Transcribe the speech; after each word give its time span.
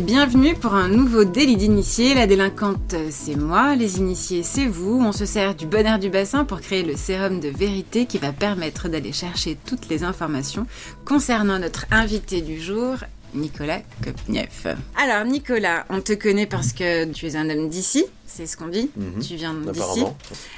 bienvenue 0.00 0.54
pour 0.54 0.74
un 0.74 0.88
nouveau 0.88 1.24
délit 1.24 1.56
d'initié. 1.56 2.14
La 2.14 2.26
délinquante, 2.26 2.94
c'est 3.10 3.36
moi, 3.36 3.76
les 3.76 3.98
initiés, 3.98 4.42
c'est 4.42 4.66
vous. 4.66 4.98
On 5.04 5.12
se 5.12 5.26
sert 5.26 5.54
du 5.54 5.66
bon 5.66 5.86
air 5.86 5.98
du 5.98 6.08
bassin 6.08 6.44
pour 6.44 6.60
créer 6.60 6.82
le 6.82 6.96
sérum 6.96 7.40
de 7.40 7.48
vérité 7.48 8.06
qui 8.06 8.16
va 8.16 8.32
permettre 8.32 8.88
d'aller 8.88 9.12
chercher 9.12 9.58
toutes 9.66 9.88
les 9.88 10.02
informations 10.02 10.66
concernant 11.04 11.58
notre 11.58 11.84
invité 11.90 12.40
du 12.40 12.58
jour, 12.60 12.96
Nicolas 13.34 13.82
Kopniev. 14.04 14.76
Alors 14.96 15.24
Nicolas, 15.24 15.86
on 15.90 16.00
te 16.00 16.12
connaît 16.12 16.46
parce 16.46 16.72
que 16.72 17.04
tu 17.12 17.26
es 17.26 17.36
un 17.36 17.48
homme 17.50 17.68
d'ici, 17.68 18.04
c'est 18.26 18.46
ce 18.46 18.56
qu'on 18.56 18.68
dit. 18.68 18.90
Mhm. 18.96 19.22
Tu 19.22 19.36
viens 19.36 19.54
d'ici. 19.54 20.02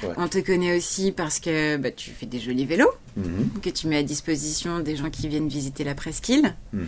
Ouais. 0.03 0.09
On 0.17 0.27
te 0.27 0.39
connaît 0.39 0.77
aussi 0.77 1.11
parce 1.11 1.39
que 1.39 1.77
bah, 1.77 1.91
tu 1.91 2.11
fais 2.11 2.25
des 2.25 2.39
jolis 2.39 2.65
vélos 2.65 2.91
Mhm. 3.17 3.61
que 3.61 3.69
tu 3.69 3.87
mets 3.87 3.97
à 3.97 4.03
disposition 4.03 4.79
des 4.81 4.97
gens 4.97 5.09
qui 5.09 5.29
viennent 5.29 5.47
visiter 5.47 5.83
la 5.85 5.95
presqu'île. 5.95 6.53
Mhm. 6.73 6.85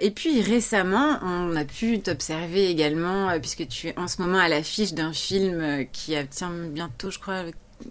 Et 0.00 0.10
puis 0.10 0.40
récemment, 0.40 1.18
on 1.22 1.54
a 1.54 1.64
pu 1.64 2.00
t'observer 2.00 2.70
également, 2.70 3.28
euh, 3.28 3.38
puisque 3.38 3.68
tu 3.68 3.88
es 3.88 3.98
en 3.98 4.08
ce 4.08 4.22
moment 4.22 4.38
à 4.38 4.48
l'affiche 4.48 4.94
d'un 4.94 5.12
film 5.12 5.60
euh, 5.60 5.84
qui 5.92 6.16
obtient 6.16 6.50
bientôt, 6.70 7.10
je 7.10 7.18
crois, 7.18 7.42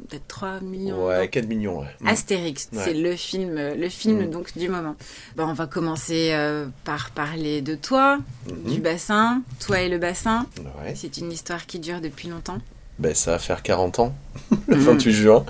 peut-être 0.10 0.28
3 0.28 0.60
millions. 0.62 1.06
Ouais, 1.08 1.22
non 1.22 1.28
4 1.28 1.48
millions, 1.48 1.80
ouais. 1.80 1.88
Mhm. 2.02 2.08
Astérix, 2.08 2.70
Ouais. 2.74 2.82
c'est 2.84 2.94
le 2.94 3.16
film, 3.16 3.56
le 3.56 3.90
film 3.90 4.22
Mhm. 4.22 4.30
donc 4.32 4.58
du 4.58 4.70
moment. 4.70 4.96
Bon, 5.36 5.46
on 5.46 5.54
va 5.54 5.68
commencer 5.68 6.30
euh, 6.32 6.66
par 6.84 7.12
parler 7.12 7.62
de 7.62 7.76
toi, 7.76 8.20
Mhm. 8.50 8.72
du 8.74 8.82
bassin, 8.82 9.42
toi 9.66 9.82
et 9.82 9.90
le 9.90 9.98
bassin. 9.98 10.46
Ouais. 10.84 10.94
C'est 10.96 11.18
une 11.18 11.32
histoire 11.32 11.66
qui 11.66 11.80
dure 11.80 12.02
depuis 12.02 12.28
longtemps. 12.30 12.58
Ben, 12.98 13.14
ça 13.14 13.32
va 13.32 13.40
faire 13.40 13.62
40 13.62 14.00
ans, 14.00 14.16
le 14.68 14.78
Mhm. 14.78 14.82
28 14.84 15.12
juin. 15.12 15.46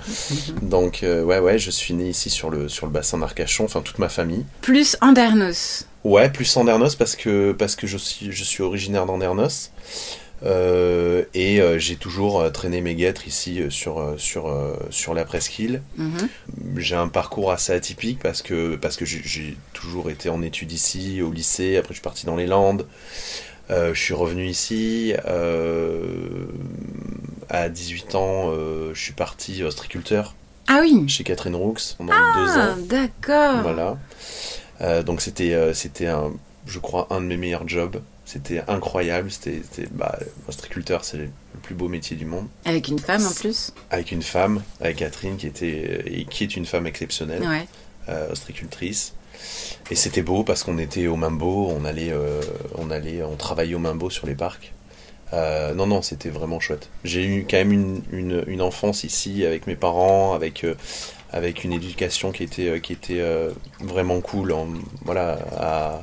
Donc, 0.62 1.02
euh, 1.04 1.22
ouais, 1.22 1.38
ouais, 1.38 1.58
je 1.60 1.70
suis 1.70 1.94
né 1.94 2.08
ici 2.08 2.28
sur 2.28 2.50
le, 2.50 2.68
sur 2.68 2.86
le 2.86 2.92
bassin 2.92 3.18
d'Arcachon, 3.18 3.64
enfin 3.64 3.82
toute 3.82 3.98
ma 4.00 4.08
famille. 4.08 4.44
Plus 4.62 4.96
Andernos. 5.00 5.86
Ouais, 6.02 6.28
plus 6.30 6.56
Andernos 6.56 6.94
parce 6.96 7.14
que, 7.16 7.52
parce 7.52 7.76
que 7.76 7.86
je, 7.86 7.96
suis, 7.98 8.32
je 8.32 8.44
suis 8.44 8.62
originaire 8.64 9.06
d'Andernos. 9.06 9.70
Euh, 10.44 11.24
et 11.32 11.60
euh, 11.62 11.78
j'ai 11.78 11.96
toujours 11.96 12.40
euh, 12.40 12.50
traîné 12.50 12.80
mes 12.82 12.94
guêtres 12.94 13.26
ici 13.26 13.62
sur, 13.70 14.14
sur, 14.18 14.54
sur 14.90 15.14
la 15.14 15.24
presqu'île. 15.24 15.82
Mhm. 15.96 16.28
J'ai 16.76 16.94
un 16.96 17.08
parcours 17.08 17.50
assez 17.52 17.72
atypique 17.72 18.18
parce 18.22 18.42
que, 18.42 18.76
parce 18.76 18.96
que 18.96 19.04
j'ai- 19.04 19.56
toujours 19.72 20.10
été 20.10 20.28
en 20.28 20.42
études 20.42 20.72
ici, 20.72 21.22
au 21.22 21.30
lycée. 21.32 21.76
Après, 21.76 21.90
je 21.90 21.96
suis 21.98 22.02
parti 22.02 22.26
dans 22.26 22.36
les 22.36 22.46
Landes. 22.46 22.86
Je 23.70 23.92
suis 23.94 24.14
revenu 24.14 24.46
ici. 24.46 25.12
à 27.48 27.68
18 27.68 28.14
ans, 28.14 28.50
je 28.92 28.98
suis 29.00 29.12
parti 29.12 29.62
ostriculteur 29.62 30.34
Ah 30.68 30.78
oui. 30.80 31.04
chez 31.08 31.24
Catherine 31.24 31.54
Roux 31.54 31.74
pendant 31.98 32.12
deux 32.12 32.50
Ah, 32.56 32.72
ans. 32.72 32.76
d'accord. 32.88 33.62
Voilà. 33.62 35.02
Donc 35.02 35.20
c'était, 35.20 35.72
c'était 35.74 36.06
un, 36.08 36.32
je 36.66 36.78
crois, 36.78 37.06
un 37.10 37.20
de 37.20 37.26
mes 37.26 37.36
meilleurs 37.36 37.68
jobs. 37.68 38.00
C'était 38.26 38.62
incroyable. 38.68 39.30
C'était, 39.30 39.62
bah, 39.92 40.18
ostriculteur, 40.48 41.04
c'est 41.04 41.16
le 41.16 41.28
plus 41.62 41.74
beau 41.74 41.88
métier 41.88 42.16
du 42.16 42.26
monde. 42.26 42.48
Avec 42.66 42.88
une 42.88 42.98
femme 42.98 43.24
en 43.26 43.32
plus. 43.32 43.72
Avec 43.90 44.12
une 44.12 44.22
femme, 44.22 44.62
avec 44.80 44.96
Catherine, 44.96 45.36
qui 45.38 45.46
était, 45.46 46.02
et 46.06 46.24
qui 46.26 46.44
est 46.44 46.56
une 46.56 46.66
femme 46.66 46.86
exceptionnelle. 46.86 47.42
Ouais. 47.42 47.66
euh, 48.08 48.30
ostricultrice. 48.32 49.14
Et 49.90 49.94
c'était 49.94 50.22
beau 50.22 50.42
parce 50.44 50.62
qu'on 50.64 50.78
était 50.78 51.06
au 51.06 51.16
Mambo, 51.16 51.68
on 51.70 51.84
allait, 51.84 52.10
euh, 52.10 52.40
on 52.76 52.90
allait, 52.90 53.22
on 53.22 53.36
travaillait 53.36 53.74
au 53.74 53.78
Mambo 53.80 54.10
sur 54.10 54.26
les 54.26 54.34
parcs. 54.34 54.72
Euh, 55.32 55.74
non, 55.74 55.86
non, 55.86 56.02
c'était 56.02 56.28
vraiment 56.30 56.60
chouette. 56.60 56.88
J'ai 57.04 57.24
eu 57.24 57.46
quand 57.48 57.56
même 57.56 57.72
une, 57.72 58.02
une, 58.12 58.44
une 58.46 58.62
enfance 58.62 59.02
ici 59.04 59.44
avec 59.44 59.66
mes 59.66 59.74
parents, 59.76 60.34
avec, 60.34 60.62
euh, 60.64 60.74
avec 61.32 61.64
une 61.64 61.72
éducation 61.72 62.30
qui 62.32 62.44
était, 62.44 62.80
qui 62.80 62.92
était 62.92 63.22
vraiment 63.80 64.20
cool. 64.20 64.52
En- 64.52 64.68
voilà, 65.04 65.38
à 65.58 66.02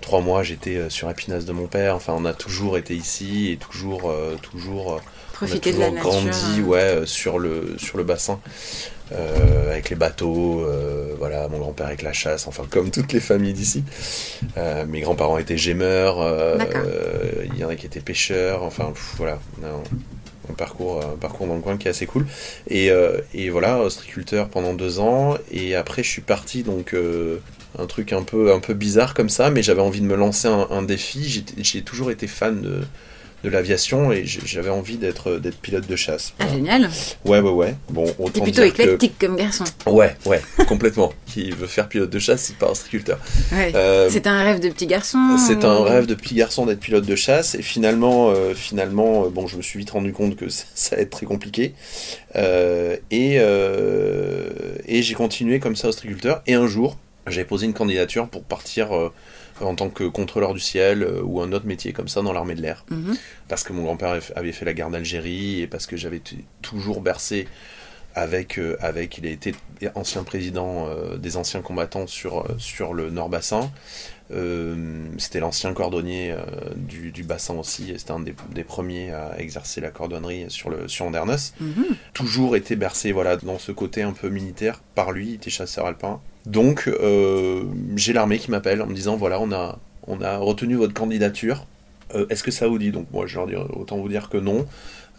trois 0.00 0.20
mois, 0.20 0.42
j'étais 0.42 0.76
euh, 0.76 0.90
sur 0.90 1.08
la 1.08 1.14
pinasse 1.14 1.44
de 1.44 1.52
mon 1.52 1.66
père. 1.66 1.94
Enfin, 1.94 2.14
on 2.16 2.24
a 2.24 2.32
toujours 2.32 2.78
été 2.78 2.94
ici 2.94 3.52
et 3.52 3.56
toujours, 3.56 4.10
euh, 4.10 4.36
toujours. 4.42 4.94
euh, 4.94 4.98
Profiter 5.32 5.74
on 5.74 5.78
de 5.78 5.82
a 5.82 5.90
la 5.90 6.00
toujours 6.00 6.12
grandi 6.12 6.60
hein. 6.60 6.62
ouais, 6.62 7.02
sur, 7.04 7.38
le, 7.38 7.74
sur 7.76 7.98
le 7.98 8.04
bassin, 8.04 8.40
euh, 9.12 9.70
avec 9.70 9.90
les 9.90 9.96
bateaux, 9.96 10.62
euh, 10.64 11.14
voilà, 11.18 11.46
mon 11.48 11.58
grand-père 11.58 11.88
avec 11.88 12.00
la 12.00 12.14
chasse, 12.14 12.46
enfin 12.46 12.64
comme 12.70 12.90
toutes 12.90 13.12
les 13.12 13.20
familles 13.20 13.52
d'ici. 13.52 13.84
Mes 14.88 15.00
grands-parents 15.02 15.36
étaient 15.36 15.58
gémeurs, 15.58 16.16
il 17.52 17.58
y 17.58 17.64
en 17.64 17.68
a 17.68 17.76
qui 17.76 17.84
étaient 17.84 18.00
pêcheurs, 18.00 18.62
enfin 18.62 18.92
pff, 18.94 19.14
voilà, 19.18 19.38
on 19.60 19.66
a 19.66 19.68
un, 19.68 19.82
un 20.50 20.54
parcours, 20.54 21.04
un 21.04 21.18
parcours 21.18 21.46
dans 21.46 21.56
le 21.56 21.60
coin 21.60 21.76
qui 21.76 21.86
est 21.86 21.90
assez 21.90 22.06
cool. 22.06 22.26
Et, 22.68 22.90
euh, 22.90 23.20
et 23.34 23.50
voilà, 23.50 23.80
ostriculteur 23.80 24.48
pendant 24.48 24.72
deux 24.72 25.00
ans, 25.00 25.36
et 25.52 25.74
après 25.74 26.02
je 26.02 26.08
suis 26.08 26.22
parti 26.22 26.62
donc... 26.62 26.94
euh, 26.94 27.40
un 27.78 27.86
truc 27.86 28.12
un 28.12 28.22
peu, 28.22 28.52
un 28.52 28.60
peu 28.60 28.74
bizarre 28.74 29.14
comme 29.14 29.28
ça, 29.28 29.50
mais 29.50 29.62
j'avais 29.62 29.82
envie 29.82 30.00
de 30.00 30.06
me 30.06 30.16
lancer 30.16 30.48
un, 30.48 30.66
un 30.70 30.82
défi. 30.82 31.44
J'ai 31.58 31.82
toujours 31.82 32.10
été 32.10 32.26
fan 32.26 32.60
de, 32.62 32.80
de 33.44 33.50
l'aviation 33.50 34.10
et 34.12 34.24
j'avais 34.24 34.70
envie 34.70 34.96
d'être 34.96 35.36
d'être 35.36 35.58
pilote 35.58 35.86
de 35.86 35.94
chasse. 35.94 36.32
Ah, 36.38 36.48
génial. 36.48 36.88
Ouais, 37.26 37.40
ouais, 37.40 37.50
ouais. 37.50 37.74
Bon, 37.90 38.06
T'es 38.06 38.14
autant 38.18 38.42
plutôt 38.42 38.62
dire 38.62 38.72
que- 38.74 38.82
éclectique 38.82 39.18
comme 39.20 39.36
garçon. 39.36 39.64
Ouais, 39.86 40.16
ouais, 40.24 40.40
complètement. 40.68 41.12
Qui 41.26 41.50
veut 41.50 41.66
faire 41.66 41.88
pilote 41.88 42.08
de 42.10 42.18
chasse, 42.18 42.42
c'est 42.44 42.56
pas 42.56 42.70
ostriculteur. 42.70 43.18
Ouais. 43.52 43.72
Euh, 43.74 44.08
C'est 44.10 44.26
un 44.26 44.42
rêve 44.42 44.58
de 44.60 44.70
petit 44.70 44.86
garçon. 44.86 45.36
c'est 45.46 45.62
ou- 45.62 45.66
un 45.66 45.84
rêve 45.84 46.06
de 46.06 46.14
petit 46.14 46.34
garçon 46.34 46.64
d'être 46.66 46.80
pilote 46.80 47.04
de 47.04 47.14
chasse 47.14 47.54
et 47.54 47.62
finalement, 47.62 48.30
euh, 48.30 48.54
finalement, 48.54 49.26
euh, 49.26 49.28
bon, 49.28 49.46
je 49.46 49.56
me 49.58 49.62
suis 49.62 49.78
vite 49.78 49.90
rendu 49.90 50.12
compte 50.14 50.34
que 50.36 50.48
ça, 50.48 50.64
ça 50.74 50.94
allait 50.94 51.02
être 51.04 51.10
très 51.10 51.26
compliqué 51.26 51.74
Euh, 52.36 52.96
et 53.10 53.36
et 54.86 55.02
j'ai 55.02 55.14
continué 55.14 55.58
comme 55.60 55.76
ça 55.76 55.88
ostriculteur 55.88 56.42
et 56.46 56.54
un 56.54 56.66
jour, 56.66 56.96
j'avais 57.26 57.44
posé 57.46 57.66
une 57.66 57.74
candidature 57.74 58.28
pour 58.28 58.42
partir 58.44 58.94
euh, 58.96 59.12
en 59.60 59.74
tant 59.74 59.88
que 59.90 60.04
contrôleur 60.04 60.54
du 60.54 60.60
ciel 60.60 61.02
euh, 61.02 61.22
ou 61.22 61.40
un 61.40 61.52
autre 61.52 61.66
métier 61.66 61.92
comme 61.92 62.08
ça 62.08 62.22
dans 62.22 62.32
l'armée 62.32 62.54
de 62.54 62.62
l'air 62.62 62.84
Mhm. 62.90 63.16
parce 63.48 63.62
que 63.64 63.72
mon 63.72 63.82
grand-père 63.82 64.18
avait- 64.36 64.52
fait 64.52 64.64
la 64.64 64.74
guerre 64.74 64.90
d'Algérie 64.90 65.60
et 65.62 65.66
parce 65.66 65.86
que 65.86 65.96
j'avais 65.96 66.20
toujours 66.62 67.00
bercé 67.00 67.48
avec, 68.14 68.58
euh, 68.58 68.76
avec 68.80 69.18
il 69.18 69.26
a 69.26 69.30
été 69.30 69.54
ancien 69.94 70.22
président 70.24 70.88
des 71.18 71.36
anciens 71.36 71.60
combattants 71.62 72.06
sur, 72.06 72.44
sur 72.58 72.94
le 72.94 73.10
Nord-Bassin. 73.10 73.70
C'était 75.18 75.40
l'ancien 75.40 75.72
cordonnier 75.72 76.34
du, 76.76 77.10
du 77.12 77.22
bassin 77.22 77.54
aussi, 77.54 77.92
c'était 77.96 78.10
un 78.12 78.20
des, 78.20 78.34
des 78.54 78.64
premiers 78.64 79.12
à 79.12 79.38
exercer 79.38 79.80
la 79.80 79.90
cordonnerie 79.90 80.46
sur, 80.48 80.70
le, 80.70 80.88
sur 80.88 81.06
Andernos. 81.06 81.52
Mhm. 81.60 81.84
Toujours 82.12 82.56
été 82.56 82.74
bercé 82.76 83.12
voilà, 83.12 83.36
dans 83.36 83.58
ce 83.58 83.70
côté 83.72 84.02
un 84.02 84.12
peu 84.12 84.28
militaire 84.28 84.80
par 84.94 85.12
lui, 85.12 85.28
il 85.30 85.34
était 85.34 85.50
chasseur 85.50 85.86
alpin. 85.86 86.20
Donc 86.46 86.86
euh, 86.88 87.64
j'ai 87.96 88.12
l'armée 88.12 88.38
qui 88.38 88.50
m'appelle 88.50 88.80
en 88.82 88.86
me 88.86 88.94
disant 88.94 89.16
voilà, 89.16 89.40
on 89.40 89.50
a, 89.52 89.78
on 90.06 90.20
a 90.20 90.38
retenu 90.38 90.76
votre 90.76 90.94
candidature. 90.94 91.66
Euh, 92.14 92.26
Est-ce 92.30 92.44
que 92.44 92.52
ça 92.52 92.68
vous 92.68 92.78
dit? 92.78 92.92
Donc 92.92 93.06
moi, 93.12 93.26
je 93.26 93.34
leur 93.36 93.46
dis 93.48 93.56
autant 93.56 93.96
vous 93.98 94.08
dire 94.08 94.28
que 94.28 94.36
non. 94.38 94.66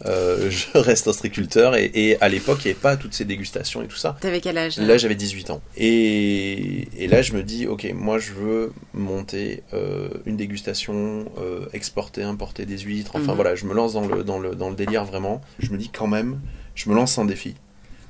Euh, 0.06 0.48
je 0.48 0.66
reste 0.78 1.06
ostriculteur 1.08 1.74
et, 1.76 1.90
et 1.92 2.22
à 2.22 2.28
l'époque, 2.28 2.60
il 2.64 2.68
n'y 2.68 2.70
avait 2.70 2.80
pas 2.80 2.96
toutes 2.96 3.12
ces 3.14 3.24
dégustations 3.26 3.82
et 3.82 3.88
tout 3.88 3.96
ça. 3.96 4.16
T'avais 4.20 4.40
quel 4.40 4.56
âge? 4.56 4.78
Là, 4.78 4.96
j'avais 4.96 5.16
18 5.16 5.50
ans. 5.50 5.60
Et, 5.76 6.88
et 6.96 7.08
là, 7.08 7.20
je 7.20 7.32
me 7.34 7.42
dis, 7.42 7.66
ok, 7.66 7.92
moi, 7.94 8.18
je 8.18 8.32
veux 8.32 8.72
monter 8.94 9.64
euh, 9.74 10.08
une 10.24 10.36
dégustation, 10.36 11.26
euh, 11.38 11.66
exporter, 11.72 12.22
importer 12.22 12.64
des 12.64 12.78
huîtres. 12.78 13.16
Enfin, 13.16 13.32
Mhm. 13.32 13.34
voilà, 13.34 13.54
je 13.56 13.64
me 13.66 13.74
lance 13.74 13.92
dans 13.92 14.06
le, 14.06 14.22
dans, 14.24 14.38
le, 14.38 14.54
dans 14.54 14.70
le 14.70 14.76
délire 14.76 15.04
vraiment. 15.04 15.40
Je 15.58 15.70
me 15.72 15.76
dis 15.76 15.90
quand 15.90 16.06
même, 16.06 16.40
je 16.76 16.88
me 16.88 16.94
lance 16.94 17.18
un 17.18 17.24
défi. 17.24 17.54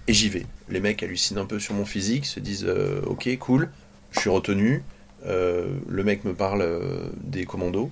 Et 0.09 0.13
j'y 0.15 0.29
vais. 0.29 0.47
Les 0.69 0.81
mecs 0.81 1.03
hallucinent 1.03 1.39
un 1.39 1.45
peu 1.45 1.59
sur 1.59 1.75
mon 1.75 1.85
physique, 1.85 2.27
se 2.27 2.41
disent, 2.41 2.65
euh, 2.67 3.01
ok, 3.07 3.29
cool, 3.39 3.69
je 4.13 4.21
suis 4.21 4.31
retenu. 4.31 4.83
Euh, 5.27 5.69
le 5.89 6.03
mec 6.05 6.25
me 6.25 6.33
parle 6.35 6.63
euh, 6.63 6.81
des 7.23 7.45
commandos. 7.45 7.91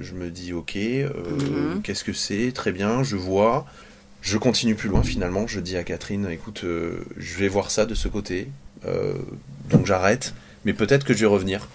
Je 0.00 0.12
me 0.14 0.28
dis, 0.30 0.52
ok, 0.52 0.74
Mhm. 0.76 1.82
qu'est-ce 1.82 2.02
que 2.02 2.12
c'est? 2.12 2.50
Très 2.52 2.72
bien, 2.72 3.04
je 3.04 3.14
vois. 3.16 3.64
Je 4.20 4.36
continue 4.36 4.74
plus 4.74 4.88
loin 4.88 5.02
finalement. 5.04 5.46
Je 5.46 5.60
dis 5.60 5.76
à 5.76 5.84
Catherine, 5.84 6.26
écoute, 6.30 6.64
je 6.64 7.38
vais 7.38 7.46
voir 7.48 7.70
ça 7.70 7.86
de 7.86 7.94
ce 7.94 8.08
côté. 8.08 8.48
Donc 9.70 9.86
j'arrête. 9.86 10.34
Mais 10.64 10.72
peut-être 10.72 11.04
que 11.06 11.14
je 11.14 11.20
vais 11.20 11.26
revenir. 11.26 11.68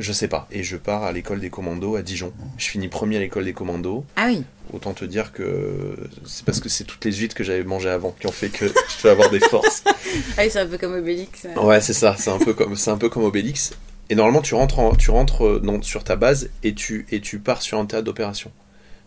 Je 0.00 0.12
sais 0.12 0.28
pas. 0.28 0.48
Et 0.50 0.62
je 0.62 0.76
pars 0.76 1.02
à 1.04 1.12
l'école 1.12 1.40
des 1.40 1.50
commandos 1.50 1.94
à 1.94 2.02
Dijon. 2.02 2.32
Je 2.58 2.66
finis 2.68 2.88
premier 2.88 3.16
à 3.16 3.20
l'école 3.20 3.44
des 3.44 3.52
commandos. 3.52 4.04
Ah 4.16 4.26
oui. 4.28 4.42
Autant 4.72 4.94
te 4.94 5.04
dire 5.04 5.32
que 5.32 5.96
c'est 6.24 6.44
parce 6.44 6.58
que 6.60 6.68
c'est 6.68 6.84
toutes 6.84 7.04
les 7.04 7.12
huîtres 7.12 7.34
que 7.34 7.44
j'avais 7.44 7.64
mangées 7.64 7.90
avant 7.90 8.14
qui 8.18 8.26
ont 8.26 8.32
fait 8.32 8.48
que 8.48 8.66
je 8.98 9.02
vais 9.02 9.10
avoir 9.10 9.30
des 9.30 9.40
forces. 9.40 9.84
Ah 10.36 10.42
oui, 10.42 10.48
c'est 10.50 10.58
un 10.58 10.66
peu 10.66 10.76
comme 10.78 10.94
Obélix. 10.94 11.46
Ouais, 11.56 11.80
c'est 11.80 11.92
ça. 11.92 12.16
C'est 12.18 12.30
un 12.30 12.38
peu 12.38 12.52
comme 12.54 12.74
c'est 12.74 12.90
un 12.90 12.96
peu 12.98 13.08
comme 13.08 13.22
Obélix. 13.24 13.72
Et 14.08 14.16
normalement, 14.16 14.42
tu 14.42 14.54
rentres 14.56 14.78
en- 14.80 14.94
tu 14.96 15.10
rentres 15.12 15.44
euh, 15.46 15.60
dans- 15.60 15.80
sur 15.82 16.02
ta 16.02 16.16
base 16.16 16.50
et 16.64 16.74
tu 16.74 17.06
et 17.12 17.20
tu 17.20 17.38
pars 17.38 17.62
sur 17.62 17.78
un 17.78 17.86
théâtre 17.86 18.04
d'opération 18.06 18.50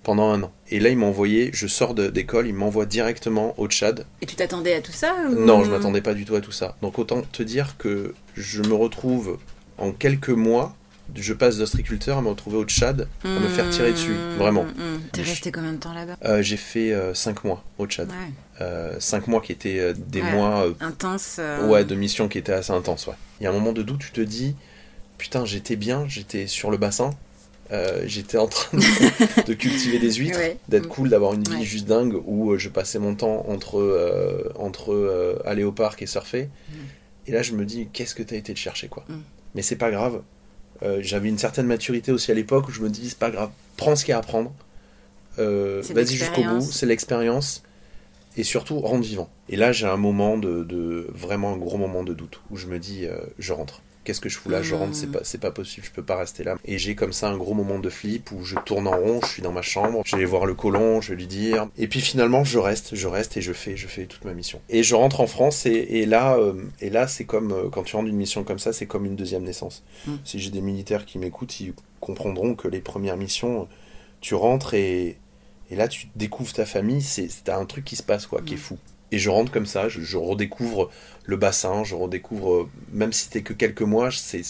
pendant 0.04 0.30
un 0.32 0.44
an. 0.44 0.52
Et 0.70 0.80
là, 0.80 0.90
ils 0.90 0.98
m'ont 0.98 1.08
envoyé. 1.08 1.50
Je 1.54 1.68
sors 1.68 1.94
d'école, 1.94 2.48
ils 2.48 2.54
m'envoient 2.54 2.86
directement 2.86 3.54
au 3.60 3.68
Tchad. 3.68 4.06
Et 4.22 4.26
tu 4.26 4.36
t'attendais 4.36 4.74
à 4.76 4.82
tout 4.82 4.92
ça 4.94 5.14
ou- 5.30 5.36
Non, 5.36 5.64
je 5.66 5.72
m'attendais 5.72 6.02
pas 6.02 6.14
du 6.14 6.24
tout 6.26 6.36
à 6.36 6.42
tout 6.42 6.52
ça. 6.54 6.78
Donc 6.82 7.00
autant 7.00 7.22
te 7.22 7.44
dire 7.44 7.76
que 7.78 8.14
je 8.36 8.62
me 8.62 8.74
retrouve 8.76 9.38
en 9.78 9.92
quelques 9.92 10.30
mois, 10.30 10.76
je 11.16 11.34
passe 11.34 11.58
d'ostriculteur 11.58 12.18
à 12.18 12.22
me 12.22 12.30
retrouver 12.30 12.58
au 12.58 12.66
Tchad, 12.66 13.08
à 13.24 13.28
me 13.28 13.48
faire 13.48 13.70
tirer 13.70 13.92
dessus, 13.92 14.12
Mmh, 14.14 14.38
vraiment. 14.38 14.64
mmh, 14.64 14.68
mmh. 14.68 15.00
T'es 15.12 15.22
resté 15.22 15.52
combien 15.52 15.74
de 15.74 15.78
temps 15.78 15.94
là-bas 15.94 16.16
Euh, 16.26 16.42
j'ai 16.42 16.58
fait 16.58 16.94
5 17.14 17.44
mois 17.44 17.64
au 17.78 17.86
Tchad. 17.88 18.10
Ouais. 18.10 18.96
5 19.00 19.28
mois 19.28 19.42
qui 19.42 19.52
étaient 19.52 19.80
euh, 19.80 19.94
des 19.98 20.22
Ouais. 20.22 20.32
mois 20.32 20.66
euh, 20.68 20.74
Intense. 20.80 21.38
euh, 21.40 21.68
ouais, 21.68 21.84
de 21.86 21.96
mission 21.96 22.28
qui 22.28 22.38
étaient 22.38 22.54
assez 22.54 22.72
intenses. 22.72 23.08
Ouais. 23.08 23.14
Il 23.40 23.44
y 23.44 23.48
a 23.48 23.50
un 23.50 23.54
moment 23.54 23.74
de 23.74 23.82
doute, 23.84 24.00
tu 24.00 24.12
te 24.12 24.22
dis, 24.22 24.56
putain, 25.18 25.44
j'étais 25.46 25.76
bien, 25.76 26.06
j'étais 26.08 26.48
sur 26.48 26.72
le 26.72 26.78
bassin, 26.78 27.10
euh, 27.72 28.04
j'étais 28.06 28.38
en 28.38 28.48
train 28.48 28.78
de, 28.78 28.84
de 29.46 29.54
cultiver 29.54 30.00
des 30.00 30.14
huîtres, 30.14 30.38
Ouais. 30.40 30.58
d'être 30.70 30.88
cool, 30.88 31.10
d'avoir 31.10 31.34
une 31.34 31.44
vie 31.44 31.58
Ouais. 31.58 31.64
juste 31.64 31.86
dingue 31.88 32.16
où 32.26 32.52
euh, 32.52 32.58
je 32.58 32.70
passais 32.70 33.00
mon 33.00 33.16
temps 33.16 33.46
entre, 33.50 33.80
euh, 33.80 34.52
entre 34.58 34.94
euh, 34.94 35.38
aller 35.46 35.64
au 35.64 35.72
parc 35.74 36.02
et 36.02 36.06
surfer. 36.08 36.50
Mm. 36.70 36.74
Et 37.28 37.32
là, 37.32 37.42
je 37.42 37.54
me 37.54 37.66
dis, 37.66 37.88
qu'est-ce 37.92 38.16
que 38.16 38.24
t'as 38.24 38.36
été 38.38 38.54
le 38.54 38.58
chercher, 38.58 38.88
quoi. 38.88 39.04
Mm. 39.10 39.14
Mais 39.56 39.62
c'est 39.62 39.76
pas 39.76 39.92
grave. 39.92 40.22
Euh, 40.82 41.00
J'avais 41.02 41.30
une 41.30 41.38
certaine 41.38 41.68
maturité 41.68 42.12
aussi 42.12 42.32
à 42.32 42.34
l'époque 42.34 42.68
où 42.68 42.72
je 42.72 42.82
me 42.82 42.90
dis, 42.90 43.10
c'est 43.10 43.18
pas 43.20 43.32
grave, 43.32 43.52
prends 43.78 43.96
ce 43.96 44.04
qu'il 44.06 44.12
y 44.12 44.16
a 44.16 44.18
à 44.18 44.22
prendre. 44.22 44.52
Euh, 45.40 45.82
Vas-y 45.94 46.06
jusqu'au 46.18 46.42
bout, 46.60 46.72
c'est 46.72 46.86
l'expérience. 46.86 47.64
Et 48.36 48.44
surtout, 48.44 48.80
rendre 48.80 49.04
vivant. 49.04 49.30
Et 49.48 49.56
là, 49.56 49.72
j'ai 49.72 49.86
un 49.86 49.98
moment 49.98 50.38
de, 50.38 50.64
de- 50.64 51.08
Vraiment 51.14 51.54
un 51.54 51.58
gros 51.58 51.78
moment 51.78 52.04
de 52.04 52.14
doute 52.14 52.42
où 52.50 52.58
je 52.58 52.66
me 52.68 52.80
dis, 52.80 53.06
euh, 53.06 53.18
je 53.38 53.54
rentre. 53.54 53.82
Qu'est-ce 54.04 54.20
que 54.22 54.30
je 54.30 54.38
fous 54.38 54.50
là 54.50 54.62
Je 54.62 54.76
rentre, 54.76 54.96
c'est 54.96 55.08
pas, 55.12 55.20
c'est 55.24 55.38
pas 55.40 55.52
possible, 55.52 55.86
je 55.86 55.92
peux 55.92 56.04
pas 56.04 56.18
rester 56.18 56.44
là. 56.44 56.56
Et 56.66 56.78
j'ai 56.78 56.94
comme 56.96 57.14
ça 57.14 57.30
un 57.30 57.38
gros 57.38 57.54
moment 57.54 57.80
de 57.80 57.90
flip 57.90 58.32
où 58.32 58.44
je 58.44 58.56
tourne 58.66 58.88
en 58.88 58.98
rond, 58.98 59.20
je 59.24 59.28
suis 59.28 59.42
dans 59.42 59.52
ma 59.54 59.62
chambre, 59.62 60.02
je 60.06 60.16
vais 60.18 60.26
voir 60.26 60.46
le 60.46 60.54
colon, 60.56 61.00
je 61.02 61.10
vais 61.12 61.16
lui 61.16 61.28
dire. 61.28 61.68
Et 61.78 61.88
puis 61.88 62.02
finalement, 62.02 62.44
je 62.44 62.60
reste, 62.60 62.96
je 62.96 63.08
reste 63.08 63.38
et 63.38 63.42
je 63.42 63.54
fais, 63.54 63.78
je 63.78 63.88
fais 63.88 64.06
toute 64.06 64.26
ma 64.26 64.34
mission. 64.34 64.60
Et 64.70 64.84
je 64.84 64.96
rentre 64.96 65.22
en 65.22 65.28
France 65.28 65.66
et, 65.66 65.72
et 65.72 66.06
là, 66.06 66.36
euh, 66.38 66.54
et 66.82 66.90
là 66.90 67.08
c'est 67.08 67.26
comme 67.26 67.52
euh, 67.52 67.70
quand 67.70 67.84
tu 67.84 67.96
rentres 67.96 68.08
d'une 68.10 68.18
mission 68.18 68.44
comme 68.44 68.60
ça, 68.60 68.74
c'est 68.74 68.86
comme 68.88 69.06
une 69.06 69.16
deuxième 69.16 69.44
naissance. 69.44 69.84
Mm. 70.06 70.16
Si 70.26 70.40
j'ai 70.40 70.50
des 70.50 70.62
militaires 70.62 71.06
qui 71.06 71.18
m'écoutent, 71.18 71.60
ils 71.62 71.74
comprendront 72.02 72.56
que 72.56 72.68
les 72.68 72.82
premières 72.82 73.16
missions, 73.18 73.68
tu 74.20 74.36
rentres 74.36 74.74
et, 74.74 75.18
et 75.72 75.76
là, 75.78 75.88
tu 75.88 76.08
découvres 76.18 76.52
ta 76.54 76.66
famille, 76.66 77.02
c'est 77.02 77.30
c'est 77.30 77.48
un 77.50 77.66
truc 77.66 77.86
qui 77.86 77.96
se 77.96 78.04
passe, 78.04 78.28
quoi, 78.28 78.42
qui 78.42 78.56
est 78.56 78.58
Mm. 78.58 78.60
fou. 78.60 78.78
Et 79.14 79.20
je 79.20 79.30
rentre 79.30 79.52
comme 79.52 79.68
ça, 79.68 79.90
je, 79.90 80.02
je 80.02 80.18
redécouvre 80.18 80.90
le 81.26 81.38
bassin, 81.38 81.84
je 81.84 81.94
redécouvre, 81.94 82.54
euh, 82.54 82.70
même 82.92 83.14
si 83.14 83.26
c'était 83.26 83.44
que 83.44 83.54
quelques 83.54 83.84
mois, 83.84 84.10
c'est 84.12 84.42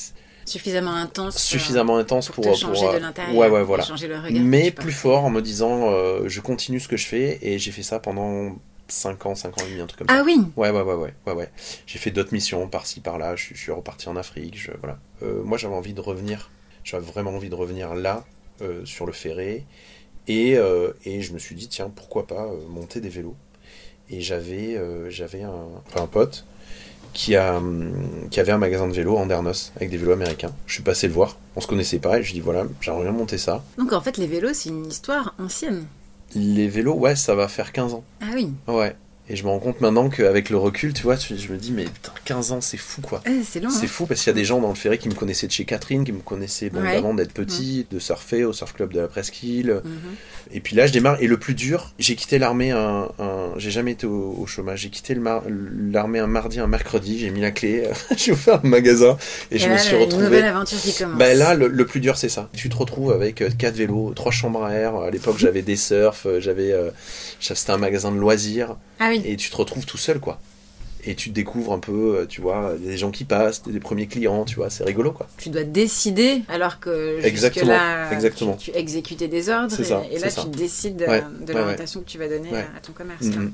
Suffisamment 0.45 0.95
intense. 0.95 1.37
suffisamment 1.37 1.97
intense 1.97 2.27
pour, 2.27 2.43
pour. 2.43 2.53
te 2.53 2.57
changer 2.59 2.81
pour, 2.81 2.89
euh, 2.91 2.95
de 2.97 3.01
l'intérieur. 3.01 3.35
Ouais, 3.35 3.49
ouais, 3.49 3.63
voilà. 3.63 3.83
Changer 3.83 4.07
le 4.07 4.17
regard. 4.19 4.41
Mais 4.41 4.71
plus 4.71 4.91
fort 4.93 5.25
en 5.25 5.29
me 5.29 5.41
disant, 5.41 5.89
euh, 5.91 6.27
je 6.27 6.39
continue 6.41 6.79
ce 6.79 6.87
que 6.87 6.95
je 6.97 7.05
fais, 7.05 7.39
et 7.41 7.59
j'ai 7.59 7.71
fait 7.71 7.83
ça 7.83 7.99
pendant 7.99 8.55
5 8.87 9.25
ans, 9.25 9.35
5 9.35 9.57
ans 9.57 9.65
et 9.65 9.69
demi, 9.71 9.81
un 9.81 9.85
truc 9.85 9.99
comme 9.99 10.07
ça. 10.09 10.15
Ah 10.19 10.23
oui 10.25 10.37
Ouais, 10.55 10.69
ouais, 10.69 10.81
ouais, 10.81 10.93
ouais, 10.95 11.13
ouais, 11.27 11.33
ouais. 11.33 11.49
J'ai 11.85 11.99
fait 11.99 12.11
d'autres 12.11 12.33
missions 12.33 12.67
par-ci, 12.69 12.99
par-là. 13.01 13.35
Je, 13.35 13.43
suis- 13.43 13.55
je 13.55 13.61
suis 13.61 13.71
reparti 13.73 14.07
en 14.09 14.15
Afrique. 14.15 14.57
Je, 14.57 14.71
voilà. 14.81 14.97
Euh, 15.23 15.43
moi, 15.43 15.57
j'avais 15.57 15.75
envie 15.75 15.93
de 15.93 16.01
revenir. 16.01 16.51
J'avais 16.85 17.05
vraiment 17.05 17.31
envie 17.31 17.49
de 17.49 17.55
revenir 17.55 17.95
là, 17.95 18.25
euh, 18.61 18.85
sur 18.85 19.05
le 19.05 19.11
ferré. 19.13 19.65
Et, 20.27 20.51
et 21.03 21.21
je 21.21 21.33
me 21.33 21.39
suis 21.39 21.53
dit, 21.55 21.67
tiens, 21.67 21.91
pourquoi 21.93 22.25
pas 22.27 22.47
monter 22.69 23.01
des 23.01 23.09
vélos. 23.09 23.35
Et 24.17 24.21
j'avais, 24.21 24.75
euh, 24.77 25.09
j'avais 25.09 25.41
un, 25.43 25.65
un 25.95 26.05
pote 26.07 26.45
qui, 27.13 27.35
a, 27.35 27.55
hum, 27.57 27.93
qui 28.29 28.39
avait 28.39 28.51
un 28.51 28.57
magasin 28.57 28.87
de 28.87 28.93
vélos 28.93 29.17
à 29.17 29.21
Andernos 29.21 29.71
avec 29.75 29.89
des 29.89 29.97
vélos 29.97 30.11
américains. 30.13 30.53
Je 30.67 30.73
suis 30.75 30.83
passé 30.83 31.07
le 31.07 31.13
voir. 31.13 31.37
On 31.55 31.61
se 31.61 31.67
connaissait 31.67 31.99
pas. 31.99 32.19
Et 32.19 32.23
je 32.23 32.27
lui 32.27 32.33
dis, 32.35 32.39
voilà, 32.41 32.65
j'aimerais 32.81 33.03
bien 33.03 33.11
monter 33.11 33.37
ça. 33.37 33.63
Donc 33.77 33.91
en 33.93 34.01
fait, 34.01 34.17
les 34.17 34.27
vélos, 34.27 34.53
c'est 34.53 34.69
une 34.69 34.85
histoire 34.85 35.33
ancienne. 35.39 35.85
Les 36.35 36.67
vélos, 36.67 36.93
ouais, 36.95 37.15
ça 37.15 37.33
va 37.35 37.47
faire 37.47 37.71
15 37.71 37.93
ans. 37.95 38.03
Ah 38.21 38.27
oui, 38.35 38.51
Ouais. 38.67 38.95
Et 39.33 39.35
je 39.35 39.43
me 39.45 39.49
rends 39.49 39.57
compte 39.57 39.81
maintenant 39.81 40.09
qu'avec 40.09 40.51
le 40.51 40.57
recul, 40.57 40.93
tu 40.93 41.01
vois, 41.01 41.15
je 41.15 41.47
me 41.51 41.57
dis, 41.57 41.71
mais 41.71 41.85
putain, 41.85 42.11
15 42.25 42.51
ans, 42.51 42.61
c'est 42.61 42.77
fou, 42.77 43.01
quoi. 43.01 43.23
Eh, 43.25 43.41
c'est 43.43 43.59
long. 43.59 43.71
C'est 43.71 43.85
hein. 43.85 43.89
fou 43.89 44.05
parce 44.05 44.19
qu'il 44.21 44.27
y 44.29 44.35
a 44.35 44.35
des 44.35 44.45
gens 44.45 44.61
dans 44.61 44.69
le 44.69 44.75
ferré 44.75 44.99
qui 44.99 45.09
me 45.09 45.15
connaissaient 45.15 45.47
de 45.47 45.51
chez 45.51 45.65
Catherine, 45.65 46.03
qui 46.05 46.11
me 46.11 46.19
connaissaient 46.19 46.69
bon, 46.69 46.81
Ouais. 46.83 46.93
d'avant 46.93 47.15
d'être 47.15 47.33
petit, 47.33 47.87
de 47.89 47.97
surfer 47.97 48.45
au 48.45 48.53
surf 48.53 48.73
club 48.73 48.93
de 48.93 48.99
la 49.01 49.07
Presqu'île. 49.07 49.81
Mhm. 49.83 49.91
Et 50.51 50.59
puis 50.59 50.75
là, 50.75 50.85
je 50.85 50.93
démarre. 50.93 51.17
Et 51.19 51.25
le 51.25 51.37
plus 51.37 51.55
dur, 51.55 51.93
j'ai 51.97 52.15
quitté 52.15 52.37
l'armée 52.37 52.69
un, 52.69 53.09
un- 53.17 53.53
J'ai 53.57 53.71
jamais 53.71 53.93
été 53.93 54.05
au, 54.05 54.35
au 54.39 54.45
chômage. 54.45 54.81
J'ai 54.81 54.89
quitté 54.89 55.15
mar- 55.15 55.41
l'armée 55.91 56.19
un 56.19 56.27
mardi, 56.27 56.59
un 56.59 56.67
mercredi. 56.67 57.17
J'ai 57.17 57.31
mis 57.31 57.41
la 57.41 57.49
clé, 57.49 57.89
j'ai 58.15 58.33
ouvert 58.33 58.59
le 58.63 58.69
magasin 58.69 59.17
et, 59.49 59.57
je 59.57 59.67
là, 59.67 59.73
me 59.73 59.77
suis 59.79 59.95
Une 59.95 60.01
retrouvé. 60.03 60.25
nouvelle 60.25 60.45
aventure 60.45 60.77
qui 60.79 60.93
commence. 60.93 61.17
Bah 61.17 61.33
là, 61.33 61.55
le, 61.55 61.69
le 61.69 61.85
plus 61.87 62.01
dur, 62.01 62.17
c'est 62.17 62.29
ça. 62.29 62.49
Tu 62.53 62.69
te 62.69 62.75
retrouves 62.75 63.11
avec 63.11 63.41
euh, 63.41 63.49
quatre 63.57 63.75
vélos, 63.77 64.13
trois 64.15 64.31
chambres 64.31 64.63
à 64.63 64.73
air. 64.73 64.95
À 64.97 65.09
l'époque, 65.09 65.37
j'avais 65.39 65.63
des 65.63 65.75
surfs, 65.75 66.27
euh, 66.27 66.39
j'avais, 66.39 66.71
euh, 66.71 66.91
c'était 67.39 67.71
un 67.71 67.77
magasin 67.77 68.11
de 68.11 68.17
loisirs, 68.17 68.75
Ah 68.99 69.09
oui. 69.09 69.21
et 69.25 69.35
tu 69.37 69.49
te 69.49 69.55
retrouves 69.55 69.85
tout 69.85 69.97
seul, 69.97 70.19
quoi. 70.19 70.39
Et 71.05 71.15
tu 71.15 71.31
découvres 71.31 71.73
un 71.73 71.79
peu, 71.79 72.19
euh, 72.19 72.25
tu 72.25 72.39
vois, 72.39 72.75
des 72.79 72.95
gens 72.97 73.11
qui 73.11 73.25
passent, 73.25 73.61
des, 73.63 73.79
premiers 73.81 74.07
clients, 74.07 74.45
tu 74.45 74.55
vois, 74.55 74.69
c'est 74.69 74.85
rigolo, 74.85 75.11
quoi. 75.11 75.27
Tu 75.37 75.49
dois 75.49 75.63
décider 75.65 76.43
alors 76.47 76.79
que 76.79 77.19
Exactement, 77.23 77.77
exactement. 78.11 78.55
Tu, 78.55 78.71
tu 78.71 78.77
exécutais 78.77 79.27
des 79.27 79.49
ordres 79.49 79.77
et, 79.77 79.83
ça, 79.83 80.03
et 80.09 80.17
là 80.19 80.29
ça. 80.29 80.43
tu 80.43 80.49
décides 80.49 80.95
de, 80.95 81.05
Ouais, 81.05 81.21
de 81.41 81.51
ouais, 81.53 81.59
l'orientation 81.59 81.99
que 81.99 82.05
tu 82.09 82.17
vas 82.17 82.29
donner 82.29 82.49
Ouais. 82.51 82.65
à, 82.73 82.77
à 82.77 82.79
ton 82.81 82.93
commerce. 82.93 83.23
Mhm. 83.25 83.51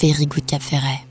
Very 0.00 0.26
good 0.26 0.46
Cap 0.46 0.62
Ferret. 0.62 1.07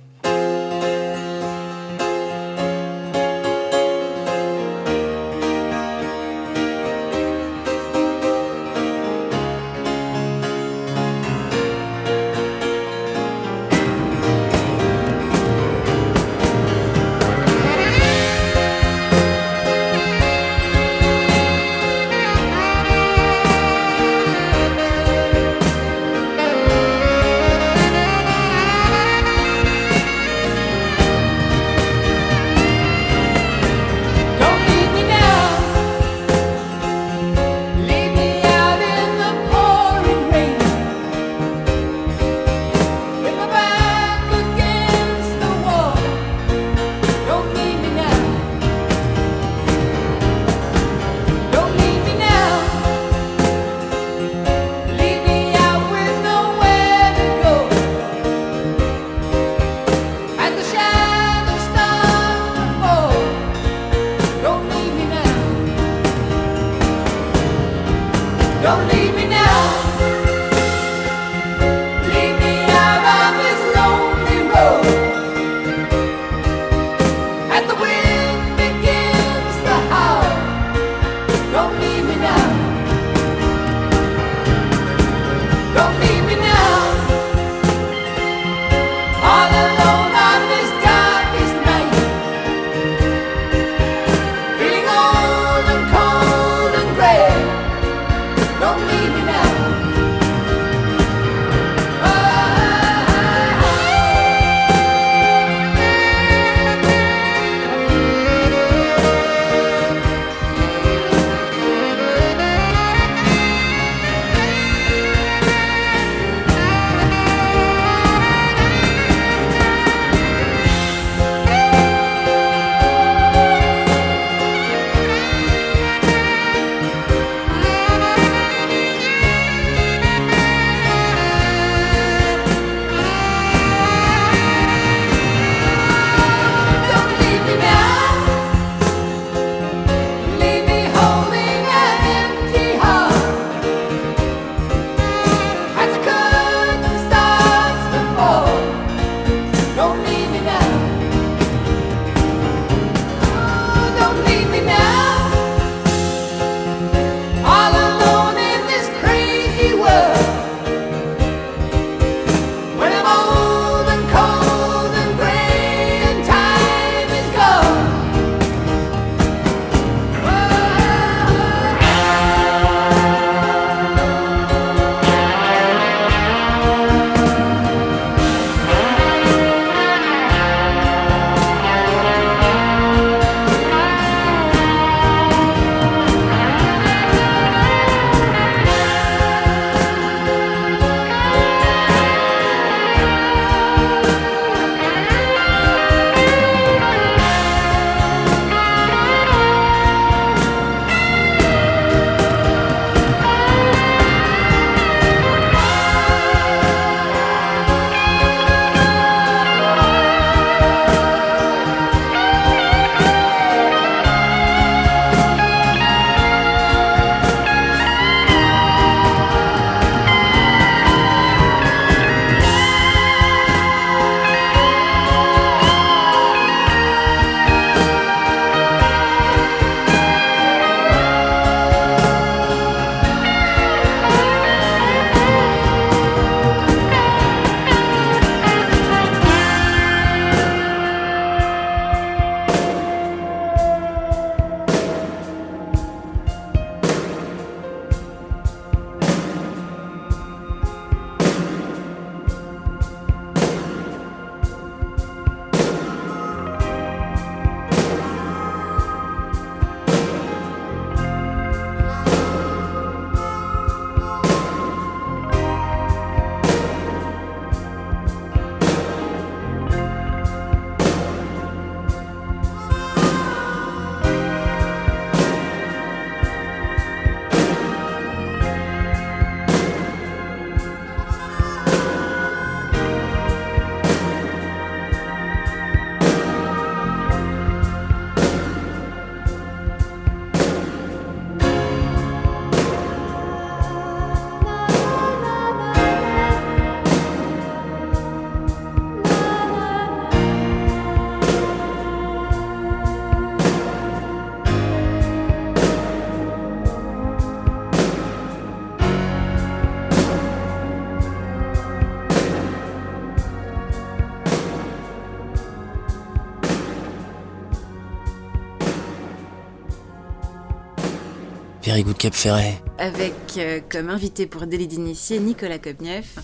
Good 321.84 321.98
Cap 321.98 322.13
Ferret. 322.13 322.53
Avec 322.77 323.13
euh, 323.38 323.60
comme 323.69 323.89
invité 323.89 324.25
pour 324.25 324.46
délit 324.48 324.67
d'initié 324.67 325.19
Nicolas 325.19 325.60
Kopnieff. 325.60 326.15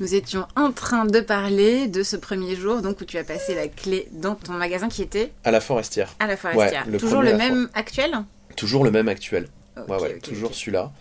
Nous 0.00 0.14
étions 0.14 0.46
en 0.56 0.72
train 0.72 1.04
de 1.04 1.20
parler 1.20 1.88
de 1.88 2.02
ce 2.02 2.16
premier 2.16 2.54
jour 2.56 2.82
donc 2.82 3.00
où 3.00 3.04
tu 3.04 3.18
as 3.18 3.24
passé 3.24 3.54
la 3.54 3.68
clé 3.68 4.08
dans 4.12 4.34
ton 4.34 4.52
magasin 4.52 4.88
qui 4.88 5.02
était 5.02 5.32
À 5.44 5.50
la 5.50 5.60
forestière. 5.60 6.14
à 6.18 6.26
la 6.26 6.36
forestière. 6.36 6.84
le 6.88 6.98
Toujours 6.98 7.22
le 7.22 7.36
même 7.36 7.68
actuel 7.74 8.12
Toujours 8.56 8.84
le 8.84 8.90
même 8.90 9.08
actuel. 9.08 9.48
Ouais, 9.88 10.00
ouais, 10.00 10.18
toujours 10.18 10.54
celui-là. 10.54 10.92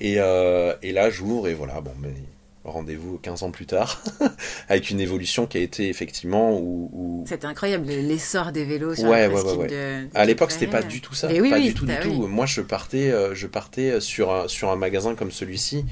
Et, 0.00 0.16
euh, 0.18 0.74
et 0.82 0.92
là, 0.92 1.10
j'ouvre 1.10 1.48
et 1.48 1.54
voilà, 1.54 1.80
bon, 1.80 1.92
mais 2.00 2.12
rendez-vous 2.64 3.18
15 3.18 3.42
ans 3.42 3.50
plus 3.50 3.66
tard, 3.66 4.02
avec 4.68 4.90
une 4.90 5.00
évolution 5.00 5.46
qui 5.46 5.58
a 5.58 5.60
été 5.60 5.88
effectivement 5.88 6.56
où, 6.58 6.90
où- 6.92 7.24
C'était 7.28 7.46
incroyable 7.46 7.86
l'essor 7.86 8.52
des 8.52 8.64
vélos 8.64 8.94
sur 8.94 9.04
Ouais, 9.08 9.28
la 9.28 9.34
ouais, 9.34 9.52
ouais, 9.56 9.66
de- 9.66 10.08
À 10.14 10.24
l'époque, 10.24 10.52
c'était 10.52 10.66
pas 10.68 10.82
du 10.82 11.00
tout 11.00 11.14
ça. 11.14 11.28
Oui, 11.28 11.50
pas 11.50 11.56
oui, 11.56 11.64
du 11.68 11.74
tout, 11.74 11.86
du 11.86 11.92
c'était- 11.92 12.04
tout. 12.04 12.10
oui. 12.22 12.28
Moi, 12.28 12.46
je 12.46 12.60
partais, 12.60 13.10
euh, 13.10 13.34
je 13.34 13.46
partais 13.46 14.00
sur 14.00 14.32
un, 14.32 14.48
sur 14.48 14.70
un 14.70 14.76
magasin 14.76 15.14
comme 15.14 15.30
celui-ci, 15.32 15.84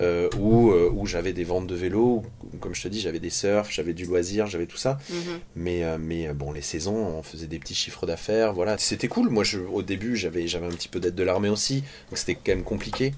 euh, 0.00 0.28
où, 0.38 0.70
euh, 0.70 0.90
où 0.92 1.06
j'avais 1.06 1.32
des 1.32 1.44
ventes 1.44 1.66
de 1.66 1.74
vélos, 1.74 2.22
où, 2.52 2.56
comme 2.58 2.74
je 2.74 2.82
te 2.82 2.88
dis, 2.88 3.00
j'avais 3.00 3.20
des 3.20 3.30
surfs, 3.30 3.70
j'avais 3.70 3.94
du 3.94 4.04
loisir, 4.04 4.46
j'avais 4.46 4.66
tout 4.66 4.76
ça. 4.76 4.98
Mhm. 5.10 5.16
Mais, 5.56 5.84
euh, 5.84 5.96
mais 6.00 6.28
euh, 6.28 6.34
bon, 6.34 6.52
les 6.52 6.62
saisons, 6.62 6.96
on 6.96 7.22
faisait 7.22 7.46
des 7.46 7.58
petits 7.58 7.74
chiffres 7.74 8.04
d'affaires, 8.06 8.52
voilà. 8.52 8.76
C'était 8.78 9.08
cool. 9.08 9.30
Moi, 9.30 9.44
je, 9.44 9.58
au 9.60 9.82
début, 9.82 10.16
j'avais, 10.16 10.46
j'avais 10.46 10.66
un 10.66 10.70
petit 10.70 10.88
peu 10.88 11.00
d'aide 11.00 11.14
de 11.14 11.22
l'armée 11.22 11.48
aussi, 11.48 11.76
donc 12.10 12.18
c'était 12.18 12.34
quand 12.34 12.48
même 12.52 12.62
compliqué. 12.64 13.14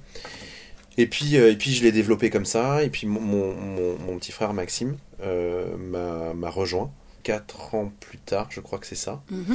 Et 0.98 1.06
puis, 1.06 1.36
euh, 1.36 1.52
et 1.52 1.56
puis 1.56 1.72
je 1.72 1.82
l'ai 1.82 1.92
développé 1.92 2.30
comme 2.30 2.44
ça. 2.44 2.82
Et 2.82 2.90
puis 2.90 3.06
mon, 3.06 3.20
mon, 3.20 3.54
mon- 3.54 3.98
mon 3.98 4.18
petit 4.18 4.32
frère 4.32 4.52
Maxime 4.52 4.96
euh, 5.22 5.76
m'a, 6.34 6.50
rejoint. 6.50 6.90
Quatre 7.22 7.74
ans 7.74 7.92
plus 8.00 8.18
tard, 8.18 8.48
je 8.50 8.60
crois 8.60 8.78
que 8.78 8.86
c'est 8.86 8.94
ça. 8.94 9.22
Mhm. 9.30 9.54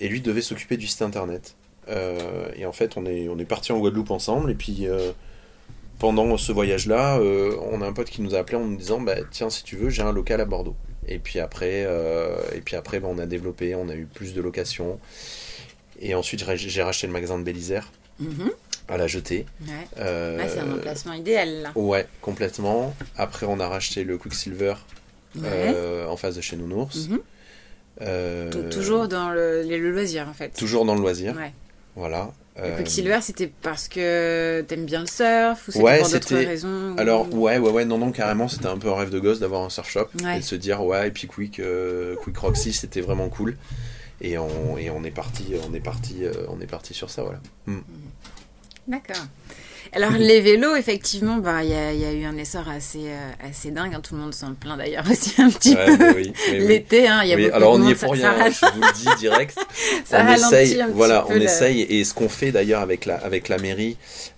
Et 0.00 0.08
lui 0.08 0.20
devait 0.20 0.42
s'occuper 0.42 0.76
du 0.76 0.86
site 0.86 1.02
internet. 1.02 1.56
Euh, 1.88 2.48
et 2.56 2.66
en 2.66 2.72
fait, 2.72 2.96
on 2.96 3.06
est, 3.06 3.28
on 3.28 3.38
est 3.38 3.44
parti 3.46 3.72
en 3.72 3.78
Guadeloupe 3.78 4.10
ensemble. 4.10 4.50
Et 4.50 4.54
puis, 4.54 4.86
pendant 5.98 6.36
ce 6.36 6.52
voyage-là, 6.52 7.18
euh, 7.18 7.56
on 7.72 7.80
a 7.82 7.86
un 7.86 7.92
pote 7.92 8.08
qui 8.10 8.22
nous 8.22 8.34
a 8.34 8.38
appelé 8.38 8.56
en 8.56 8.64
nous 8.64 8.76
disant 8.76 9.00
bah, 9.00 9.16
Tiens, 9.30 9.50
si 9.50 9.64
tu 9.64 9.76
veux, 9.76 9.90
j'ai 9.90 10.02
un 10.02 10.12
local 10.12 10.40
à 10.40 10.44
Bordeaux. 10.44 10.76
Et 11.08 11.18
puis 11.18 11.38
après, 11.40 11.84
euh, 11.86 12.36
et 12.54 12.60
puis 12.60 12.76
après 12.76 13.00
bah, 13.00 13.08
on 13.10 13.18
a 13.18 13.24
développé, 13.26 13.74
on 13.74 13.88
a 13.88 13.94
eu 13.94 14.04
plus 14.06 14.34
de 14.34 14.40
locations. 14.42 15.00
Et 16.00 16.14
ensuite, 16.14 16.44
j'ai- 16.46 16.56
j'ai 16.68 16.82
racheté 16.82 17.06
le 17.06 17.12
magasin 17.12 17.38
de 17.38 17.42
Bélisère 17.44 17.90
Mhm. 18.20 18.50
à 18.88 18.96
la. 18.96 19.46
Ouais. 19.60 19.68
Euh, 19.98 20.38
Ouais, 20.38 20.48
c'est 20.48 20.60
un 20.60 20.72
emplacement 20.72 21.12
idéal 21.12 21.62
là. 21.62 21.72
Ouais, 21.74 22.06
complètement. 22.22 22.94
Après, 23.16 23.46
on 23.46 23.60
a 23.60 23.68
racheté 23.68 24.04
le 24.04 24.16
Quicksilver 24.18 24.74
Ouais. 25.36 25.42
euh, 25.46 26.06
en 26.08 26.16
face 26.16 26.36
de 26.36 26.40
chez 26.40 26.56
Nounours. 26.56 27.08
Mhm. 27.08 27.20
Euh, 28.00 28.50
Donc, 28.50 28.70
toujours 28.70 29.08
dans 29.08 29.30
le, 29.30 29.62
loisir 29.90 30.28
en 30.28 30.32
fait. 30.32 30.50
toujours 30.50 30.84
dans 30.84 30.94
le 30.94 31.00
loisir. 31.00 31.34
Voilà. 31.96 32.30
Le 32.60 32.76
Quicksilver, 32.76 33.18
c'était 33.22 33.52
parce 33.62 33.86
que 33.86 34.64
t'aimes 34.66 34.84
bien 34.84 35.00
le 35.00 35.06
surf 35.06 35.68
ou 35.68 35.72
c'était 35.72 35.98
pour 36.00 36.08
d'autres 36.10 36.34
raisons 36.36 36.94
ou- 36.96 36.98
Alors 37.00 37.32
ouais 37.32 37.58
ouais 37.58 37.70
ouais 37.70 37.84
non 37.84 37.98
non 37.98 38.10
carrément 38.10 38.48
c'était 38.48 38.66
un 38.66 38.78
peu 38.78 38.88
un 38.88 38.96
rêve 38.96 39.10
de 39.10 39.20
gosse 39.20 39.38
d'avoir 39.38 39.62
un 39.62 39.70
surf 39.70 39.88
shop 39.88 40.08
et 40.34 40.38
de 40.38 40.42
se 40.44 40.56
dire 40.56 40.82
ouais 40.84 41.06
et 41.06 41.10
puis 41.12 41.28
Quick 41.28 41.60
Quick 42.22 42.36
Roxy 42.36 42.72
c'était 42.72 43.00
vraiment 43.00 43.28
cool 43.28 43.56
et 44.20 44.38
on 44.38 44.76
et 44.78 44.90
on 44.90 45.04
est 45.04 45.10
parti 45.10 45.54
on 45.68 45.74
est 45.74 45.80
parti 45.80 46.24
euh, 46.24 46.32
on 46.48 46.60
est 46.60 46.66
parti 46.66 46.94
sur 46.94 47.10
ça 47.10 47.22
voilà. 47.22 47.40
D'accord. 48.86 49.24
Alors 49.94 50.12
les 50.12 50.42
vélos, 50.42 50.76
effectivement, 50.76 51.38
bah, 51.38 51.64
il 51.64 51.70
y, 51.70 51.74
a, 51.74 51.92
il 51.94 52.00
y 52.00 52.04
a 52.04 52.12
eu 52.12 52.24
un 52.24 52.36
essor 52.36 52.68
assez, 52.68 53.04
euh, 53.06 53.30
assez 53.42 53.70
dingue. 53.70 53.94
hein. 53.94 54.00
Tout 54.02 54.14
le 54.16 54.20
monde 54.20 54.34
s'en 54.34 54.52
plaint 54.52 54.76
d'ailleurs 54.76 55.04
aussi 55.10 55.40
un 55.40 55.48
petit 55.50 55.74
Ouais, 55.74 55.86
peu. 55.86 55.96
bah 55.96 56.12
oui, 56.14 56.30
oui. 56.50 56.58
L'été, 56.58 57.08
hein, 57.08 57.20
il 57.22 57.30
y 57.30 57.32
a 57.32 57.36
Oui, 57.36 57.44
beaucoup 57.44 57.56
alors 57.56 57.72
de 57.72 57.78
on 57.78 57.82
y 57.82 57.84
monde. 57.84 57.92
est 57.92 57.94
pour 57.94 58.12
rien, 58.12 58.32
ça 58.36 58.44
hein, 58.44 58.50
je 58.50 58.74
vous 58.76 58.82
le 58.82 58.92
dis 58.92 59.18
direct. 59.18 59.58
Ça 60.04 60.24
on 60.26 60.32
essaye, 60.34 60.80
un 60.82 60.88
voilà, 60.88 61.26
on 61.28 61.34
essaye 61.36 61.82
et 61.82 62.04
ce 62.04 62.12
qu'on 62.12 62.28
fait 62.28 62.52
d'ailleurs 62.52 62.82
avec 62.82 63.06
la 63.06 63.16
avec 63.16 63.48
la 63.48 63.56
mairie 63.58 63.96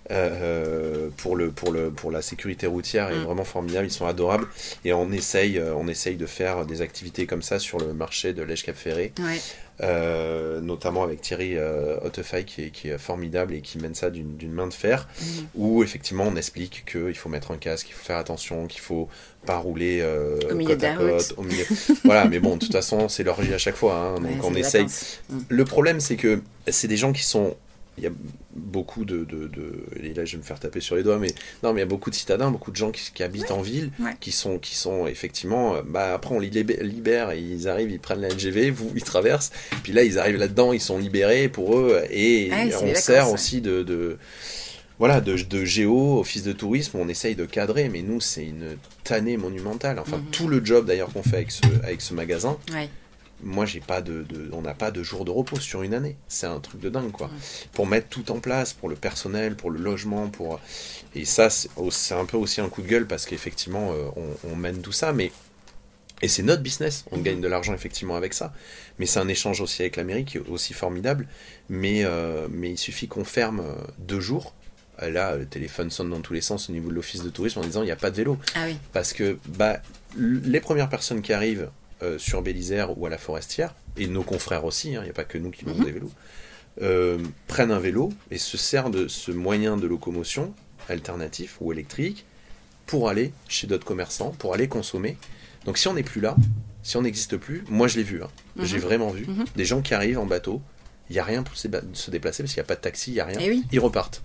euh, 0.09 1.09
pour 1.17 1.35
le 1.35 1.51
pour 1.51 1.71
le 1.71 1.91
pour 1.91 2.11
la 2.11 2.21
sécurité 2.21 2.65
routière 2.67 3.09
est 3.09 3.15
Mm. 3.15 3.23
vraiment 3.23 3.43
formidable, 3.45 3.87
ils 3.87 3.91
sont 3.91 4.05
adorables 4.05 4.47
et 4.85 4.93
on 4.93 5.11
essaye 5.11 5.61
on 5.77 5.87
essaye 5.89 6.15
de 6.15 6.25
faire 6.25 6.65
des 6.65 6.81
activités 6.81 7.25
comme 7.25 7.41
ça 7.41 7.59
sur 7.59 7.77
le 7.77 7.93
marché 7.93 8.31
de 8.33 8.41
l'Èche 8.43 8.63
Cap 8.63 8.75
Ferré, 8.77 9.11
Ouais. 9.19 9.39
Euh, 9.81 10.61
notamment 10.61 11.03
avec 11.03 11.21
Thierry 11.21 11.57
euh, 11.57 11.97
Hautefeuille 12.03 12.45
qui 12.45 12.63
est, 12.65 12.69
qui 12.69 12.89
est 12.89 12.97
formidable 12.97 13.53
et 13.53 13.61
qui 13.61 13.77
mène 13.79 13.95
ça 13.95 14.09
d'une 14.09 14.51
main 14.51 14.67
de 14.67 14.73
fer 14.73 15.07
Mhm. 15.21 15.47
où 15.55 15.83
effectivement 15.83 16.25
on 16.27 16.35
explique 16.35 16.83
qu'il 16.89 17.15
faut 17.17 17.29
mettre 17.29 17.51
un 17.51 17.57
casque, 17.57 17.87
qu'il 17.87 17.95
faut 17.95 18.05
faire 18.05 18.17
attention, 18.17 18.67
qu'il 18.67 18.81
faut 18.81 19.09
pas 19.45 19.57
rouler 19.57 19.99
euh, 20.01 20.37
Au 20.51 20.55
milieu 20.55 20.75
côte 20.75 20.83
à 20.83 20.93
la 20.93 20.99
route. 20.99 21.09
côte, 21.29 21.33
au 21.37 21.43
milieu. 21.43 21.65
voilà, 22.05 22.25
mais 22.27 22.39
bon, 22.39 22.55
de 22.55 22.59
toute 22.59 22.71
façon, 22.73 23.09
c'est 23.09 23.23
l'orgie 23.23 23.53
à 23.53 23.57
chaque 23.57 23.75
fois. 23.75 23.95
hein, 23.95 24.15
donc 24.15 24.25
Ouais, 24.25 24.39
on 24.43 24.53
essaye. 24.55 24.85
Mm. 25.29 25.39
Le 25.49 25.65
problème, 25.65 25.99
c'est 25.99 26.15
que 26.15 26.41
c'est 26.67 26.87
des 26.87 26.97
gens 26.97 27.11
qui 27.11 27.23
sont. 27.23 27.55
Il 27.97 28.05
y 28.05 28.07
a 28.07 28.11
beaucoup 28.55 29.03
de, 29.05 29.25
de, 29.25 29.47
de- 29.47 29.83
Et 30.01 30.13
là, 30.13 30.23
je 30.25 30.31
vais 30.33 30.37
me 30.37 30.43
faire 30.43 30.59
taper 30.59 30.79
sur 30.79 30.95
les 30.95 31.03
doigts, 31.03 31.19
mais 31.19 31.27
non, 31.61 31.73
mais 31.73 31.79
il 31.79 31.83
y 31.83 31.83
a 31.83 31.87
beaucoup 31.87 32.09
de 32.09 32.15
citadins, 32.15 32.49
beaucoup 32.49 32.71
de 32.71 32.75
gens 32.77 32.89
qui, 32.91 33.11
qui 33.13 33.21
habitent 33.21 33.51
en 33.51 33.61
ville, 33.61 33.91
ouais. 33.99 34.11
qui 34.21 34.31
sont, 34.31 34.57
qui 34.59 34.75
sont 34.75 35.07
effectivement. 35.07 35.75
euh, 35.75 35.81
Bah, 35.85 36.13
après, 36.13 36.33
on 36.33 36.39
les 36.39 36.49
libère 36.49 37.31
et 37.31 37.39
ils 37.39 37.67
arrivent, 37.67 37.91
ils 37.91 37.99
prennent 37.99 38.21
la 38.21 38.29
LGV, 38.29 38.69
vous, 38.71 38.91
ils 38.95 39.03
traversent. 39.03 39.51
Puis 39.83 39.91
là, 39.91 40.03
ils 40.03 40.17
arrivent 40.17 40.37
là-dedans, 40.37 40.71
ils 40.73 40.79
sont 40.81 40.97
libérés 40.97 41.49
pour 41.49 41.77
eux. 41.77 42.01
Et 42.09 42.49
c'est 42.71 42.75
on 42.75 42.95
sert 42.95 43.31
aussi 43.31 43.59
de. 43.61 43.83
de 43.83 44.17
voilà, 44.97 45.19
de, 45.19 45.35
de 45.35 45.65
géo, 45.65 46.19
office 46.19 46.43
de 46.43 46.53
tourisme, 46.53 46.97
on 46.99 47.07
essaye 47.09 47.33
de 47.35 47.45
cadrer, 47.45 47.89
mais 47.89 48.03
nous, 48.03 48.21
c'est 48.21 48.45
une 48.45 48.77
tannée 49.03 49.35
monumentale. 49.35 49.97
Enfin, 49.99 50.17
Mhm. 50.17 50.25
tout 50.31 50.47
le 50.47 50.63
job 50.63 50.85
d'ailleurs 50.85 51.11
qu'on 51.11 51.23
fait 51.23 51.37
avec 51.37 51.51
ce, 51.51 51.61
avec 51.83 52.01
ce 52.01 52.13
magasin, 52.13 52.55
Ouais. 52.71 52.87
Moi 53.43 53.65
j'ai 53.65 53.79
pas 53.79 54.01
de, 54.01 54.23
de- 54.23 54.49
on 54.53 54.61
n'a 54.61 54.73
pas 54.73 54.91
de 54.91 55.03
jour 55.03 55.25
de 55.25 55.31
repos 55.31 55.59
sur 55.59 55.81
une 55.83 55.93
année. 55.93 56.15
C'est 56.27 56.47
un 56.47 56.59
truc 56.59 56.81
de 56.81 56.89
dingue 56.89 57.11
quoi. 57.11 57.27
Ouais. 57.27 57.33
pour 57.73 57.87
mettre 57.87 58.07
tout 58.09 58.31
en 58.31 58.39
place 58.39 58.73
pour 58.73 58.89
le 58.89 58.95
personnel 58.95 59.55
pour 59.55 59.71
le 59.71 59.79
logement 59.79 60.27
pour 60.29 60.59
et 61.15 61.25
ça 61.25 61.49
c'est 61.49 62.13
un 62.13 62.25
peu 62.25 62.37
aussi 62.37 62.61
un 62.61 62.69
coup 62.69 62.81
de 62.81 62.87
gueule 62.87 63.07
parce 63.07 63.25
qu'effectivement 63.25 63.91
euh, 63.93 64.07
on, 64.15 64.51
on 64.51 64.55
mène 64.55 64.81
tout 64.81 64.91
ça 64.91 65.13
mais 65.13 65.31
et 66.23 66.27
c'est 66.27 66.43
notre 66.43 66.61
business. 66.61 67.03
On 67.11 67.17
Mhm. 67.17 67.23
gagne 67.23 67.41
de 67.41 67.47
l'argent 67.47 67.73
effectivement 67.73 68.15
avec 68.15 68.35
ça. 68.35 68.53
Mais 68.99 69.07
c'est 69.07 69.19
un 69.19 69.27
échange 69.27 69.59
aussi 69.59 69.81
avec 69.81 69.95
l'Amérique 69.95 70.27
qui 70.27 70.37
est 70.37 70.47
aussi 70.49 70.73
formidable. 70.75 71.27
Mais 71.67 72.03
euh, 72.05 72.47
mais 72.51 72.69
il 72.69 72.77
suffit 72.77 73.07
qu'on 73.07 73.23
ferme 73.25 73.61
euh, 73.61 73.73
deux 73.97 74.19
jours. 74.19 74.53
Là 75.01 75.35
le 75.35 75.47
téléphone 75.47 75.89
sonne 75.89 76.11
dans 76.11 76.21
tous 76.21 76.33
les 76.33 76.41
sens 76.41 76.69
au 76.69 76.73
niveau 76.73 76.89
de 76.89 76.93
l'office 76.93 77.23
de 77.23 77.29
tourisme 77.31 77.57
en 77.57 77.63
disant 77.63 77.81
il 77.81 77.85
n'y 77.85 77.91
a 77.91 77.95
pas 77.95 78.11
de 78.11 78.17
vélo. 78.17 78.37
Ah 78.53 78.65
oui. 78.67 78.77
parce 78.93 79.13
que 79.13 79.39
bah, 79.47 79.81
les 80.15 80.59
premières 80.59 80.89
personnes 80.89 81.23
qui 81.23 81.33
arrivent 81.33 81.71
euh, 82.03 82.17
sur 82.17 82.41
Bélisère 82.41 82.97
ou 82.97 83.05
à 83.05 83.09
la 83.09 83.17
Forestière, 83.17 83.75
et 83.97 84.07
nos 84.07 84.23
confrères 84.23 84.65
aussi, 84.65 84.91
il 84.91 85.01
n'y 85.01 85.09
a 85.09 85.13
pas 85.13 85.23
que 85.23 85.37
nous 85.37 85.51
qui 85.51 85.65
vendons 85.65 85.79
Mhm. 85.79 85.85
des 85.85 85.91
vélos, 85.91 86.11
euh, 86.81 87.17
prennent 87.47 87.71
un 87.71 87.79
vélo 87.79 88.11
et 88.31 88.37
se 88.37 88.57
servent 88.57 88.91
de 88.91 89.07
ce 89.07 89.31
moyen 89.31 89.77
de 89.77 89.87
locomotion 89.87 90.53
alternatif 90.89 91.57
ou 91.61 91.71
électrique 91.71 92.25
pour 92.85 93.09
aller 93.09 93.31
chez 93.47 93.67
d'autres 93.67 93.85
commerçants, 93.85 94.31
pour 94.39 94.53
aller 94.53 94.67
consommer. 94.67 95.17
Donc 95.65 95.77
si 95.77 95.87
on 95.87 95.93
n'est 95.93 96.03
plus 96.03 96.21
là, 96.21 96.35
si 96.83 96.97
on 96.97 97.03
n'existe 97.03 97.37
plus, 97.37 97.63
moi 97.69 97.87
je 97.87 97.97
l'ai 97.97 98.03
vu, 98.03 98.23
hein. 98.23 98.29
Mhm. 98.55 98.65
j'ai 98.65 98.77
vraiment 98.79 99.09
vu, 99.11 99.25
Mhm. 99.27 99.45
des 99.55 99.65
gens 99.65 99.81
qui 99.81 99.93
arrivent 99.93 100.17
en 100.19 100.25
bateau, 100.25 100.61
il 101.09 101.13
n'y 101.13 101.19
a 101.19 101.23
rien 101.23 101.43
pour 101.43 101.55
se 101.57 101.67
déplacer 101.67 102.43
parce 102.43 102.53
qu'il 102.53 102.61
n'y 102.61 102.65
a 102.65 102.67
pas 102.67 102.75
de 102.75 102.81
taxi, 102.81 103.11
il 103.11 103.15
n'y 103.15 103.19
a 103.19 103.25
rien, 103.25 103.37
Eh 103.41 103.49
oui. 103.49 103.63
ils 103.71 103.79
repartent. 103.79 104.21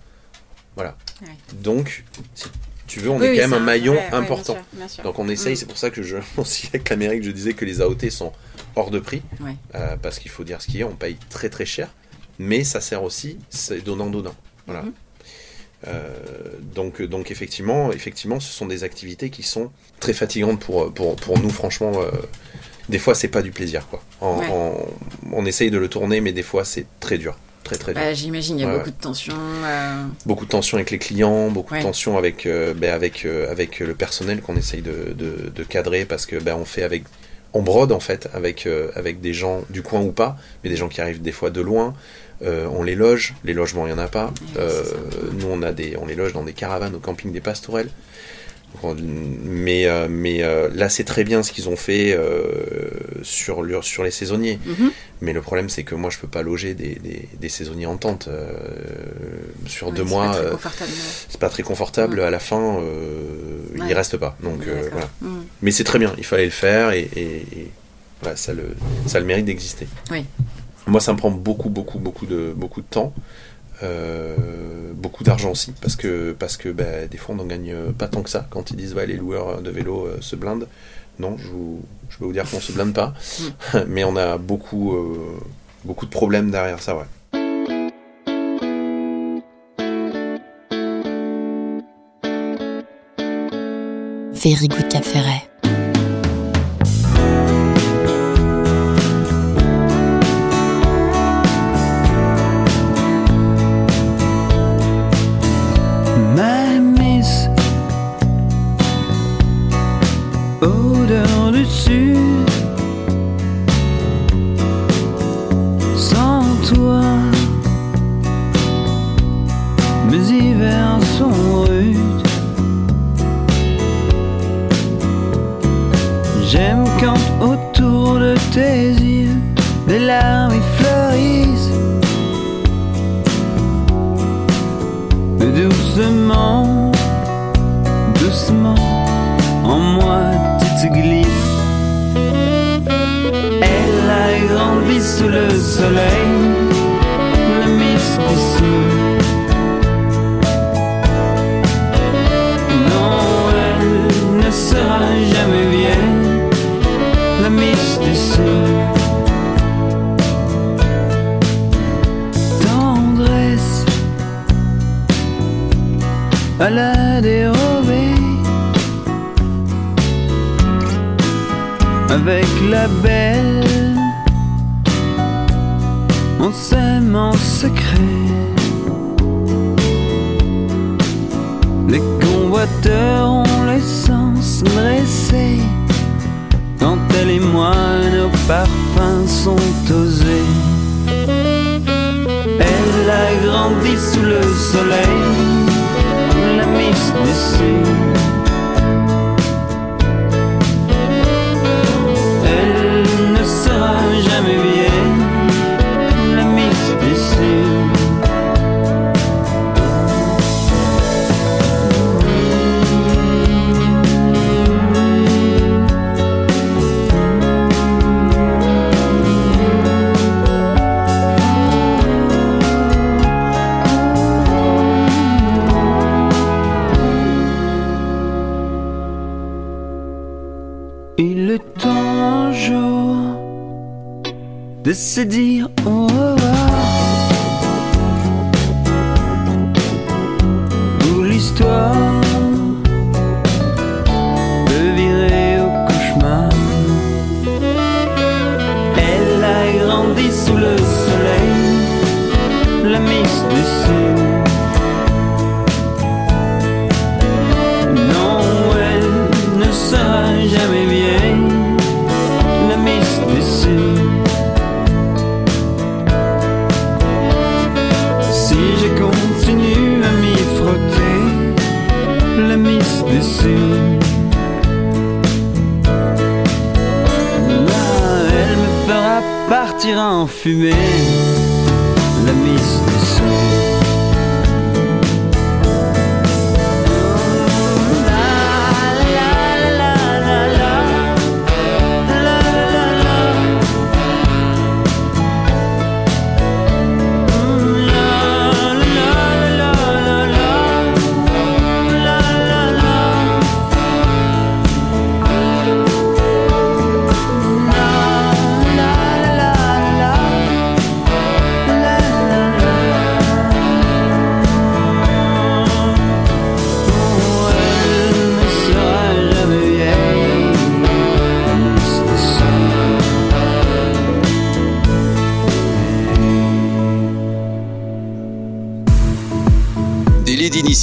Voilà. 0.75 0.97
Ouais. 1.21 1.27
Donc, 1.61 2.03
si 2.33 2.45
tu 2.87 2.99
veux, 3.01 3.09
on 3.09 3.19
Oui, 3.19 3.25
est 3.25 3.29
oui, 3.31 3.35
quand 3.37 3.47
même 3.49 3.53
un 3.61 3.65
maillon 3.65 3.93
ouais, 3.93 3.99
ouais, 3.99 4.09
bien 4.09 4.19
important. 4.19 4.53
sûr, 4.53 4.63
bien 4.73 4.87
sûr. 4.87 5.03
Donc 5.03 5.19
on 5.19 5.27
essaye, 5.29 5.53
Mm. 5.53 5.57
c'est 5.57 5.65
pour 5.67 5.77
ça 5.77 5.89
que 5.89 6.01
je 6.03 6.17
aussi 6.37 6.67
avec 6.67 6.89
l'Amérique, 6.89 7.23
je 7.23 7.31
disais 7.31 7.53
que 7.53 7.65
les 7.65 7.81
AOT 7.81 8.09
sont 8.09 8.31
hors 8.75 8.89
de 8.91 8.99
prix, 8.99 9.21
Ouais. 9.41 9.55
euh, 9.75 9.95
parce 10.01 10.19
qu'il 10.19 10.31
faut 10.31 10.43
dire 10.43 10.61
ce 10.61 10.67
qui 10.67 10.79
est, 10.79 10.83
on 10.83 10.95
paye 10.95 11.17
très 11.29 11.49
très 11.49 11.65
cher, 11.65 11.89
mais 12.39 12.63
ça 12.63 12.81
sert 12.81 13.03
aussi, 13.03 13.37
c'est 13.49 13.83
donnant 13.83 14.09
donnant. 14.09 14.35
Voilà. 14.65 14.83
Mhm. 14.83 14.93
Euh, 15.87 16.09
donc 16.73 17.01
donc 17.03 17.29
effectivement, 17.29 17.91
effectivement, 17.91 18.39
ce 18.39 18.51
sont 18.51 18.65
des 18.65 18.83
activités 18.83 19.29
qui 19.29 19.43
sont 19.43 19.71
très 19.99 20.13
fatigantes 20.13 20.59
pour 20.59 20.91
pour, 20.93 21.15
pour 21.15 21.37
nous, 21.39 21.49
franchement. 21.51 21.91
euh, 22.01 22.09
des 22.89 22.99
fois, 22.99 23.13
c'est 23.15 23.27
pas 23.27 23.41
du 23.41 23.51
plaisir, 23.51 23.85
quoi. 23.89 24.01
En- 24.21 24.39
Ouais. 24.39 24.47
en- 24.49 24.87
on 25.33 25.45
essaye 25.45 25.69
de 25.69 25.77
le 25.77 25.89
tourner, 25.89 26.21
mais 26.21 26.31
des 26.31 26.41
fois, 26.41 26.63
c'est 26.63 26.85
très 27.01 27.17
dur, 27.17 27.37
très 27.67 27.77
très 27.77 27.93
dur. 27.93 28.01
Bah, 28.01 28.13
J'imagine, 28.13 28.57
il 28.57 28.61
y 28.61 28.65
a 28.65 28.67
Ouais, 28.67 28.77
beaucoup 28.77 28.89
de 28.91 28.95
tensions. 29.01 29.33
euh, 29.63 30.03
beaucoup 30.25 30.45
de 30.45 30.49
tensions 30.49 30.77
avec 30.77 30.89
les 30.91 30.97
clients, 30.97 31.49
beaucoup 31.49 31.73
Ouais. 31.73 31.79
de 31.79 31.85
tensions 31.85 32.17
avec, 32.17 32.45
euh, 32.45 32.73
ben, 32.73 32.93
avec, 32.93 33.25
euh, 33.25 33.51
avec 33.51 33.79
le 33.79 33.93
personnel 33.93 34.41
qu'on 34.41 34.55
essaye 34.55 34.81
de, 34.81 35.13
de, 35.13 35.49
de 35.53 35.63
cadrer 35.63 36.05
parce 36.05 36.25
que 36.25 36.35
ben, 36.37 36.55
on 36.55 36.65
fait 36.65 36.83
avec. 36.83 37.03
On 37.53 37.61
brode 37.63 37.91
en 37.91 37.99
fait 37.99 38.27
avec, 38.33 38.67
avec 38.93 39.21
des 39.21 39.33
gens 39.33 39.63
du 39.69 39.81
coin 39.81 40.01
ou 40.01 40.11
pas, 40.11 40.37
mais 40.63 40.69
des 40.69 40.75
gens 40.75 40.89
qui 40.89 40.99
arrivent 41.01 41.21
des 41.21 41.31
fois 41.31 41.49
de 41.49 41.61
loin. 41.61 41.93
On 42.45 42.83
les 42.83 42.93
loge, 42.93 43.33
les 43.45 43.53
logements 43.53 43.87
il 43.87 43.93
n'y 43.93 43.99
en 43.99 44.03
a 44.03 44.07
pas. 44.09 44.31
Ouais, 44.55 44.63
nous 45.33 45.47
on, 45.49 45.63
a 45.63 45.71
des, 45.71 45.97
on 45.97 46.05
les 46.05 46.13
loge 46.15 46.33
dans 46.33 46.43
des 46.43 46.53
caravanes 46.53 46.93
au 46.93 46.99
camping 46.99 47.31
des 47.31 47.39
Pastorelles. 47.41 47.89
Mais 49.03 49.87
euh, 49.87 50.07
mais 50.09 50.43
euh, 50.43 50.69
là 50.73 50.87
c'est 50.89 51.03
très 51.03 51.23
bien 51.23 51.41
ce 51.41 51.51
qu'ils 51.51 51.67
ont 51.67 51.75
fait 51.75 52.13
euh, 52.13 52.91
sur, 53.23 53.65
sur 53.83 54.03
les 54.03 54.11
saisonniers. 54.11 54.59
mhm. 54.65 54.91
Mais 55.21 55.33
le 55.33 55.41
problème, 55.41 55.67
c'est 55.67 55.81
que 55.83 55.95
moi, 55.95 56.11
je 56.11 56.19
peux 56.19 56.27
pas 56.27 56.43
loger 56.43 56.75
des, 56.75 56.93
des, 56.95 57.27
des 57.41 57.49
saisonniers 57.49 57.87
en 57.87 57.97
tente 57.97 58.27
euh, 58.27 58.51
sur 59.65 59.87
Ouais, 59.87 59.93
deux 59.93 60.03
mois. 60.03 60.31
c'est 61.27 61.39
pas 61.39 61.49
très 61.49 61.63
confortable. 61.63 62.19
À 62.21 62.29
la 62.29 62.37
fin, 62.39 62.75
Ouais. 62.75 63.85
il 63.89 63.93
reste 63.93 64.17
pas. 64.17 64.37
Donc 64.43 64.59
Ouais, 64.59 64.89
voilà. 64.91 65.09
Mm. 65.21 65.37
Mais 65.63 65.71
c'est 65.71 65.83
très 65.83 65.97
bien. 65.97 66.13
Il 66.19 66.23
fallait 66.23 66.45
le 66.45 66.51
faire 66.51 66.91
et, 66.91 67.09
et- 67.15 67.45
et 67.59 67.71
voilà, 68.21 68.35
ça 68.37 68.53
le 68.53 68.63
ça 69.07 69.17
a 69.17 69.21
le 69.21 69.25
mérite 69.27 69.45
d'exister. 69.45 69.87
Oui. 70.11 70.23
Moi, 70.85 70.99
ça 71.01 71.13
me 71.13 71.17
prend 71.17 71.31
beaucoup, 71.31 71.69
beaucoup, 71.69 71.97
beaucoup 71.99 72.27
de 72.27 72.53
beaucoup 72.55 72.81
de 72.81 72.87
temps. 72.87 73.11
Euh, 73.83 74.35
beaucoup 74.95 75.23
d'argent 75.23 75.51
aussi, 75.51 75.71
parce 75.81 75.95
que, 75.95 76.31
parce 76.37 76.57
que 76.57 76.69
bah, 76.69 77.05
des 77.09 77.17
fois 77.17 77.35
on 77.35 77.37
n'en 77.37 77.45
gagne 77.45 77.75
pas 77.97 78.07
tant 78.07 78.21
que 78.23 78.29
ça. 78.29 78.47
Quand 78.49 78.71
ils 78.71 78.75
disent 78.77 78.93
ouais, 78.95 79.05
les 79.05 79.15
loueurs 79.17 79.61
de 79.61 79.69
vélo 79.69 80.05
euh, 80.07 80.17
se 80.21 80.35
blindent, 80.35 80.67
non, 81.19 81.37
je, 81.37 81.47
vous- 81.47 81.81
je 82.09 82.17
peux 82.17 82.25
vous 82.25 82.33
dire 82.33 82.49
qu'on 82.49 82.59
se 82.59 82.71
blinde 82.71 82.93
pas, 82.93 83.13
mais 83.87 84.03
on 84.03 84.15
a 84.15 84.37
beaucoup, 84.37 84.95
euh, 84.95 85.39
beaucoup 85.85 86.05
de 86.05 86.11
problèmes 86.11 86.49
derrière 86.51 86.81
ça, 86.81 86.95
ouais. 86.97 87.05
Very 94.33 94.67
Good 94.67 94.89
Cap 94.89 95.03
Ferret. 95.03 95.46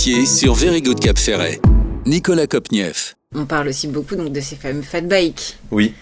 D'initié 0.05 0.27
sur 0.27 0.53
Very 0.53 0.83
Good 0.83 1.01
Cap 1.01 1.17
Ferret. 1.17 1.61
Nicolas 2.05 2.47
Kopniev. 2.47 3.15
On 3.35 3.47
parle 3.47 3.69
aussi 3.69 3.89
beaucoup 3.89 4.17
donc 4.17 4.33
de 4.33 4.41
ces 4.41 4.55
fameux 4.55 4.83
fat 4.83 5.01
bikes. 5.01 5.57
Oui, 5.71 5.95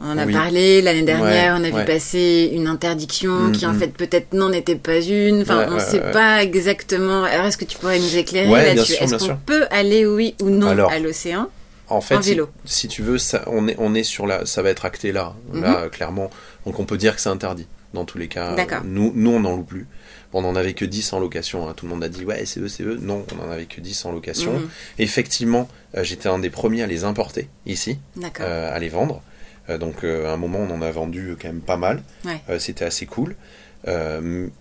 On 0.00 0.06
en 0.12 0.16
a 0.16 0.24
Oui. 0.24 0.32
parlé 0.32 0.80
l'année 0.80 1.02
dernière, 1.02 1.54
Ouais, 1.56 1.60
on 1.60 1.64
a 1.64 1.68
vu 1.68 1.74
ouais. 1.74 1.84
passer 1.84 2.52
une 2.54 2.66
interdiction 2.66 3.48
Mm, 3.48 3.52
qui 3.52 3.66
en 3.66 3.74
mm. 3.74 3.78
fait 3.78 3.88
peut-être 3.88 4.32
n'en 4.32 4.50
était 4.50 4.76
pas 4.76 4.98
une. 5.02 5.42
Enfin, 5.42 5.58
Ouais, 5.58 5.66
on 5.68 5.74
ne 5.74 5.78
sait 5.78 6.02
ouais. 6.02 6.10
pas 6.10 6.42
exactement. 6.42 7.24
Alors 7.24 7.44
est-ce 7.44 7.58
que 7.58 7.66
tu 7.66 7.76
pourrais 7.76 7.98
nous 7.98 8.16
éclairer 8.16 8.48
là-dessus? 8.48 8.94
Est-ce 8.94 9.16
qu'on 9.28 9.36
peut 9.36 9.66
aller 9.70 10.06
oui 10.06 10.34
ou 10.40 10.48
non 10.48 10.68
Alors, 10.68 10.90
à 10.90 10.98
l'océan? 10.98 11.50
En 11.88 12.00
fait, 12.00 12.16
En 12.16 12.22
si, 12.22 12.30
vélo. 12.30 12.48
si 12.64 12.88
tu 12.88 13.02
veux, 13.02 13.18
ça, 13.18 13.42
on, 13.46 13.68
est, 13.68 13.76
on 13.78 13.94
est 13.94 14.04
sur 14.04 14.26
la, 14.26 14.46
ça 14.46 14.62
va 14.62 14.70
être 14.70 14.86
acté 14.86 15.12
là, 15.12 15.34
là 15.52 15.90
clairement. 15.92 16.30
Donc 16.64 16.80
on 16.80 16.84
peut 16.86 16.96
dire 16.96 17.14
que 17.14 17.20
c'est 17.20 17.28
interdit 17.28 17.66
dans 17.92 18.06
tous 18.06 18.16
les 18.16 18.28
cas. 18.28 18.52
Mhm. 18.52 18.56
D'accord. 18.56 18.80
Nous, 18.86 19.12
nous 19.14 19.30
on 19.32 19.40
n'en 19.40 19.54
loue 19.54 19.64
plus. 19.64 19.86
Bon, 20.32 20.38
on 20.38 20.42
n'en 20.42 20.54
avait 20.56 20.74
que 20.74 20.84
10 20.84 21.12
en 21.12 21.20
location. 21.20 21.68
hein. 21.68 21.74
Tout 21.76 21.86
le 21.86 21.90
monde 21.92 22.04
a 22.04 22.08
dit 22.08 22.24
ouais, 22.24 22.44
c'est 22.46 22.60
eux, 22.60 22.68
c'est 22.68 22.84
eux. 22.84 22.98
Non, 23.00 23.24
on 23.32 23.44
n'en 23.44 23.50
avait 23.50 23.66
que 23.66 23.80
10 23.80 24.04
en 24.04 24.12
location. 24.12 24.52
Mhm. 24.52 24.68
Effectivement, 24.98 25.68
euh, 25.96 26.04
j'étais 26.04 26.28
un 26.28 26.38
des 26.38 26.50
premiers 26.50 26.82
à 26.82 26.86
les 26.86 27.04
importer 27.04 27.48
ici, 27.66 27.98
euh, 28.40 28.74
à 28.74 28.78
les 28.78 28.88
vendre. 28.88 29.22
Euh, 29.68 29.78
donc 29.78 30.04
à 30.04 30.32
un 30.32 30.36
moment, 30.36 30.58
on 30.60 30.70
en 30.72 30.82
a 30.82 30.90
vendu 30.90 31.36
quand 31.40 31.48
même 31.48 31.60
pas 31.60 31.76
mal. 31.76 32.02
Ouais. 32.24 32.40
C'était 32.58 32.84
assez 32.84 33.06
cool. 33.06 33.34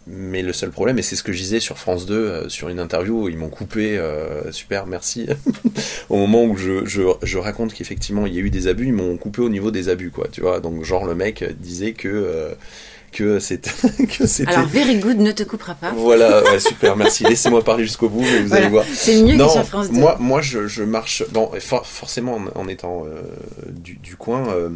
Mais 0.07 0.41
le 0.41 0.53
seul 0.53 0.71
problème, 0.71 0.97
et 0.97 1.01
c'est 1.01 1.15
ce 1.15 1.23
que 1.23 1.33
je 1.33 1.37
disais 1.39 1.59
sur 1.59 1.77
France 1.77 2.05
2, 2.05 2.15
euh, 2.15 2.49
sur 2.49 2.69
une 2.69 2.79
interview, 2.79 3.27
ils 3.29 3.37
m'ont 3.37 3.49
coupé, 3.49 3.99
super, 4.51 4.85
merci. 4.87 5.27
au 6.09 6.17
moment 6.17 6.45
où 6.45 6.55
je, 6.57 6.85
je, 6.85 7.01
je 7.21 7.37
raconte 7.37 7.73
qu'effectivement 7.73 8.25
il 8.25 8.33
y 8.33 8.37
a 8.37 8.41
eu 8.41 8.49
des 8.49 8.67
abus, 8.67 8.87
ils 8.87 8.93
m'ont 8.93 9.17
coupé 9.17 9.41
au 9.41 9.49
niveau 9.49 9.71
des 9.71 9.89
abus, 9.89 10.09
quoi, 10.11 10.27
tu 10.31 10.41
vois. 10.41 10.59
Donc, 10.61 10.83
genre, 10.83 11.05
le 11.05 11.15
mec 11.15 11.43
disait 11.59 11.93
que, 11.93 12.55
que 13.11 13.39
c'était. 13.39 13.71
Alors, 14.47 14.67
Very 14.67 14.97
Good 14.99 15.17
ne 15.19 15.31
te 15.31 15.43
coupera 15.43 15.75
pas. 15.75 15.91
Voilà, 15.91 16.43
ouais, 16.43 16.59
super, 16.59 16.95
merci. 16.95 17.23
Laissez-moi 17.29 17.63
parler 17.63 17.83
jusqu'au 17.83 18.09
bout, 18.09 18.21
vous 18.21 18.47
Voilà. 18.47 18.55
allez 18.63 18.69
voir. 18.69 18.85
C'est 18.93 19.21
mieux 19.23 19.35
Non, 19.35 19.47
que 19.47 19.53
sur 19.53 19.65
France 19.65 19.91
2. 19.91 19.99
moi, 19.99 20.17
moi 20.19 20.41
je, 20.41 20.67
je 20.67 20.83
marche. 20.83 21.23
Bon, 21.31 21.51
for- 21.59 21.85
forcément, 21.87 22.35
en, 22.55 22.61
en 22.61 22.67
étant 22.67 23.05
euh, 23.05 23.21
du, 23.71 23.95
du 23.95 24.15
coin, 24.15 24.47
euh, 24.49 24.69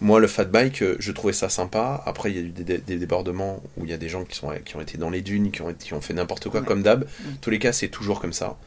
moi, 0.00 0.18
le 0.20 0.26
fat 0.26 0.44
bike, 0.44 0.82
euh, 0.82 0.96
je 0.98 1.12
trouvais 1.12 1.32
ça 1.32 1.48
sympa. 1.48 2.02
Après, 2.04 2.30
il 2.30 2.36
y 2.36 2.38
a 2.38 2.42
eu 2.42 2.48
des, 2.50 2.64
des- 2.64 2.78
des 2.78 2.96
débordements 2.96 3.62
où 3.78 3.84
il 3.84 3.90
y 3.90 3.94
a 3.94 3.96
des 3.96 4.08
gens 4.08 4.24
qui, 4.24 4.36
sont, 4.36 4.50
qui 4.64 4.76
ont 4.76 4.80
été 4.80 4.98
dans 4.98 5.08
les 5.08 5.22
dunes, 5.22 5.50
qui 5.50 5.62
ont, 5.62 5.70
été- 5.70 5.86
qui 5.86 5.94
ont 5.94 6.00
fait 6.00 6.12
n'importe 6.12 6.48
quoi, 6.50 6.60
Ouais. 6.60 6.66
comme 6.66 6.82
d'hab. 6.82 7.04
Mm. 7.04 7.28
tous 7.40 7.48
les 7.50 7.58
cas, 7.58 7.72
c'est 7.72 7.88
toujours 7.88 8.20
comme 8.20 8.32
ça. 8.34 8.58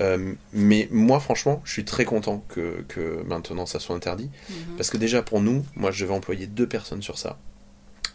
Euh, 0.00 0.32
mais 0.52 0.88
moi, 0.90 1.18
franchement, 1.20 1.62
je 1.64 1.72
suis 1.72 1.84
très 1.84 2.04
content 2.04 2.44
que, 2.48 2.84
que 2.88 3.22
maintenant 3.26 3.64
ça 3.64 3.78
soit 3.78 3.94
interdit. 3.96 4.28
Mhm. 4.50 4.76
Parce 4.76 4.90
que 4.90 4.96
déjà, 4.98 5.22
pour 5.22 5.40
nous, 5.40 5.64
moi, 5.76 5.92
je 5.92 6.04
vais 6.04 6.12
employer 6.12 6.46
deux 6.46 6.66
personnes 6.66 7.00
sur 7.00 7.16
ça 7.16 7.38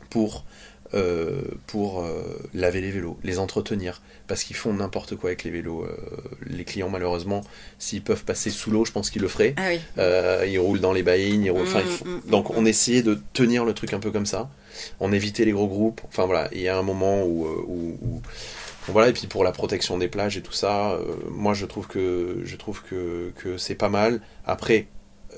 pour, 0.10 0.46
euh, 0.94 1.42
pour 1.68 2.02
euh, 2.04 2.22
laver 2.54 2.82
les 2.82 2.92
vélos, 2.92 3.18
les 3.24 3.40
entretenir, 3.40 4.02
parce 4.28 4.44
qu'ils 4.44 4.56
font 4.56 4.74
n'importe 4.74 5.16
quoi 5.16 5.30
avec 5.32 5.44
les 5.44 5.52
vélos. 5.52 5.84
Euh, 5.84 5.98
les 6.46 6.64
clients, 6.64 6.90
malheureusement, 6.90 7.42
s'ils 7.80 8.02
peuvent 8.02 8.24
passer 8.24 8.50
sous 8.50 8.72
l'eau, 8.72 8.86
je 8.86 8.92
pense 8.92 9.10
qu'ils 9.10 9.22
le 9.22 9.28
feraient. 9.28 9.54
Ah 9.58 9.68
oui. 9.70 10.50
Ils 10.52 10.60
roulent 10.60 10.80
dans 10.80 10.94
les 10.94 11.04
baïnes, 11.04 11.44
ils 11.44 11.52
roulent- 11.52 11.64
enfin, 11.64 11.82
ils 11.82 11.86
Mm, 11.86 11.90
font- 11.90 12.06
mm, 12.06 12.22
mm, 12.26 12.30
donc 12.30 12.50
on 12.52 12.66
essayait 12.66 13.02
de 13.04 13.20
tenir 13.34 13.66
le 13.66 13.74
truc 13.74 13.94
un 13.94 14.00
peu 14.00 14.12
comme 14.12 14.26
ça, 14.26 14.50
on 15.00 15.12
évitait 15.12 15.44
les 15.46 15.52
gros 15.52 15.68
groupes, 15.68 16.02
enfin 16.08 16.26
voilà, 16.26 16.48
il 16.54 16.62
y 16.62 16.68
a 16.70 16.78
un 16.78 16.84
moment 16.84 17.24
où, 17.24 17.46
où- 17.46 17.98
où- 18.02 18.22
voilà, 18.88 19.10
et 19.10 19.14
puis 19.14 19.28
pour 19.28 19.44
la 19.44 19.52
protection 19.52 19.98
des 19.98 20.08
plages 20.08 20.38
et 20.38 20.42
tout 20.42 20.54
ça, 20.54 20.92
euh, 20.94 21.04
moi 21.30 21.54
je 21.54 21.66
trouve 21.66 21.88
que 21.88 22.38
je 22.46 22.56
trouve 22.56 22.82
que, 22.84 23.34
que 23.36 23.58
c'est 23.58 23.76
pas 23.76 23.90
mal. 23.90 24.22
Après, 24.46 24.88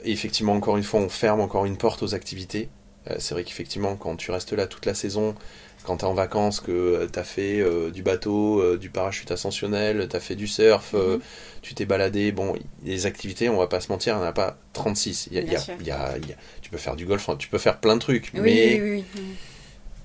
effectivement, 0.04 0.54
encore 0.54 0.78
une 0.78 0.84
fois, 0.84 1.00
on 1.00 1.10
ferme 1.10 1.42
encore 1.42 1.66
une 1.66 1.76
porte 1.78 2.04
aux 2.04 2.14
activités. 2.14 2.70
Euh, 3.10 3.16
c'est 3.20 3.34
vrai 3.34 3.44
qu'effectivement, 3.44 3.96
quand 3.96 4.16
tu 4.16 4.32
restes 4.32 4.54
là 4.54 4.68
toute 4.68 4.86
la 4.86 4.94
saison, 4.94 5.36
quand 5.84 5.98
tu 5.98 6.06
es 6.06 6.08
en 6.08 6.14
vacances, 6.14 6.60
que 6.60 7.08
tu 7.12 7.20
as 7.20 7.24
fait 7.24 7.60
euh, 7.60 7.90
du 7.92 8.04
bateau, 8.04 8.60
euh, 8.62 8.78
du 8.78 8.90
parachute 8.90 9.32
ascensionnel, 9.32 10.08
tu 10.10 10.16
as 10.16 10.20
fait 10.20 10.36
du 10.36 10.48
surf, 10.48 10.92
euh, 10.94 11.16
Mhm. 11.18 11.22
tu 11.62 11.74
t'es 11.76 11.86
baladé, 11.86 12.32
bon, 12.32 12.56
les 12.84 13.06
activités, 13.06 13.50
on 13.50 13.58
va 13.58 13.68
pas 13.68 13.80
se 13.82 13.92
mentir, 13.92 14.16
il 14.16 14.18
n'y 14.18 14.24
en 14.24 14.28
a 14.28 14.34
pas 14.34 14.58
36. 14.74 15.28
Il 15.32 15.38
y 15.38 15.40
a- 15.40 15.44
y 15.44 15.56
a- 15.56 15.76
y 15.82 15.92
a- 15.92 16.20
tu 16.62 16.70
peux 16.70 16.78
faire 16.78 16.96
du 16.96 17.06
golf, 17.06 17.30
tu 17.38 17.48
peux 17.50 17.58
faire 17.58 17.80
plein 17.80 17.96
de 17.96 18.02
trucs, 18.02 18.32
Oui, 18.34 18.40
mais 18.42 18.82
oui, 18.82 18.92
oui, 18.92 19.06
oui. 19.16 19.22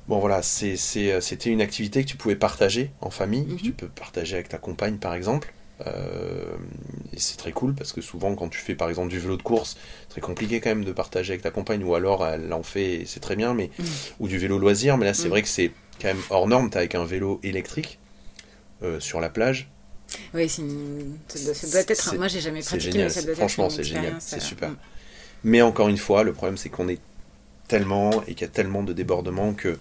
Bon 0.06 0.18
voilà, 0.18 0.40
euh, 0.40 1.20
c'était 1.20 1.48
une 1.50 1.62
activité 1.62 2.04
que 2.04 2.08
tu 2.10 2.18
pouvais 2.18 2.36
partager 2.36 2.90
en 3.00 3.08
famille, 3.08 3.46
Mhm. 3.46 3.56
que 3.56 3.62
tu 3.62 3.72
peux 3.72 3.88
partager 3.88 4.34
avec 4.34 4.50
ta 4.50 4.58
compagne 4.58 4.98
par 4.98 5.14
exemple. 5.14 5.53
Euh, 5.86 6.54
et 7.12 7.18
c'est 7.18 7.36
très 7.36 7.50
cool 7.50 7.74
parce 7.74 7.92
que 7.92 8.00
souvent 8.00 8.36
quand 8.36 8.48
tu 8.48 8.58
fais 8.58 8.76
par 8.76 8.88
exemple 8.88 9.08
du 9.08 9.18
vélo 9.18 9.36
de 9.36 9.42
course, 9.42 9.76
c'est 10.02 10.08
très 10.08 10.20
compliqué 10.20 10.60
quand 10.60 10.70
même 10.70 10.84
de 10.84 10.92
partager 10.92 11.32
avec 11.32 11.42
ta 11.42 11.50
compagne 11.50 11.82
ou 11.82 11.94
alors 11.96 12.24
elle 12.26 12.52
en 12.52 12.62
fait 12.62 13.00
et 13.00 13.06
c'est 13.06 13.20
très 13.20 13.34
bien, 13.36 13.54
mais 13.54 13.70
Mhm. 13.78 13.86
ou 14.20 14.28
du 14.28 14.38
vélo 14.38 14.58
loisir, 14.58 14.96
mais 14.98 15.06
là 15.06 15.14
c'est 15.14 15.24
Mhm. 15.24 15.30
vrai 15.30 15.42
que 15.42 15.48
c'est 15.48 15.72
quand 16.00 16.08
même 16.08 16.22
hors 16.30 16.46
norme, 16.46 16.70
t'es 16.70 16.78
avec 16.78 16.94
un 16.94 17.04
vélo 17.04 17.40
électrique 17.42 17.98
euh, 18.82 19.00
sur 19.00 19.20
la 19.20 19.30
plage, 19.30 19.68
Oui, 20.32 20.48
c'est 20.48 20.62
une- 20.62 21.16
ça, 21.28 21.38
doit, 21.40 21.54
ça 21.54 21.66
doit 21.66 21.80
être. 21.80 22.16
Moi, 22.16 22.28
j'ai 22.28 22.40
jamais 22.40 22.60
pratiqué, 22.60 22.92
génial, 22.92 23.06
mais 23.08 23.10
ça 23.12 23.22
doit 23.22 23.30
être. 23.32 23.36
franchement 23.38 23.70
c'est 23.70 23.82
génial, 23.84 24.14
c'est 24.20 24.36
euh, 24.36 24.40
super. 24.40 24.70
mm. 24.70 24.76
Mais 25.44 25.62
encore 25.62 25.88
une 25.88 25.96
fois, 25.98 26.22
le 26.22 26.32
problème 26.32 26.56
c'est 26.56 26.68
qu'on 26.68 26.88
est 26.88 27.00
tellement 27.68 28.22
et 28.26 28.34
qu'il 28.34 28.42
y 28.42 28.44
a 28.44 28.48
tellement 28.48 28.82
de 28.84 28.92
débordements 28.92 29.54
que 29.54 29.78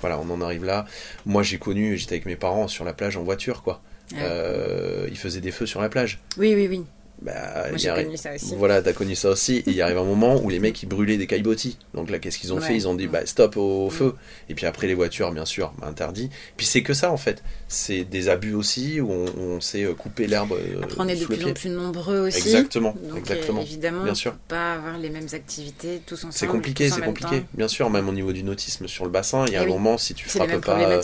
voilà, 0.00 0.18
on 0.18 0.28
en 0.30 0.40
arrive 0.42 0.64
là. 0.64 0.84
Moi 1.24 1.42
j'ai 1.42 1.58
connu, 1.58 1.96
j'étais 1.96 2.14
avec 2.16 2.26
mes 2.26 2.36
parents 2.36 2.68
sur 2.68 2.84
la 2.84 2.92
plage 2.92 3.16
en 3.16 3.22
voiture 3.22 3.62
quoi. 3.62 3.80
Euh, 4.14 5.06
ils 5.10 5.18
faisaient 5.18 5.40
des 5.40 5.50
feux 5.50 5.66
sur 5.66 5.80
la 5.80 5.88
plage. 5.88 6.20
Oui, 6.36 6.54
oui, 6.54 6.66
oui. 6.68 6.84
Bah, 7.22 7.68
Moi, 7.70 7.78
j'ai 7.78 7.88
arri- 7.88 8.04
connu 8.04 8.16
ça 8.16 8.34
aussi. 8.34 8.54
Voilà, 8.56 8.82
t'as 8.82 8.92
connu 8.92 9.14
ça 9.14 9.30
aussi. 9.30 9.58
Et 9.58 9.70
il 9.70 9.80
arrive 9.80 9.96
un 9.98 10.04
moment 10.04 10.38
où 10.42 10.50
les 10.50 10.58
mecs 10.58 10.82
ils 10.82 10.86
brûlaient 10.86 11.16
des 11.16 11.26
caillebotis. 11.26 11.78
Donc 11.94 12.10
là, 12.10 12.18
qu'est-ce 12.18 12.38
qu'ils 12.38 12.52
ont 12.52 12.56
Ouais. 12.56 12.62
fait 12.66 12.74
Ils 12.76 12.86
ont 12.88 12.94
dit 12.94 13.06
bah 13.06 13.24
stop 13.24 13.56
au 13.56 13.88
feu. 13.88 14.14
Et 14.48 14.54
puis 14.54 14.66
après 14.66 14.86
les 14.88 14.94
voitures, 14.94 15.32
bien 15.32 15.44
sûr, 15.46 15.72
bah, 15.78 15.86
interdit. 15.86 16.28
Puis 16.56 16.66
c'est 16.66 16.82
que 16.82 16.92
ça 16.92 17.10
en 17.10 17.16
fait. 17.16 17.42
C'est 17.68 18.04
des 18.04 18.28
abus 18.28 18.52
aussi 18.54 19.00
où 19.00 19.10
on, 19.10 19.24
on 19.40 19.60
sait 19.60 19.84
euh, 19.84 19.94
couper 19.94 20.26
l'herbe. 20.26 20.52
euh, 20.52 20.82
Après, 20.82 20.96
on 20.98 21.08
est 21.08 21.16
de 21.16 21.24
plus 21.24 21.44
en 21.46 21.52
plus 21.54 21.70
nombreux 21.70 22.18
aussi. 22.28 22.38
Exactement, 22.38 22.94
Donc, 23.08 23.18
exactement. 23.20 23.60
euh, 23.60 23.64
évidemment, 23.64 24.02
Bien 24.02 24.12
on 24.12 24.16
sûr. 24.16 24.32
peut 24.32 24.38
pas 24.48 24.74
avoir 24.74 24.98
les 24.98 25.08
mêmes 25.10 25.28
activités 25.32 26.02
tous 26.04 26.16
ensemble. 26.18 26.34
C'est 26.34 26.46
compliqué, 26.46 26.90
c'est 26.90 27.00
compliqué. 27.00 27.40
temps. 27.40 27.46
Bien 27.54 27.68
sûr, 27.68 27.88
même 27.90 28.08
au 28.08 28.12
niveau 28.12 28.32
du 28.32 28.42
nautisme 28.42 28.86
sur 28.86 29.04
le 29.04 29.10
bassin, 29.10 29.44
il 29.46 29.52
y 29.54 29.56
a 29.56 29.60
Eh 29.60 29.62
un 29.62 29.66
oui. 29.66 29.72
moment 29.72 29.96
si 29.98 30.14
tu 30.14 30.28
frappes 30.28 30.60
pas. 30.60 30.76
ouais. 30.78 31.00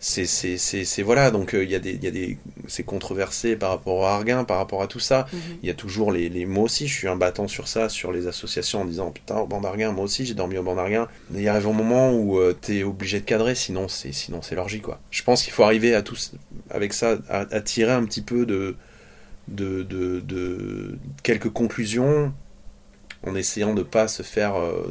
c'est 0.00 0.26
c'est 0.26 1.02
voilà 1.02 1.30
donc 1.30 1.54
euh, 1.54 1.62
il 1.64 1.70
y 1.70 1.74
a 1.74 1.78
des 1.78 1.92
il 1.92 2.02
y 2.02 2.06
a 2.06 2.10
des 2.10 2.38
c'est 2.66 2.82
controversé 2.82 3.56
par 3.56 3.70
rapport 3.70 3.96
au 3.98 4.04
Arguin 4.04 4.44
par 4.44 4.56
rapport 4.58 4.82
à 4.82 4.86
tout 4.86 5.00
ça. 5.00 5.26
Il 5.62 5.66
y 5.66 5.70
a 5.70 5.74
toujours 5.74 6.12
les, 6.12 6.28
les 6.28 6.46
moi 6.46 6.64
aussi 6.64 6.86
je 6.88 6.94
suis 6.94 7.08
un 7.08 7.16
battant 7.16 7.48
sur 7.48 7.68
ça 7.68 7.88
sur 7.88 8.12
les 8.12 8.26
associations 8.26 8.82
en 8.82 8.84
disant 8.84 9.10
putain 9.10 9.36
au 9.38 9.46
banc 9.46 9.60
d'Arguin 9.60 9.92
moi 9.92 10.04
aussi 10.04 10.24
j'ai 10.26 10.34
dormi 10.34 10.58
au 10.58 10.62
banc 10.62 10.74
d'Arguin 10.74 11.08
mais 11.30 11.42
il 11.42 11.48
arrive 11.48 11.66
un 11.68 11.72
moment 11.72 12.12
où 12.14 12.38
tu 12.52 12.56
t'es 12.60 12.82
obligé 12.82 13.20
de 13.20 13.24
cadrer 13.24 13.54
sinon 13.54 13.88
c'est 13.88 14.12
sinon 14.12 14.42
c'est 14.42 14.54
l'orgie 14.54 14.80
quoi. 14.80 15.00
Je 15.10 15.22
pense 15.22 15.42
qu'il 15.42 15.52
faut 15.52 15.62
arriver 15.64 15.94
à 15.94 16.02
tous 16.02 16.32
avec 16.70 16.92
ça 16.92 17.18
à, 17.28 17.40
à 17.50 17.60
tirer 17.60 17.92
un 17.92 18.04
petit 18.04 18.22
peu 18.22 18.46
de 18.46 18.76
de, 19.48 19.82
de, 19.82 20.20
de 20.20 20.96
quelques 21.22 21.50
conclusions 21.50 22.32
en 23.26 23.34
essayant 23.34 23.74
de 23.74 23.82
pas 23.82 24.08
se 24.08 24.22
faire 24.22 24.56
euh, 24.56 24.86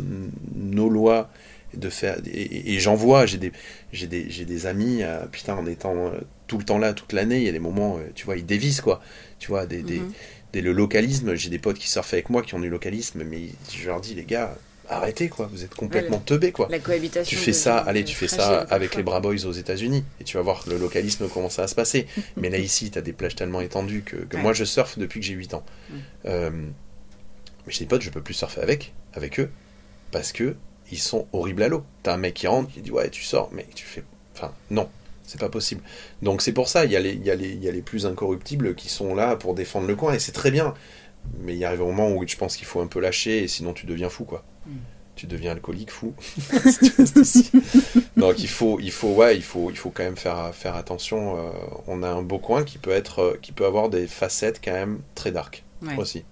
nos 0.55 0.89
lois 0.89 1.29
et 1.73 1.77
de 1.77 1.89
faire 1.89 2.17
et, 2.25 2.29
et- 2.41 2.73
et 2.75 2.79
j'en 2.79 2.95
vois 2.95 3.25
j'ai 3.25 3.37
des 3.37 3.51
j'ai 3.91 4.07
des 4.07 4.29
j'ai 4.29 4.45
des 4.45 4.65
amis 4.65 4.99
euh, 5.03 5.25
putain 5.31 5.55
en 5.55 5.65
étant 5.65 5.95
euh, 6.07 6.19
tout 6.47 6.57
le 6.57 6.63
temps 6.65 6.77
là 6.77 6.93
toute 6.93 7.13
l'année 7.13 7.37
il 7.37 7.43
y 7.43 7.49
a 7.49 7.51
des 7.51 7.59
moments 7.59 7.97
euh, 7.97 8.01
tu 8.15 8.25
vois 8.25 8.35
ils 8.37 8.45
dévissent 8.45 8.81
quoi. 8.81 9.01
Tu 9.39 9.49
vois 9.49 9.65
des, 9.65 9.79
Mhm. 9.79 9.83
des- 9.85 10.01
le 10.61 10.71
localisme 10.71 11.35
j'ai 11.35 11.49
des 11.49 11.59
potes 11.59 11.77
qui 11.77 11.89
surfent 11.89 12.13
avec 12.13 12.29
moi 12.29 12.41
qui 12.41 12.53
ont 12.55 12.59
du 12.59 12.69
localisme 12.69 13.23
mais 13.23 13.49
je 13.73 13.87
leur 13.87 13.99
dis 14.01 14.13
les 14.15 14.23
gars 14.25 14.55
arrêtez 14.89 15.29
quoi 15.29 15.49
vous 15.51 15.63
êtes 15.63 15.73
complètement 15.75 16.19
teubés 16.19 16.51
quoi 16.51 16.67
La 16.69 16.79
cohabitation. 16.79 17.29
tu 17.29 17.35
fais 17.43 17.53
ça, 17.53 17.77
allez, 17.77 18.03
tu 18.03 18.15
fais 18.15 18.27
ça 18.27 18.59
avec 18.69 18.89
parfois. 18.89 18.97
les 18.97 19.03
Bras 19.03 19.19
Boys 19.21 19.45
aux 19.45 19.51
États-Unis 19.53 20.03
et 20.19 20.23
tu 20.25 20.35
vas 20.37 20.43
voir 20.43 20.63
le 20.67 20.77
localisme 20.77 21.27
comment 21.33 21.49
ça 21.49 21.61
va 21.63 21.67
se 21.69 21.75
passer. 21.75 22.05
Mais 22.37 22.49
là 22.49 22.57
ici, 22.57 22.91
tu 22.91 22.97
as 22.97 23.01
des 23.01 23.13
plages 23.13 23.35
tellement 23.35 23.61
étendues 23.61 24.03
que, 24.05 24.17
que 24.17 24.35
Ouais. 24.35 24.41
moi 24.41 24.51
je 24.53 24.65
surfe 24.65 24.99
depuis 24.99 25.21
que 25.21 25.25
j'ai 25.25 25.33
8 25.35 25.53
ans. 25.53 25.65
Euh, 26.25 26.49
mais 27.65 27.71
j'ai 27.71 27.79
des 27.85 27.87
potes, 27.87 28.01
je 28.01 28.09
peux 28.09 28.21
plus 28.21 28.33
surfer 28.33 28.59
avec, 28.61 28.93
avec 29.13 29.39
eux 29.39 29.49
parce 30.11 30.33
que 30.33 30.55
ils 30.91 30.99
sont 30.99 31.27
horribles 31.31 31.63
à 31.63 31.69
l'eau. 31.69 31.85
T'as 32.03 32.13
un 32.13 32.17
mec 32.17 32.33
qui 32.33 32.45
rentre, 32.47 32.69
qui 32.71 32.81
dit 32.81 32.91
ouais, 32.91 33.09
tu 33.09 33.23
sors, 33.23 33.49
mais 33.53 33.65
tu 33.73 33.85
fais, 33.85 34.03
enfin 34.35 34.53
non. 34.69 34.89
C'est 35.25 35.39
pas 35.39 35.49
possible. 35.49 35.81
Donc 36.21 36.41
c'est 36.41 36.51
pour 36.53 36.67
ça, 36.67 36.85
il 36.85 36.91
y, 36.91 36.95
a 36.95 36.99
les, 36.99 37.13
il, 37.13 37.23
y 37.25 37.31
a 37.31 37.35
les, 37.35 37.49
il 37.49 37.63
y 37.63 37.69
a 37.69 37.71
les 37.71 37.81
plus 37.81 38.05
incorruptibles 38.05 38.75
qui 38.75 38.89
sont 38.89 39.15
là 39.15 39.35
pour 39.35 39.53
défendre 39.55 39.87
le 39.87 39.95
coin, 39.95 40.13
et 40.13 40.19
c'est 40.19 40.31
très 40.33 40.51
bien. 40.51 40.73
Mais 41.39 41.55
il 41.55 41.63
arrive 41.63 41.81
un 41.81 41.85
moment 41.85 42.11
où 42.11 42.27
je 42.27 42.35
pense 42.35 42.57
qu'il 42.57 42.65
faut 42.67 42.81
un 42.81 42.87
peu 42.87 42.99
lâcher, 42.99 43.43
et 43.43 43.47
sinon 43.47 43.73
tu 43.73 43.85
deviens 43.85 44.09
fou, 44.09 44.25
quoi. 44.25 44.43
Mm. 44.67 44.71
Tu 45.15 45.27
deviens 45.27 45.51
alcoolique, 45.51 45.91
fou. 45.91 46.13
Donc 48.17 48.39
il 48.39 48.47
faut, 48.49 48.79
il 48.79 48.91
faut, 48.91 49.13
ouais, 49.13 49.35
il 49.35 49.43
faut, 49.43 49.69
il 49.69 49.77
faut 49.77 49.89
quand 49.89 50.03
même 50.03 50.17
faire, 50.17 50.53
faire 50.53 50.75
attention. 50.75 51.37
euh, 51.37 51.51
on 51.87 52.03
a 52.03 52.09
un 52.09 52.21
beau 52.21 52.39
coin 52.39 52.63
qui 52.63 52.77
peut 52.77 52.91
être, 52.91 53.19
euh, 53.19 53.39
qui 53.41 53.51
peut 53.51 53.65
avoir 53.65 53.89
des 53.89 54.07
facettes 54.07 54.59
quand 54.63 54.73
même 54.73 54.99
très 55.15 55.31
dark 55.31 55.63
Ouais. 55.81 55.97
aussi. 55.97 56.23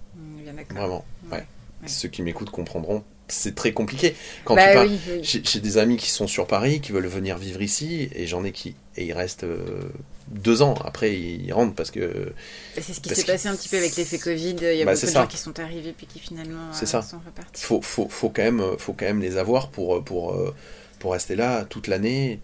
Bien 0.42 0.54
d'accord. 0.54 0.76
Vraiment. 0.78 1.04
Ouais. 1.30 1.38
Ouais. 1.38 1.46
Ouais. 1.82 1.88
Ceux 1.88 2.08
qui 2.08 2.22
m'écoutent 2.22 2.50
comprendront. 2.50 3.04
C'est 3.28 3.54
très 3.54 3.72
compliqué. 3.72 4.14
Quand 4.44 4.54
Bah 4.56 4.68
tu 4.68 4.74
pars, 4.74 4.84
oui, 4.86 4.98
oui. 5.08 5.20
j'ai 5.22 5.42
j'ai 5.44 5.60
des 5.60 5.78
amis 5.78 5.96
qui 5.96 6.10
sont 6.10 6.26
sur 6.26 6.46
Paris, 6.46 6.80
qui 6.80 6.92
veulent 6.92 7.06
venir 7.06 7.38
vivre 7.38 7.62
ici, 7.62 8.10
et 8.14 8.26
j'en 8.26 8.44
ai 8.44 8.52
qui. 8.52 8.74
Et 8.96 9.06
ils 9.06 9.12
restent 9.12 9.44
euh, 9.44 9.80
deux 10.28 10.60
ans. 10.60 10.74
Après, 10.84 11.14
ils 11.18 11.52
rentrent 11.52 11.74
parce 11.74 11.90
que. 11.90 12.32
C'est 12.74 12.92
ce 12.92 13.00
qui 13.00 13.14
s'est 13.14 13.24
passé 13.24 13.48
un 13.48 13.56
petit 13.56 13.68
peu 13.70 13.78
avec 13.78 13.96
l'effet 13.96 14.18
Covid. 14.18 14.56
Il 14.60 14.76
y 14.76 14.82
a 14.82 14.84
Bah, 14.84 14.92
beaucoup 14.92 15.06
de 15.06 15.10
ça. 15.10 15.22
gens 15.22 15.26
qui 15.26 15.38
sont 15.38 15.58
arrivés 15.60 15.94
puis 15.96 16.06
qui 16.06 16.18
finalement 16.18 16.72
C'est 16.72 16.84
euh, 16.84 17.00
ça. 17.00 17.02
sont 17.02 17.20
repartis. 17.24 17.62
faut, 17.64 17.80
faut, 17.80 18.08
faut, 18.08 18.28
quand 18.28 18.42
même, 18.42 18.62
faut 18.78 18.92
quand 18.92 19.06
même 19.06 19.20
les 19.22 19.38
avoir 19.38 19.70
pour, 19.70 20.04
pour, 20.04 20.34
euh, 20.34 20.54
pour 20.98 21.12
rester 21.12 21.36
là 21.36 21.64
toute 21.64 21.86
l'année, 21.88 22.40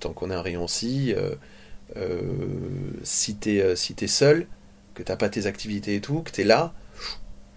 tant 0.00 0.12
qu'on 0.12 0.30
a 0.30 0.36
un 0.36 0.42
rayon 0.42 0.66
euh, 0.84 1.34
euh, 1.96 2.20
si 3.04 3.36
t'es 3.36 3.60
euh, 3.60 3.76
si 3.76 3.94
t'es 3.94 4.08
seul, 4.08 4.46
que 4.94 5.02
t'as 5.02 5.16
pas 5.16 5.28
tes 5.28 5.46
activités 5.46 5.94
et 5.94 6.00
tout, 6.00 6.22
que 6.22 6.30
t'es 6.32 6.44
là, 6.44 6.74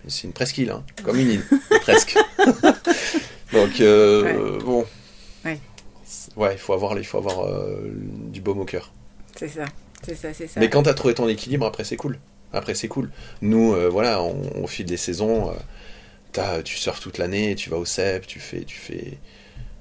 c'est 0.08 0.25
une 0.25 0.34
presqu'île, 0.34 0.69
hein, 0.69 0.84
comme 1.03 1.19
une 1.19 1.31
île, 1.31 1.43
presque. 1.81 2.15
Donc, 3.53 3.81
bon. 4.63 4.86
Ouais. 6.36 6.54
Il 6.54 6.60
faut 6.60 6.74
avoir, 6.74 6.98
il 6.98 7.06
faut 7.06 7.17
avoir 7.17 7.45
euh, 7.45 7.91
du 8.32 8.41
baume 8.41 8.60
au 8.60 8.65
cœur. 8.65 8.91
C'est 9.36 9.48
ça. 9.50 9.65
C'est 10.06 10.15
ça, 10.15 10.34
c'est 10.34 10.48
ça. 10.48 10.60
Mais 10.60 10.69
quand 10.69 10.84
t'as 10.84 10.93
trouvé 10.93 11.13
ton 11.13 11.28
équilibre, 11.28 11.65
après 11.65 11.84
c'est 11.84 11.98
cool. 11.98 12.19
Après 12.54 12.76
c'est 12.76 12.88
cool. 12.88 13.10
Nous, 13.41 13.74
euh, 13.74 13.89
voilà, 13.89 14.21
on, 14.21 14.63
au 14.63 14.67
fil 14.67 14.86
des 14.86 14.98
saisons, 14.98 15.52
euh, 16.38 16.62
tu 16.63 16.76
surfes 16.78 17.00
toute 17.00 17.17
l'année, 17.17 17.56
tu 17.56 17.69
vas 17.69 17.78
au 17.78 17.86
CEP, 17.86 18.28
tu 18.28 18.39
fais, 18.39 18.63
tu 18.63 18.78
fais, 18.78 19.17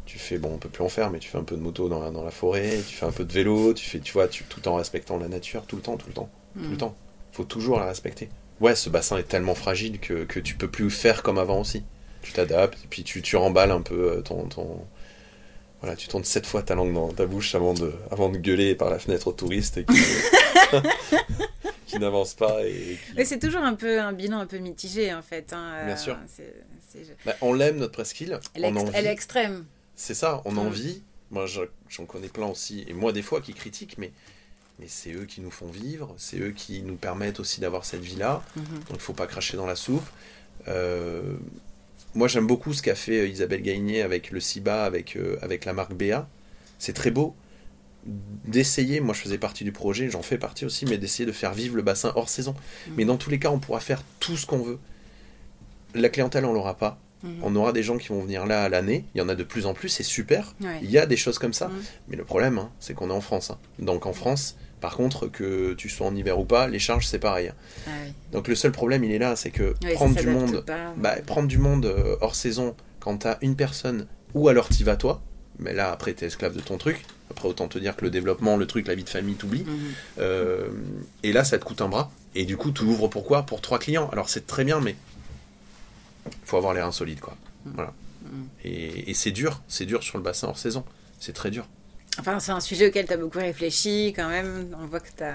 tu 0.06 0.18
fais, 0.18 0.38
bon, 0.38 0.52
on 0.54 0.58
peut 0.58 0.68
plus 0.68 0.84
en 0.84 0.88
faire, 0.88 1.10
mais 1.10 1.18
tu 1.18 1.28
fais 1.28 1.38
un 1.38 1.42
peu 1.44 1.56
de 1.56 1.60
moto 1.60 1.88
dans 1.88 2.00
la, 2.00 2.10
dans 2.10 2.22
la 2.22 2.30
forêt, 2.30 2.78
tu 2.88 2.94
fais 2.94 3.06
un 3.06 3.12
peu 3.12 3.24
de 3.24 3.32
vélo, 3.32 3.74
tu 3.74 3.84
fais, 3.84 3.98
tu 3.98 4.12
vois, 4.12 4.28
tu, 4.28 4.44
tout 4.44 4.66
en 4.68 4.76
respectant 4.76 5.18
la 5.18 5.28
nature, 5.28 5.66
tout 5.66 5.76
le 5.76 5.82
temps, 5.82 5.96
tout 5.96 6.06
le 6.08 6.14
temps, 6.14 6.30
tout 6.54 6.60
le 6.68 6.74
Mm. 6.74 6.78
temps. 6.78 6.94
Faut 7.32 7.44
toujours 7.44 7.78
la 7.80 7.86
respecter. 7.86 8.28
Ouais, 8.60 8.76
ce 8.76 8.88
bassin 8.88 9.18
est 9.18 9.24
tellement 9.28 9.56
fragile 9.56 9.98
que, 9.98 10.24
que 10.24 10.38
tu 10.38 10.54
peux 10.54 10.68
plus 10.68 10.88
faire 10.90 11.22
comme 11.24 11.38
avant 11.38 11.60
aussi. 11.60 11.82
Tu 12.22 12.32
t'adaptes, 12.32 12.78
et 12.84 12.86
puis 12.88 13.02
tu, 13.02 13.20
tu 13.20 13.36
remballes 13.36 13.72
un 13.72 13.80
peu 13.82 14.22
ton, 14.24 14.46
ton, 14.46 14.78
Voilà, 15.84 15.96
tu 15.98 16.08
tournes 16.08 16.24
sept 16.24 16.46
fois 16.46 16.62
ta 16.62 16.74
langue 16.74 16.94
dans 16.94 17.12
ta 17.12 17.26
bouche 17.26 17.54
avant 17.54 17.74
de, 17.74 17.92
avant 18.10 18.30
de 18.30 18.38
gueuler 18.38 18.74
par 18.74 18.88
la 18.88 18.98
fenêtre 18.98 19.28
aux 19.28 19.32
touristes 19.34 19.76
et 19.76 19.84
qui, 19.84 19.92
qui 21.86 21.98
n'avancent 21.98 22.32
pas. 22.32 22.64
Et 22.66 22.72
qui- 23.06 23.12
Mais 23.16 23.26
c'est 23.26 23.38
toujours 23.38 23.60
un 23.62 23.74
peu 23.74 24.00
un 24.00 24.14
bilan 24.14 24.38
un 24.38 24.46
peu 24.46 24.56
mitigé 24.56 25.12
en 25.12 25.20
fait. 25.20 25.52
hein, 25.52 25.82
Bien 25.84 25.94
euh, 25.94 25.98
sûr. 25.98 26.16
c'est- 26.26 26.54
c'est- 26.90 27.16
Bah, 27.26 27.34
on 27.42 27.52
l'aime, 27.52 27.76
notre 27.76 27.92
presqu'île. 27.92 28.40
Elle, 28.54 28.64
est 28.64 28.68
on 28.68 28.76
en 28.76 28.84
ext- 28.86 28.90
elle 28.94 29.04
est 29.04 29.08
vit. 29.08 29.12
extrême. 29.12 29.66
C'est 29.94 30.14
ça, 30.14 30.40
on 30.46 30.56
en 30.56 30.64
Mm. 30.70 30.72
vit. 30.72 31.02
Moi, 31.30 31.44
je- 31.44 31.60
j'en 31.90 32.06
connais 32.06 32.28
plein 32.28 32.46
aussi. 32.46 32.84
Et 32.88 32.94
moi, 32.94 33.12
des 33.12 33.22
fois, 33.22 33.42
qui 33.42 33.52
critiquent, 33.52 33.98
mais, 33.98 34.10
mais 34.78 34.86
c'est 34.88 35.12
eux 35.12 35.26
qui 35.26 35.42
nous 35.42 35.50
font 35.50 35.66
vivre. 35.66 36.14
C'est 36.16 36.38
eux 36.38 36.52
qui 36.52 36.80
nous 36.82 36.96
permettent 36.96 37.40
aussi 37.40 37.60
d'avoir 37.60 37.84
cette 37.84 38.00
vie-là. 38.02 38.42
Mhm. 38.56 38.64
Donc, 38.88 38.94
il 38.94 39.00
faut 39.00 39.12
pas 39.12 39.26
cracher 39.26 39.58
dans 39.58 39.66
la 39.66 39.76
soupe. 39.76 40.06
Euh, 40.66 41.34
moi, 42.14 42.28
j'aime 42.28 42.46
beaucoup 42.46 42.72
ce 42.72 42.82
qu'a 42.82 42.94
fait 42.94 43.20
euh, 43.20 43.28
Isabelle 43.28 43.62
Gagné 43.62 44.02
avec 44.02 44.30
le 44.30 44.40
CIBA, 44.40 44.84
avec, 44.84 45.16
euh, 45.16 45.36
avec 45.42 45.64
la 45.64 45.72
marque 45.72 45.94
BA. 45.94 46.28
C'est 46.78 46.92
très 46.92 47.10
beau 47.10 47.34
d'essayer, 48.44 49.00
moi 49.00 49.14
je 49.14 49.20
faisais 49.22 49.38
partie 49.38 49.64
du 49.64 49.72
projet, 49.72 50.10
j'en 50.10 50.20
fais 50.22 50.36
partie 50.36 50.66
aussi, 50.66 50.84
mais 50.84 50.98
d'essayer 50.98 51.24
de 51.24 51.32
faire 51.32 51.54
vivre 51.54 51.74
le 51.76 51.80
bassin 51.82 52.12
hors 52.16 52.28
saison. 52.28 52.54
Mais 52.96 53.06
dans 53.06 53.16
tous 53.16 53.30
les 53.30 53.38
cas, 53.38 53.48
on 53.50 53.58
pourra 53.58 53.80
faire 53.80 54.02
tout 54.20 54.36
ce 54.36 54.44
qu'on 54.44 54.58
veut. 54.58 54.78
La 55.94 56.10
clientèle, 56.10 56.44
on 56.44 56.52
l'aura 56.52 56.76
pas. 56.76 56.98
Mhm. 57.22 57.38
On 57.42 57.56
aura 57.56 57.72
des 57.72 57.82
gens 57.82 57.96
qui 57.96 58.08
vont 58.08 58.20
venir 58.20 58.44
là 58.44 58.62
à 58.64 58.68
l'année. 58.68 59.06
Il 59.14 59.18
y 59.18 59.20
en 59.22 59.28
a 59.30 59.34
de 59.34 59.42
plus 59.44 59.64
en 59.64 59.72
plus, 59.72 59.88
c'est 59.88 60.02
super. 60.02 60.54
Ouais. 60.60 60.80
Il 60.82 60.90
y 60.90 60.98
a 60.98 61.06
des 61.06 61.16
choses 61.16 61.38
comme 61.38 61.54
ça. 61.54 61.68
Mhm. 61.68 61.82
Mais 62.08 62.16
le 62.16 62.24
problème, 62.24 62.58
hein, 62.58 62.70
c'est 62.78 62.92
qu'on 62.92 63.08
est 63.08 63.14
en 63.14 63.22
France. 63.22 63.50
hein. 63.50 63.58
Donc 63.78 64.04
en 64.04 64.12
France, 64.12 64.56
par 64.84 64.96
contre, 64.96 65.28
que 65.28 65.72
tu 65.72 65.88
sois 65.88 66.06
en 66.06 66.14
hiver 66.14 66.38
ou 66.38 66.44
pas, 66.44 66.68
les 66.68 66.78
charges, 66.78 67.06
c'est 67.06 67.18
pareil. 67.18 67.50
Ah 67.86 67.90
oui. 68.04 68.12
Donc 68.32 68.48
le 68.48 68.54
seul 68.54 68.70
problème, 68.70 69.02
il 69.02 69.12
est 69.12 69.18
là, 69.18 69.34
c'est 69.34 69.50
que 69.50 69.62
Ouais, 69.82 69.88
ça 69.88 69.94
prendre 69.94 70.14
du 70.14 70.22
s'adapte 70.24 70.38
monde, 70.52 70.60
pas. 70.66 70.92
bah, 70.98 71.14
prendre 71.26 71.48
du 71.48 71.56
monde 71.56 71.86
euh, 71.86 72.16
hors 72.20 72.34
saison, 72.34 72.76
quand 73.00 73.16
t'as 73.16 73.38
une 73.40 73.56
personne, 73.56 74.06
ou 74.34 74.50
alors 74.50 74.68
t'y 74.68 74.84
vas 74.84 74.96
toi, 74.96 75.22
mais 75.58 75.72
là 75.72 75.90
après 75.90 76.12
t'es 76.12 76.26
esclave 76.26 76.54
de 76.54 76.60
ton 76.60 76.76
truc. 76.76 77.02
Après 77.30 77.48
autant 77.48 77.66
te 77.66 77.78
dire 77.78 77.96
que 77.96 78.04
le 78.04 78.10
développement, 78.10 78.58
le 78.58 78.66
truc, 78.66 78.86
la 78.86 78.94
vie 78.94 79.04
de 79.04 79.08
famille, 79.08 79.36
t'oublies. 79.36 79.64
Mhm. 79.64 79.78
Euh, 80.18 80.68
et 81.22 81.32
là, 81.32 81.44
ça 81.44 81.58
te 81.58 81.64
coûte 81.64 81.80
un 81.80 81.88
bras. 81.88 82.10
Et 82.34 82.44
du 82.44 82.58
coup, 82.58 82.70
tu 82.72 82.82
ouvres 82.82 83.08
pourquoi? 83.08 83.44
Pour 83.44 83.62
trois 83.62 83.78
clients. 83.78 84.10
Alors 84.12 84.28
c'est 84.28 84.46
très 84.46 84.64
bien, 84.64 84.80
mais 84.82 84.96
faut 86.44 86.58
avoir 86.58 86.74
les 86.74 86.82
reins 86.82 86.92
solides, 86.92 87.20
quoi. 87.20 87.34
Voilà. 87.64 87.94
Et, 88.64 89.10
et 89.10 89.14
c'est 89.14 89.30
dur, 89.30 89.62
c'est 89.66 89.86
dur 89.86 90.02
sur 90.02 90.18
le 90.18 90.24
bassin 90.24 90.48
hors 90.48 90.58
saison. 90.58 90.84
C'est 91.20 91.32
très 91.32 91.50
dur. 91.50 91.66
Enfin, 92.20 92.38
c'est 92.38 92.52
un 92.52 92.60
sujet 92.60 92.88
auquel 92.88 93.06
tu 93.06 93.12
as 93.12 93.16
beaucoup 93.16 93.38
réfléchi 93.38 94.12
quand 94.14 94.28
même. 94.28 94.74
On 94.80 94.86
voit 94.86 95.00
que 95.00 95.08
tu 95.16 95.24
as. 95.24 95.34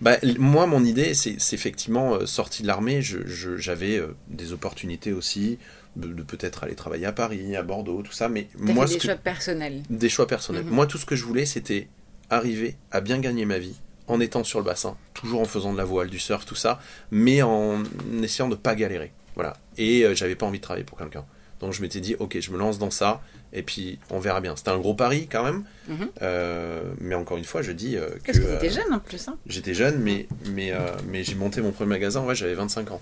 Bah, 0.00 0.16
moi, 0.38 0.66
mon 0.66 0.84
idée, 0.84 1.14
c'est 1.14 1.36
effectivement 1.52 2.14
euh, 2.14 2.26
sorti 2.26 2.62
de 2.62 2.66
l'armée. 2.66 3.00
J'avais 3.02 3.98
euh, 3.98 4.16
des 4.28 4.52
opportunités 4.52 5.12
aussi 5.12 5.58
de, 5.96 6.08
de 6.08 6.22
peut-être 6.22 6.64
aller 6.64 6.74
travailler 6.74 7.06
à 7.06 7.12
Paris, 7.12 7.54
à 7.56 7.62
Bordeaux, 7.62 8.02
tout 8.02 8.12
ça. 8.12 8.28
Mais 8.28 8.48
moi, 8.56 8.86
fait 8.86 8.94
des 8.94 8.98
que- 8.98 9.04
choix 9.06 9.14
personnels. 9.14 9.82
des 9.90 10.08
choix 10.08 10.26
personnels. 10.26 10.64
Mhm. 10.64 10.70
Moi, 10.72 10.86
tout 10.86 10.98
ce 10.98 11.06
que 11.06 11.14
je 11.16 11.24
voulais, 11.24 11.46
c'était 11.46 11.88
arriver 12.30 12.76
à 12.90 13.00
bien 13.00 13.18
gagner 13.20 13.44
ma 13.44 13.58
vie 13.58 13.76
en 14.08 14.20
étant 14.20 14.42
sur 14.42 14.58
le 14.58 14.64
bassin, 14.64 14.96
toujours 15.14 15.40
en 15.40 15.44
faisant 15.44 15.72
de 15.72 15.78
la 15.78 15.84
voile, 15.84 16.08
du 16.08 16.18
surf, 16.18 16.44
tout 16.46 16.54
ça, 16.54 16.80
mais 17.10 17.42
en 17.42 17.82
essayant 18.22 18.48
de 18.48 18.54
pas 18.56 18.74
galérer. 18.74 19.12
Voilà. 19.34 19.56
Et 19.76 20.02
euh, 20.04 20.14
j'avais 20.14 20.34
pas 20.34 20.46
envie 20.46 20.58
de 20.58 20.62
travailler 20.64 20.84
pour 20.84 20.98
quelqu'un. 20.98 21.24
Donc 21.60 21.72
je 21.74 21.82
m'étais 21.82 22.00
dit, 22.00 22.14
ok, 22.18 22.38
je 22.40 22.50
me 22.50 22.56
lance 22.58 22.78
dans 22.78 22.90
ça, 22.90 23.20
et 23.52 23.62
puis 23.62 23.98
on 24.10 24.18
verra 24.18 24.40
bien. 24.40 24.54
C'était 24.56 24.70
un 24.70 24.78
gros 24.78 24.94
pari 24.94 25.26
quand 25.30 25.42
même, 25.44 25.64
Mhm. 25.88 26.08
Euh, 26.22 26.82
mais 27.00 27.14
encore 27.14 27.38
une 27.38 27.44
fois, 27.44 27.62
je 27.62 27.72
dis 27.72 27.96
euh, 27.96 28.08
que 28.22 28.26
Parce 28.26 28.38
que 28.38 28.44
tu 28.44 28.52
étais 28.54 28.66
euh, 28.68 28.82
jeune 28.84 28.92
en 28.94 28.98
plus. 28.98 29.26
Hein. 29.28 29.36
j'étais 29.46 29.72
jeune, 29.74 29.98
mais, 30.00 30.26
mais, 30.52 30.72
euh, 30.72 30.78
mais 31.10 31.24
j'ai 31.24 31.34
monté 31.34 31.60
mon 31.62 31.70
premier 31.72 31.88
magasin, 31.90 32.22
ouais, 32.24 32.34
j'avais 32.34 32.54
25 32.54 32.90
ans. 32.90 33.00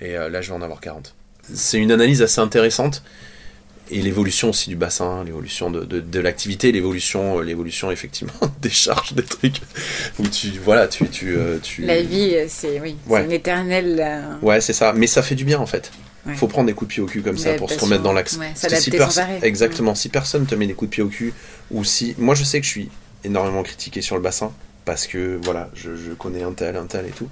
Et 0.00 0.16
euh, 0.16 0.28
là, 0.28 0.42
je 0.42 0.48
vais 0.50 0.54
en 0.56 0.62
avoir 0.62 0.80
40. 0.80 1.14
C'est 1.54 1.78
une 1.78 1.90
analyse 1.92 2.20
assez 2.22 2.40
intéressante. 2.40 3.02
Et 3.88 4.02
l'évolution 4.02 4.50
aussi 4.50 4.68
du 4.68 4.74
bassin, 4.74 5.22
l'évolution 5.22 5.70
de, 5.70 5.84
de, 5.84 6.00
de 6.00 6.18
l'activité, 6.20 6.72
l'évolution, 6.72 7.38
l'évolution 7.38 7.92
effectivement 7.92 8.32
des 8.60 8.68
charges, 8.68 9.12
des 9.14 9.22
trucs. 9.22 9.60
Où 10.18 10.26
tu, 10.26 10.48
voilà, 10.62 10.88
tu, 10.88 11.08
tu, 11.08 11.38
tu... 11.62 11.82
La 11.82 12.02
vie, 12.02 12.34
c'est 12.48 12.80
oui, 12.80 12.96
Ouais. 13.06 13.24
une 13.24 13.30
éternelle. 13.30 14.04
Ouais, 14.42 14.60
c'est 14.60 14.72
ça. 14.72 14.92
Mais 14.92 15.06
ça 15.06 15.22
fait 15.22 15.36
du 15.36 15.44
bien 15.44 15.60
en 15.60 15.66
fait. 15.66 15.92
Ouais. 16.26 16.34
Faut 16.34 16.48
prendre 16.48 16.66
des 16.66 16.72
coups 16.74 16.88
de 16.88 16.94
pied 16.94 17.02
au 17.02 17.06
cul 17.06 17.22
comme 17.22 17.38
ça 17.38 17.54
pour 17.54 17.70
se 17.70 17.78
remettre 17.78 18.02
dans 18.02 18.12
l'axe. 18.12 18.36
ouais, 18.36 18.52
Parce 18.60 18.74
que 18.74 18.80
si 18.80 18.90
pers-. 18.90 19.10
Exactement. 19.42 19.94
Si 19.94 20.08
personne 20.08 20.44
te 20.46 20.54
met 20.54 20.66
des 20.66 20.74
coups 20.74 20.90
de 20.90 20.94
pied 20.94 21.02
au 21.02 21.08
cul, 21.08 21.32
ou 21.70 21.84
si. 21.84 22.14
Moi, 22.18 22.34
je 22.34 22.42
sais 22.44 22.58
que 22.60 22.66
je 22.66 22.70
suis 22.70 22.88
énormément 23.24 23.62
critiqué 23.62 24.02
sur 24.02 24.16
le 24.16 24.22
bassin 24.22 24.52
parce 24.84 25.06
que 25.06 25.38
voilà, 25.44 25.70
je, 25.74 25.96
je 25.96 26.12
connais 26.12 26.42
un 26.42 26.52
tel, 26.52 26.76
un 26.76 26.86
tel 26.86 27.06
et 27.06 27.10
tout. 27.10 27.28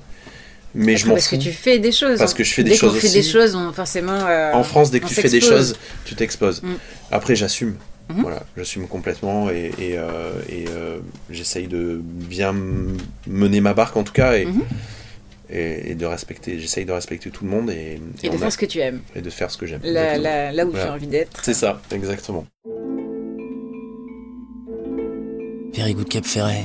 Mais 0.76 0.96
je 0.96 1.02
Après, 1.02 1.08
m'en 1.10 1.14
parce 1.14 1.28
fous. 1.28 1.36
que 1.36 1.42
tu 1.42 1.52
fais 1.52 1.78
des 1.78 1.92
choses. 1.92 2.18
Parce 2.18 2.32
hein. 2.32 2.36
que 2.36 2.42
je 2.44 2.52
fais 2.52 2.64
des 2.64 2.70
Dès 2.70 2.76
choses 2.76 2.96
fait 2.98 3.06
aussi. 3.06 3.16
des 3.16 3.22
choses, 3.22 3.54
on 3.54 3.72
forcément. 3.72 4.12
euh, 4.26 4.52
En 4.52 4.64
France, 4.64 4.90
dès 4.90 4.98
que 5.00 5.06
tu 5.06 5.14
fais 5.14 5.28
des 5.28 5.40
choses, 5.40 5.76
tu 6.04 6.14
t'exposes. 6.16 6.62
Mm. 6.62 6.72
Après, 7.12 7.36
j'assume. 7.36 7.76
Mhm. 8.10 8.20
Voilà, 8.22 8.42
j'assume 8.56 8.86
complètement 8.86 9.48
et, 9.50 9.70
et, 9.78 9.96
euh, 9.96 10.32
et, 10.50 10.66
euh, 10.68 10.98
j'essaye 11.30 11.68
de 11.68 12.00
bien 12.02 12.54
mener 13.26 13.60
ma 13.62 13.72
barque 13.72 13.96
en 13.96 14.02
tout 14.04 14.12
cas 14.12 14.34
et, 14.34 14.44
Mhm. 14.44 14.62
Et, 15.50 15.90
et 15.90 15.94
de 15.94 16.06
respecter. 16.06 16.58
J'essaye 16.58 16.84
de 16.84 16.92
respecter 16.92 17.30
tout 17.30 17.44
le 17.44 17.50
monde 17.50 17.70
et, 17.70 18.00
Et 18.22 18.28
de 18.28 18.34
a- 18.34 18.38
faire 18.38 18.52
ce 18.52 18.58
que 18.58 18.66
tu 18.66 18.78
aimes. 18.80 19.00
et 19.14 19.20
de 19.22 19.30
faire 19.30 19.50
ce 19.50 19.58
que 19.58 19.66
j'aime. 19.66 19.80
Là, 19.84 20.14
Exactement. 20.16 20.22
là, 20.22 20.52
là 20.52 20.64
où 20.66 20.70
tu 20.70 20.76
Voilà. 20.76 20.90
as 20.92 20.94
envie 20.94 21.06
d'être. 21.06 21.44
C'est 21.44 21.54
ça, 21.54 21.80
exactement. 21.92 22.46
Very 25.74 25.94
Good 25.94 26.08
Cap 26.08 26.24
Ferret. 26.24 26.64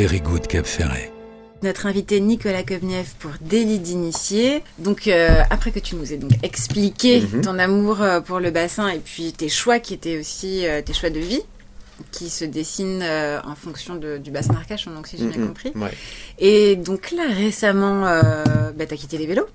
Very 0.00 0.20
Good 0.20 0.46
Cap 0.46 0.64
Ferret. 0.64 1.10
Notre 1.64 1.86
invité 1.86 2.20
Nicolas 2.20 2.62
Kobniev 2.62 3.14
pour 3.18 3.32
Délit 3.40 3.80
d'initié. 3.80 4.62
Donc 4.78 5.08
euh, 5.08 5.40
après 5.50 5.72
que 5.72 5.80
tu 5.80 5.96
nous 5.96 6.12
aies 6.12 6.18
donc 6.18 6.30
expliqué 6.44 7.20
Mhm. 7.22 7.40
ton 7.40 7.58
amour 7.58 8.00
euh, 8.00 8.20
pour 8.20 8.38
le 8.38 8.52
bassin 8.52 8.88
et 8.90 9.00
puis 9.00 9.32
tes 9.32 9.48
choix 9.48 9.80
qui 9.80 9.94
étaient 9.94 10.16
aussi 10.16 10.64
euh, 10.68 10.82
tes 10.82 10.92
choix 10.92 11.10
de 11.10 11.18
vie 11.18 11.42
qui 12.12 12.30
se 12.30 12.44
dessinent 12.44 13.02
euh, 13.02 13.40
en 13.44 13.56
fonction 13.56 13.96
de- 13.96 14.18
du 14.18 14.30
bassin 14.30 14.52
d'Arcachon, 14.52 14.92
donc 14.92 15.08
si 15.08 15.18
j'ai 15.18 15.26
bien 15.26 15.40
Mhm. 15.40 15.48
compris. 15.48 15.72
Ouais. 15.74 15.90
Et 16.38 16.76
donc 16.76 17.10
là 17.10 17.24
récemment, 17.28 18.06
euh, 18.06 18.44
bah, 18.78 18.86
t'as 18.86 18.94
quitté 18.94 19.18
les 19.18 19.26
vélos, 19.26 19.48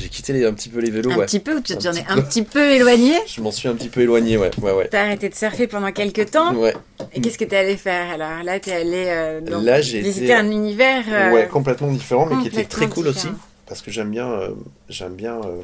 J'ai 0.00 0.08
quitté 0.08 0.32
les- 0.32 0.44
un 0.46 0.52
petit 0.54 0.68
peu 0.68 0.80
les 0.80 0.90
vélos, 0.90 1.10
un 1.12 1.16
ouais. 1.18 1.26
petit 1.26 1.40
peu, 1.40 1.56
ou 1.56 1.60
tu 1.60 1.76
t'en 1.76 1.92
es 1.92 2.04
un 2.08 2.20
petit 2.22 2.42
peu 2.42 2.72
éloigné. 2.72 3.14
Je 3.26 3.40
m'en 3.40 3.52
suis 3.52 3.68
un 3.68 3.74
petit 3.74 3.88
peu 3.88 4.00
éloigné, 4.00 4.36
ouais. 4.36 4.50
Ouais, 4.60 4.72
ouais. 4.72 4.88
T'as 4.90 5.02
arrêté 5.02 5.28
de 5.28 5.34
surfer 5.34 5.66
pendant 5.66 5.92
quelques 5.92 6.30
temps. 6.30 6.54
Ouais, 6.54 6.74
Et 7.12 7.20
qu'est-ce 7.20 7.38
que 7.38 7.44
t'es 7.44 7.56
allé 7.56 7.76
faire 7.76 8.10
alors? 8.10 8.42
Là, 8.42 8.58
t'es 8.60 8.72
allé 8.72 9.04
euh, 9.08 9.40
dans- 9.40 9.60
Là, 9.60 9.80
j'ai 9.80 10.00
visiter 10.00 10.24
été- 10.26 10.34
un 10.34 10.50
univers. 10.50 11.04
euh, 11.10 11.32
ouais, 11.32 11.48
complètement 11.48 11.88
différent, 11.92 12.26
mais 12.26 12.40
qui 12.42 12.48
était 12.48 12.64
très 12.64 12.88
cool 12.88 13.08
aussi. 13.08 13.28
Parce 13.66 13.82
que 13.82 13.90
j'aime 13.90 14.10
bien, 14.10 14.28
euh, 14.30 14.48
j'aime 14.88 15.14
bien 15.14 15.36
euh, 15.44 15.62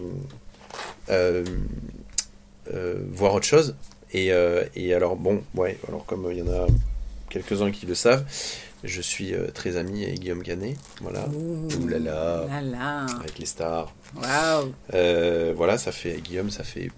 euh, 1.11 1.44
euh, 2.72 2.94
voir 3.11 3.35
autre 3.35 3.47
chose. 3.47 3.76
Et, 4.12 4.32
euh, 4.32 4.62
et 4.76 4.95
alors, 4.95 5.16
bon, 5.16 5.43
ouais, 5.55 5.78
alors 5.89 6.05
comme 6.07 6.26
euh, 6.26 6.32
il 6.32 6.39
y 6.39 6.43
en 6.43 6.53
a 6.53 6.66
quelques-uns 7.28 7.70
qui 7.70 7.87
le 7.87 7.95
savent, 7.95 8.24
je 8.85 9.01
suis 9.01 9.35
euh, 9.35 9.49
très 9.49 9.77
ami 9.77 10.05
avec 10.05 10.20
Guillaume 10.20 10.43
Canet. 10.43 10.77
Voilà. 11.01 11.27
Ouh 11.29 11.89
là 11.89 11.99
là. 11.99 13.07
Avec 13.20 13.39
les 13.39 13.47
stars. 13.47 13.93
Waouh. 14.16 14.72
Euh, 14.95 15.53
voilà, 15.57 15.79
ça 15.79 15.93
fait, 15.93 16.20
Guillaume, 16.20 16.51
ça 16.51 16.62
fait, 16.64 16.91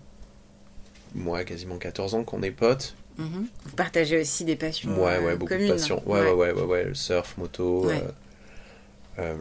moi, 1.14 1.44
quasiment 1.44 1.78
14 1.78 2.14
ans 2.14 2.24
qu'on 2.24 2.42
est 2.42 2.50
potes. 2.50 2.94
Mhm. 3.18 3.46
Vous 3.64 3.76
partagez 3.76 4.20
aussi 4.20 4.44
des 4.44 4.54
passions 4.56 4.90
Ouais, 5.02 5.18
ouais, 5.18 5.32
euh, 5.32 5.36
beaucoup 5.36 5.48
communes. 5.54 5.68
de 5.68 5.72
passion. 5.72 6.02
Ouais, 6.06 6.30
ouais, 6.32 6.52
ouais, 6.52 6.62
ouais, 6.62 6.90
surf, 6.94 7.36
moto, 7.38 7.86
Ouais. 7.86 8.02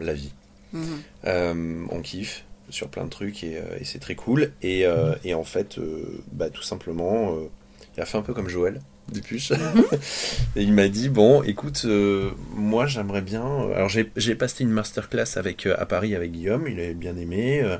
la 0.00 0.12
vie. 0.14 0.32
Mhm. 0.72 0.82
Euh, 1.26 1.86
on 1.90 2.00
kiffe 2.02 2.44
sur 2.70 2.88
plein 2.88 3.04
de 3.04 3.10
trucs 3.10 3.44
et, 3.44 3.62
et 3.80 3.84
c'est 3.84 4.00
très 4.00 4.14
cool. 4.16 4.52
Et, 4.62 4.84
euh, 4.84 5.14
et 5.24 5.34
en 5.34 5.44
fait, 5.44 5.78
euh, 5.78 6.20
bah, 6.32 6.50
tout 6.50 6.62
simplement, 6.62 7.34
euh, 7.34 7.48
il 7.96 8.00
a 8.02 8.04
fait 8.06 8.18
un 8.18 8.22
peu 8.22 8.34
comme 8.34 8.48
Joël 8.48 8.80
Dupuche. 9.12 9.52
et 10.56 10.62
il 10.62 10.72
m'a 10.72 10.88
dit 10.88 11.08
Bon, 11.08 11.42
écoute, 11.42 11.82
euh, 11.86 12.30
moi 12.54 12.86
j'aimerais 12.86 13.22
bien. 13.22 13.42
Alors 13.74 13.88
j'ai 13.88 14.34
passé 14.34 14.64
une 14.64 14.70
masterclass 14.70 15.36
avec, 15.36 15.66
euh, 15.66 15.74
à 15.78 15.86
Paris 15.86 16.14
avec 16.14 16.32
Guillaume, 16.32 16.66
il 16.68 16.78
avait 16.78 16.94
bien 16.94 17.16
aimé. 17.16 17.60
euh, 17.62 17.78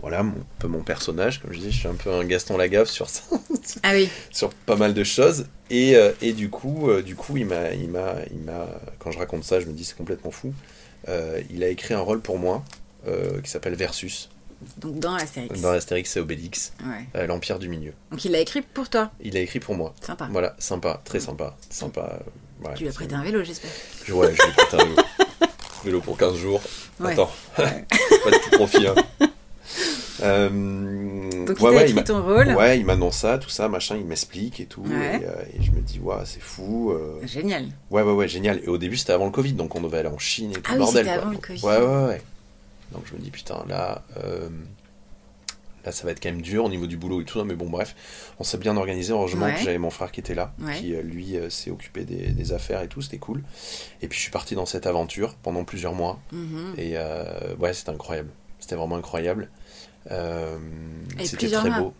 voilà, 0.00 0.22
mon, 0.22 0.30
un 0.32 0.44
peu 0.60 0.68
mon 0.68 0.82
personnage, 0.82 1.40
comme 1.42 1.52
je 1.52 1.58
dis, 1.58 1.72
je 1.72 1.76
suis 1.78 1.88
un 1.88 1.94
peu 1.94 2.12
un 2.12 2.24
Gaston 2.24 2.56
Lagaffe 2.56 2.88
sur 2.88 3.08
ça 3.10 3.22
Ah 3.82 3.90
oui. 3.94 4.08
sur 4.30 4.50
pas 4.50 4.76
mal 4.76 4.94
de 4.94 5.02
choses 5.02 5.46
et, 5.70 5.96
euh, 5.96 6.12
et 6.22 6.32
du 6.32 6.50
coup 6.50 6.88
euh, 6.88 7.02
du 7.02 7.16
coup 7.16 7.36
il 7.36 7.44
m'a 7.46 7.72
il 7.72 7.90
m'a 7.90 8.14
il 8.30 8.38
m'a 8.38 8.66
quand 9.00 9.10
je 9.10 9.18
raconte 9.18 9.42
ça 9.44 9.58
je 9.60 9.66
me 9.66 9.72
dis 9.72 9.84
c'est 9.84 9.96
complètement 9.96 10.30
fou 10.30 10.54
Euh, 11.08 11.40
il 11.50 11.62
a 11.64 11.68
écrit 11.68 11.94
un 11.94 12.00
rôle 12.00 12.20
pour 12.20 12.38
moi 12.38 12.64
euh, 13.08 13.40
qui 13.42 13.50
s'appelle 13.50 13.74
Versus 13.74 14.30
Donc 14.78 14.98
dans 14.98 15.14
Astérix. 15.14 15.60
dans 15.60 15.70
Astérix 15.70 16.16
et 16.16 16.20
Obélix 16.20 16.72
Ouais. 16.84 17.06
euh, 17.16 17.26
l'empire 17.26 17.58
du 17.58 17.68
milieu 17.68 17.92
Donc 18.10 18.24
il 18.24 18.32
l'a 18.32 18.40
écrit 18.40 18.62
pour 18.62 18.88
toi. 18.88 19.10
il 19.20 19.36
a 19.36 19.40
écrit 19.40 19.60
pour 19.60 19.74
moi 19.76 19.94
Sympa. 20.00 20.28
voilà 20.32 20.54
sympa 20.58 21.00
très 21.04 21.20
sympa 21.20 21.56
sympa 21.70 22.18
euh, 22.20 22.66
ouais, 22.68 22.74
Tu 22.74 22.82
lui 22.82 22.90
as 22.90 22.92
prêté 22.92 23.14
un 23.14 23.22
vélo, 23.22 23.44
j'espère. 23.44 23.70
je, 24.04 24.12
ouais, 24.12 24.34
je 24.34 24.42
lui 24.42 24.50
ai 24.50 24.52
prêté 24.54 24.76
un 24.82 24.84
vélo. 24.86 24.96
vélo 25.84 26.00
pour 26.00 26.16
15 26.18 26.36
jours 26.36 26.60
Ouais. 27.00 27.12
attends 27.12 27.30
pas 27.56 27.64
de 27.64 28.44
tout 28.44 28.56
profit 28.56 28.86
hein. 28.88 28.94
Euh, 30.20 30.48
Donc 31.46 31.60
ouais, 31.60 31.70
il 31.72 31.76
ouais, 31.76 31.90
écrit 31.90 32.04
ton 32.04 32.22
rôle. 32.24 32.48
Ouais, 32.56 32.78
il 32.78 32.84
m'annonce 32.84 33.18
ça, 33.18 33.38
tout 33.38 33.50
ça, 33.50 33.68
machin, 33.68 33.96
il 33.96 34.04
m'explique 34.04 34.58
et 34.58 34.66
tout. 34.66 34.82
Ouais. 34.82 35.20
Et, 35.22 35.26
euh, 35.26 35.42
et 35.58 35.62
je 35.62 35.70
me 35.70 35.80
dis, 35.80 36.00
waouh, 36.00 36.22
c'est 36.24 36.40
fou. 36.42 36.90
euh. 36.90 37.20
Génial. 37.24 37.66
Ouais, 37.90 38.02
ouais, 38.02 38.12
ouais, 38.12 38.26
génial. 38.26 38.60
Et 38.64 38.68
au 38.68 38.78
début, 38.78 38.96
c'était 38.96 39.12
avant 39.12 39.26
le 39.26 39.30
Covid, 39.30 39.52
donc 39.52 39.74
on 39.76 39.80
devait 39.80 39.98
aller 39.98 40.08
en 40.08 40.18
Chine 40.18 40.50
et 40.50 40.54
tout 40.54 40.62
Ah 40.64 40.70
le 40.74 40.78
oui, 40.80 40.84
bordel. 40.84 41.04
quoi. 41.04 41.14
avant 41.14 41.30
le 41.30 41.36
Covid. 41.38 41.62
Ouais, 41.64 41.76
ouais, 41.78 42.06
ouais. 42.08 42.22
Donc 42.92 43.02
je 43.06 43.14
me 43.14 43.18
dis, 43.20 43.30
putain, 43.30 43.64
là, 43.68 44.02
euh, 44.16 44.48
là, 45.84 45.92
ça 45.92 46.04
va 46.04 46.10
être 46.12 46.22
quand 46.22 46.30
même 46.30 46.42
dur 46.42 46.64
au 46.64 46.68
niveau 46.68 46.86
du 46.86 46.96
boulot 46.96 47.20
et 47.20 47.24
tout. 47.24 47.42
Mais 47.44 47.54
bon, 47.54 47.68
bref, 47.68 47.94
on 48.38 48.44
s'est 48.44 48.58
bien 48.58 48.76
organisé. 48.76 49.12
Heureusement 49.12 49.46
Ouais. 49.46 49.54
que 49.54 49.60
j'avais 49.60 49.78
mon 49.78 49.90
frère 49.90 50.10
qui 50.10 50.20
était 50.20 50.34
là, 50.34 50.52
Ouais. 50.60 50.74
qui, 50.74 50.94
euh, 50.94 51.02
lui, 51.02 51.36
euh, 51.36 51.50
s'est 51.50 51.70
occupé 51.70 52.04
des, 52.04 52.28
des 52.32 52.52
affaires 52.52 52.82
et 52.82 52.88
tout. 52.88 53.00
C'était 53.02 53.18
cool. 53.18 53.42
Et 54.02 54.08
puis, 54.08 54.16
je 54.16 54.22
suis 54.22 54.30
parti 54.32 54.54
dans 54.54 54.66
cette 54.66 54.86
aventure 54.86 55.34
pendant 55.36 55.64
plusieurs 55.64 55.94
mois. 55.94 56.18
Mhm. 56.32 56.74
Et 56.78 56.92
euh, 56.96 57.54
ouais, 57.56 57.72
c'était 57.74 57.90
incroyable. 57.90 58.30
C'était 58.58 58.74
vraiment 58.76 58.96
incroyable. 58.96 59.50
Euh, 60.10 60.58
c'était 61.24 61.48
très 61.50 61.68
mois. 61.70 61.78
beau. 61.80 61.94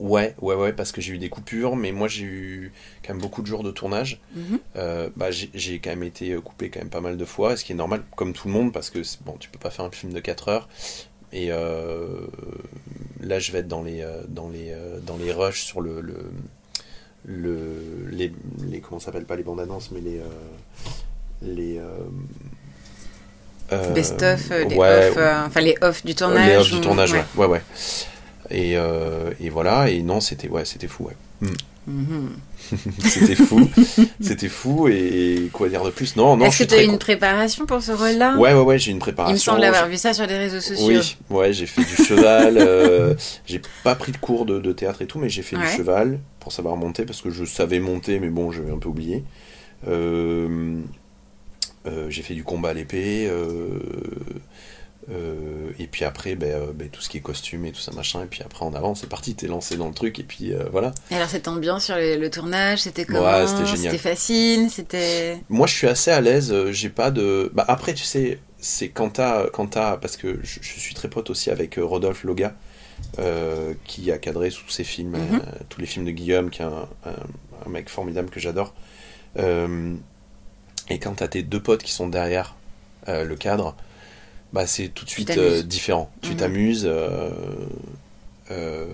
Ouais, 0.00 0.34
ouais, 0.40 0.54
ouais, 0.54 0.72
parce 0.72 0.92
que 0.92 1.00
j'ai 1.00 1.14
eu 1.14 1.18
des 1.18 1.28
coupures, 1.28 1.74
mais 1.74 1.90
moi 1.90 2.06
j'ai 2.06 2.22
eu 2.24 2.72
quand 3.04 3.12
même 3.14 3.20
beaucoup 3.20 3.42
de 3.42 3.48
jours 3.48 3.64
de 3.64 3.72
tournage. 3.72 4.20
Mhm. 4.34 4.58
Euh, 4.76 5.10
bah, 5.16 5.30
j'ai 5.32 5.78
quand 5.80 5.90
même 5.90 6.04
été 6.04 6.32
euh, 6.32 6.40
coupé 6.40 6.70
quand 6.70 6.78
même 6.78 6.88
pas 6.90 7.00
mal 7.00 7.16
de 7.16 7.24
fois, 7.24 7.56
ce 7.56 7.64
qui 7.64 7.72
est 7.72 7.74
normal, 7.74 8.02
comme 8.16 8.32
tout 8.32 8.46
le 8.46 8.54
monde, 8.54 8.72
parce 8.72 8.90
que 8.90 9.00
bon, 9.24 9.36
tu 9.40 9.48
peux 9.50 9.58
pas 9.58 9.70
faire 9.70 9.84
un 9.84 9.90
film 9.90 10.12
de 10.12 10.20
4 10.20 10.48
heures. 10.48 10.68
Et 11.32 11.48
euh, 11.50 12.26
là, 13.20 13.38
je 13.40 13.50
vais 13.52 13.58
être 13.58 13.68
dans 13.68 13.82
les, 13.82 14.06
dans 14.28 14.48
les, 14.48 14.72
dans 15.04 15.16
les 15.16 15.32
rushs 15.32 15.62
sur 15.64 15.80
le, 15.80 16.00
le, 16.00 16.14
le 17.26 18.06
les, 18.10 18.32
les 18.70 18.80
comment 18.80 19.00
ça 19.00 19.06
s'appelle 19.06 19.24
pas 19.26 19.34
les 19.36 19.42
bandes 19.42 19.60
annonces, 19.60 19.90
mais 19.90 20.00
les, 20.00 20.20
les 21.42 21.80
Best-of, 23.94 24.50
les 24.50 24.76
ouais, 24.76 25.10
off, 25.10 25.18
enfin 25.46 25.60
les 25.60 25.76
off 25.82 26.02
du 26.02 26.08
les 26.08 26.14
tournage. 26.14 26.56
off 26.62 26.70
du 26.70 26.76
ou- 26.76 26.80
tournage, 26.80 27.12
ouais. 27.12 27.24
ouais, 27.36 27.46
ouais, 27.46 27.52
ouais. 27.54 27.62
Et, 28.50 28.76
euh, 28.76 29.30
et 29.40 29.50
voilà, 29.50 29.90
et 29.90 30.02
non, 30.02 30.20
c'était 30.20 30.48
ouais, 30.48 30.64
c'était 30.64 30.88
fou, 30.88 31.04
ouais. 31.04 31.48
Mhm. 31.86 32.32
c'était 33.04 33.34
fou, 33.34 33.60
c'était 34.20 34.48
fou, 34.48 34.88
et 34.88 35.48
quoi 35.54 35.70
dire 35.70 35.82
de 35.84 35.90
plus? 35.90 36.16
Non, 36.16 36.36
non, 36.36 36.44
Est-ce 36.46 36.64
que 36.64 36.68
tu 36.68 36.74
as 36.74 36.82
eu 36.82 36.86
une 36.86 36.98
préparation 36.98 37.64
pour 37.64 37.80
ce 37.82 37.92
rôle-là? 37.92 38.36
Ouais, 38.36 38.52
ouais, 38.52 38.60
ouais, 38.60 38.78
j'ai 38.78 38.90
une 38.90 38.98
Il 38.98 39.00
préparation. 39.00 39.52
me 39.52 39.56
semble 39.58 39.64
avoir 39.64 39.88
vu 39.88 39.96
ça 39.96 40.12
sur 40.12 40.26
les 40.26 40.36
réseaux 40.36 40.60
sociaux. 40.60 40.86
Oui, 40.86 41.16
ouais, 41.30 41.52
j'ai 41.54 41.64
fait 41.66 41.80
du 41.82 41.96
cheval. 42.04 42.58
euh, 42.58 43.14
j'ai 43.46 43.62
pas 43.84 43.94
pris 43.94 44.12
de 44.12 44.18
cours 44.18 44.44
de, 44.44 44.58
de 44.60 44.72
théâtre 44.72 45.00
et 45.00 45.06
tout, 45.06 45.18
mais 45.18 45.30
j'ai 45.30 45.42
fait 45.42 45.56
Ouais. 45.56 45.62
du 45.70 45.76
cheval 45.76 46.18
pour 46.40 46.52
savoir 46.52 46.76
monter 46.76 47.06
parce 47.06 47.22
que 47.22 47.30
je 47.30 47.44
savais 47.46 47.80
monter, 47.80 48.18
mais 48.20 48.28
bon, 48.28 48.52
j'avais 48.52 48.70
un 48.72 48.78
peu 48.78 48.88
oublié. 48.90 49.24
Euh, 49.86 50.74
euh, 51.86 52.10
j'ai 52.10 52.22
fait 52.22 52.34
du 52.34 52.44
combat 52.44 52.70
à 52.70 52.74
l'épée. 52.74 53.28
euh, 53.30 53.78
euh, 55.10 55.70
et 55.78 55.86
puis 55.86 56.04
après, 56.04 56.34
ben, 56.34 56.50
euh, 56.52 56.72
ben, 56.74 56.88
tout 56.90 57.00
ce 57.00 57.08
qui 57.08 57.16
est 57.16 57.20
costume 57.20 57.64
et 57.64 57.72
tout 57.72 57.80
ça 57.80 57.92
machin. 57.92 58.22
Et 58.22 58.26
puis 58.26 58.42
après, 58.44 58.64
en 58.64 58.74
avant, 58.74 58.94
c'est 58.94 59.06
parti, 59.08 59.34
t'es 59.34 59.46
lancé 59.46 59.76
dans 59.76 59.88
le 59.88 59.94
truc. 59.94 60.18
Et 60.18 60.22
puis 60.22 60.52
euh, 60.52 60.64
voilà. 60.70 60.92
Et 61.10 61.14
alors 61.16 61.28
cette 61.28 61.48
ambiance 61.48 61.84
sur 61.86 61.96
le, 61.96 62.16
le 62.16 62.30
tournage, 62.30 62.80
c'était 62.82 63.04
comment 63.04 63.20
Ouais, 63.22 63.46
c'était 63.46 63.64
génial. 63.66 63.92
C'était 63.92 63.98
facile, 64.10 64.70
c'était. 64.70 65.38
Moi, 65.48 65.66
je 65.66 65.74
suis 65.74 65.86
assez 65.88 66.10
à 66.10 66.20
l'aise. 66.20 66.54
J'ai 66.70 66.90
pas 66.90 67.10
de. 67.10 67.50
Bah, 67.54 67.64
après, 67.68 67.94
tu 67.94 68.04
sais, 68.04 68.38
c'est 68.58 68.88
quand 68.90 69.10
t'as. 69.10 69.48
Quand 69.48 69.66
t'as- 69.68 69.96
parce 69.96 70.16
que 70.16 70.40
je, 70.42 70.58
je 70.60 70.78
suis 70.80 70.94
très 70.94 71.08
pote 71.08 71.30
aussi 71.30 71.50
avec 71.50 71.78
Rodolphe 71.80 72.24
Loga, 72.24 72.54
euh, 73.18 73.72
qui 73.84 74.12
a 74.12 74.18
cadré 74.18 74.50
tous 74.50 74.68
ses 74.68 74.84
films, 74.84 75.16
Mhm. 75.16 75.40
tous 75.68 75.80
les 75.80 75.86
films 75.86 76.04
de 76.04 76.10
Guillaume, 76.10 76.50
qui 76.50 76.60
est 76.62 76.66
un, 76.66 76.88
un- 77.06 77.64
un 77.66 77.68
mec 77.70 77.88
formidable 77.88 78.28
que 78.30 78.40
j'adore. 78.40 78.74
Et 80.90 80.98
quand 80.98 81.14
t'as 81.16 81.28
tes 81.28 81.42
deux 81.42 81.60
potes 81.62 81.82
qui 81.82 81.92
sont 81.92 82.08
derrière 82.08 82.56
le 83.06 83.34
cadre, 83.36 83.74
bah, 84.52 84.66
c'est 84.66 84.88
tout 84.88 85.04
de 85.04 85.10
suite 85.10 85.30
euh, 85.36 85.62
différent. 85.62 86.10
Tu 86.22 86.30
Mhm. 86.30 86.36
t'amuses. 86.36 86.84
euh, 86.86 87.30
euh, 88.50 88.86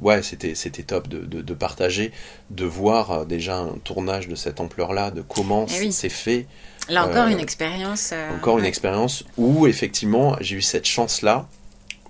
ouais, 0.00 0.22
c'était 0.22 0.54
c'était 0.56 0.82
top 0.82 1.06
de, 1.08 1.18
de, 1.20 1.40
de 1.40 1.54
partager, 1.54 2.10
de 2.50 2.64
voir 2.64 3.24
déjà 3.24 3.58
un 3.58 3.78
tournage 3.84 4.26
de 4.26 4.34
cette 4.34 4.58
ampleur-là, 4.58 5.12
de 5.12 5.22
comment 5.22 5.66
Eh 5.68 5.78
oui. 5.80 5.92
c'est 5.92 6.08
fait. 6.08 6.46
Là 6.88 7.06
encore 7.06 7.28
une 7.28 7.38
expérience. 7.38 8.12
Encore 8.34 8.58
une 8.58 8.64
expérience 8.64 9.24
où 9.36 9.66
effectivement 9.68 10.36
j'ai 10.40 10.56
eu 10.56 10.62
cette 10.62 10.86
chance-là, 10.86 11.48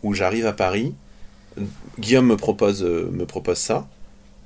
où 0.02 0.14
j'arrive 0.14 0.46
à 0.46 0.52
Paris, 0.54 0.94
Guillaume 1.98 2.26
me 2.26 2.36
propose, 2.36 2.82
me 2.82 3.26
propose 3.26 3.58
ça, 3.58 3.86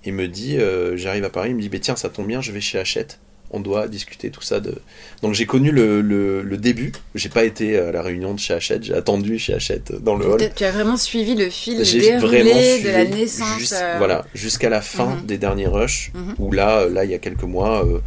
et 0.04 0.10
me 0.12 0.26
dit, 0.28 0.56
j'arrive 0.94 1.24
à 1.24 1.30
Paris, 1.30 1.50
il 1.50 1.56
me 1.56 1.60
dit, 1.60 1.68
bah, 1.68 1.78
tiens, 1.80 1.96
ça 1.96 2.08
tombe 2.08 2.26
bien, 2.26 2.40
je 2.40 2.50
vais 2.52 2.60
chez 2.60 2.78
Hachette, 2.78 3.18
on 3.52 3.60
doit 3.60 3.88
discuter 3.88 4.30
tout 4.30 4.42
ça. 4.42 4.60
De... 4.60 4.74
Donc 5.22 5.34
j'ai 5.34 5.46
connu 5.46 5.70
le, 5.72 6.00
le, 6.00 6.42
le 6.42 6.56
début, 6.56 6.92
j'ai 7.14 7.28
pas 7.28 7.44
été 7.44 7.78
à 7.78 7.90
la 7.92 8.02
réunion 8.02 8.32
de 8.34 8.38
chez 8.38 8.54
Hachette, 8.54 8.84
j'ai 8.84 8.94
attendu 8.94 9.38
chez 9.38 9.54
Hachette 9.54 9.92
dans 10.02 10.14
le 10.16 10.26
hall. 10.26 10.40
Tu 10.54 10.64
as 10.64 10.70
vraiment 10.72 10.96
suivi 10.96 11.34
le 11.34 11.50
fil 11.50 11.84
J'ai 11.84 12.00
déroulé 12.00 12.42
vraiment 12.42 12.56
de 12.56 12.62
suivi 12.62 12.92
la 12.92 13.04
naissance. 13.04 13.74
euh, 13.76 13.94
voilà, 13.98 14.24
jusqu'à 14.34 14.68
la 14.68 14.80
fin 14.80 15.16
Mhm. 15.16 15.26
des 15.26 15.38
derniers 15.38 15.66
rushs, 15.66 16.12
Mhm. 16.14 16.34
où 16.38 16.52
là, 16.52 16.86
là, 16.88 17.04
il 17.04 17.10
y 17.10 17.14
a 17.14 17.18
quelques 17.18 17.42
mois, 17.42 17.84
euh, 17.84 17.98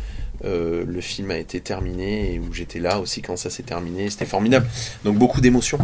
euh, 0.46 0.84
le 0.88 1.02
film 1.02 1.32
a 1.32 1.38
été 1.38 1.60
terminé 1.62 2.34
et 2.36 2.39
où 2.39 2.54
j'étais 2.54 2.80
là 2.80 3.00
aussi 3.00 3.22
quand 3.22 3.38
ça 3.38 3.50
s'est 3.50 3.64
terminé. 3.64 4.10
C'était 4.10 4.26
formidable. 4.26 4.68
Donc 5.06 5.18
beaucoup 5.18 5.39
d'émotions, 5.41 5.80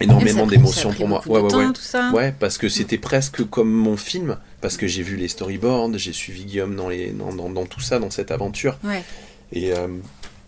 énormément 0.00 0.46
d'émotions 0.46 0.92
pour 0.92 1.08
moi. 1.08 1.22
Ouais, 1.26 1.40
ouais, 1.40 1.48
temps, 1.48 1.58
ouais. 1.58 1.66
tout 1.72 1.80
ça. 1.80 2.10
Ouais, 2.12 2.32
parce 2.38 2.58
que 2.58 2.68
c'était 2.68 2.98
presque 2.98 3.44
comme 3.48 3.70
mon 3.70 3.96
film, 3.96 4.36
parce 4.66 4.78
que 4.78 4.88
j'ai 4.88 5.04
vu 5.04 5.14
les 5.14 5.28
storyboards, 5.28 5.96
j'ai 5.96 6.12
suivi 6.12 6.44
Guillaume 6.44 6.74
dans, 6.74 6.88
les, 6.88 7.12
dans, 7.12 7.32
dans, 7.32 7.48
dans 7.48 7.66
tout 7.66 7.78
ça, 7.78 8.00
dans 8.00 8.10
cette 8.10 8.32
aventure. 8.32 8.76
Ouais. 8.82 9.04
Et, 9.52 9.72
euh, 9.72 9.86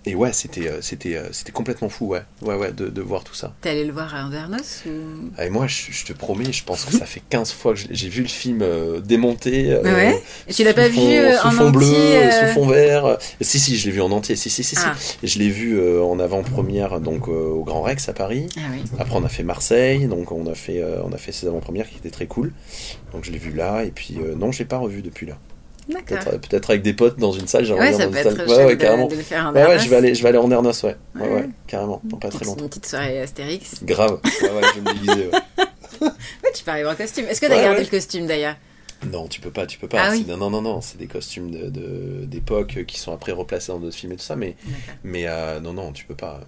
et 0.07 0.15
ouais, 0.15 0.33
c'était 0.33 0.69
euh, 0.69 0.81
c'était 0.81 1.17
euh, 1.17 1.29
c'était 1.33 1.53
complètement 1.53 1.89
fou, 1.89 2.07
ouais, 2.07 2.23
ouais, 2.43 2.55
ouais, 2.55 2.73
de, 2.73 2.89
de 2.89 3.03
voir 3.03 3.25
tout 3.25 3.35
ça. 3.35 3.55
T'es 3.61 3.71
allé 3.71 3.85
le 3.85 3.93
voir 3.93 4.15
à 4.15 4.25
Andernos 4.25 4.85
ou... 4.87 4.91
Ah, 5.37 5.47
Et 5.47 5.51
moi, 5.51 5.67
je, 5.67 5.91
je 5.91 6.05
te 6.05 6.13
promets, 6.13 6.53
je 6.53 6.65
pense 6.65 6.85
que 6.85 6.93
ça 6.93 7.05
fait 7.07 7.23
15 7.31 7.53
fois 7.53 7.75
que 7.75 7.81
j'ai 7.91 8.09
vu 8.09 8.23
le 8.23 8.29
film 8.29 8.61
euh, 8.63 9.01
démonté. 9.01 9.71
euh, 9.73 9.83
Ouais. 9.83 10.23
Et 10.47 10.53
tu 10.55 10.65
l'as 10.65 10.75
pas 10.75 10.89
fond- 10.91 11.07
vu 11.09 11.37
sous 11.37 11.47
en 11.47 11.51
fond 11.51 11.71
bleu, 11.71 11.87
euh, 11.87 12.31
sous 12.49 12.55
fond 12.55 12.67
vert. 12.67 13.19
Si, 13.41 13.59
si, 13.59 13.77
je 13.77 13.87
l'ai 13.87 13.93
vu 13.93 14.01
en 14.01 14.11
entier. 14.11 14.37
Si, 14.37 14.51
si, 14.51 14.63
si, 14.65 14.77
si. 14.77 14.83
Ah. 14.85 14.95
Je 15.23 15.39
l'ai 15.39 15.49
vu 15.51 15.81
en 16.01 16.19
avant-première 16.21 17.01
donc 17.01 17.29
au 17.29 17.63
Grand 17.65 17.83
Rex 17.83 18.09
à 18.09 18.13
Paris. 18.13 18.47
Ah 18.57 18.61
oui. 18.73 18.83
Après, 18.99 19.17
on 19.17 19.25
a 19.25 19.29
fait 19.29 19.43
Marseille, 19.43 20.07
donc 20.07 20.33
on 20.33 20.47
a 20.51 20.55
fait, 20.55 20.83
on 21.05 21.13
a 21.13 21.17
fait 21.19 21.33
ces 21.33 21.47
avant-premières 21.47 21.89
qui 21.89 21.97
étaient 21.97 22.11
très 22.11 22.27
cool. 22.27 22.53
Donc 23.13 23.25
je 23.25 23.31
l'ai 23.33 23.39
vu 23.39 23.53
là, 23.53 23.85
et 23.85 23.91
puis 23.91 24.19
non, 24.37 24.53
je 24.53 24.61
l'ai 24.61 24.65
pas 24.65 24.79
revu 24.79 25.03
depuis 25.03 25.27
là. 25.27 25.39
D'accord. 25.89 26.05
Peut-être 26.19 26.29
euh, 26.35 26.39
peut-être 26.39 26.71
avec 26.71 26.83
des 26.83 26.93
potes 26.93 27.19
dans 27.19 27.33
une 27.33 27.47
salle, 27.47 27.65
j'aimerais 27.65 27.89
Ouais, 27.89 27.93
ça 27.95 28.07
dans 28.07 28.13
peut 28.13 28.19
être 28.19 28.47
Ouais, 28.47 28.65
ouais, 28.67 28.77
de- 28.77 28.81
carrément. 28.81 29.07
de 29.09 29.15
faire 29.17 29.53
Ouais, 29.55 29.79
je 29.79 29.89
vais 29.89 29.97
aller, 29.97 30.15
je 30.15 30.23
vais 30.23 30.29
aller 30.29 30.39
en 30.39 30.51
Ernos, 30.51 30.83
ouais. 30.83 30.97
Ouais, 31.15 31.29
Ouais. 31.29 31.49
carrément, 31.67 32.01
dans 32.05 32.19
pas 32.19 32.29
très 32.29 32.45
longtemps. 32.45 32.63
Une 32.65 32.69
petite 32.69 32.87
soirée 32.87 33.21
Astérix. 33.21 33.77
Grave. 33.85 34.21
Ouais, 34.43 34.51
ouais, 34.51 34.63
je 34.75 34.81
vais 34.81 34.93
me 34.93 34.93
déguiser, 34.95 35.31
ouais. 36.03 36.09
Tu 36.55 36.65
peux 36.65 36.71
arriver 36.71 36.89
en 36.89 36.95
costume. 36.95 37.25
Est-ce 37.29 37.41
que 37.41 37.47
t'as 37.47 37.61
gardé 37.63 37.81
le 37.83 37.87
costume 37.89 38.27
d'ailleurs? 38.27 38.57
Non, 39.13 39.29
tu 39.29 39.41
peux 39.41 39.51
pas, 39.51 39.65
tu 39.67 39.79
peux 39.79 39.87
pas. 39.89 40.03
Ah 40.07 40.11
oui. 40.11 40.25
Non, 40.29 40.51
non, 40.51 40.61
non, 40.61 40.81
c'est 40.81 40.99
des 40.99 41.07
costumes 41.07 41.51
de- 41.53 41.71
de- 41.71 42.25
d'époque 42.25 42.75
euh, 42.79 42.83
qui 42.85 42.99
sont 42.99 43.13
après 43.13 43.31
replacés 43.33 43.71
dans 43.73 43.79
d'autres 43.79 43.97
films 43.97 44.13
et 44.13 44.17
tout 44.17 44.23
ça, 44.25 44.35
mais, 44.37 44.57
mais 45.05 45.25
euh, 45.27 45.61
non, 45.61 45.73
non, 45.73 45.93
tu 45.93 46.05
peux 46.05 46.17
pas. 46.17 46.41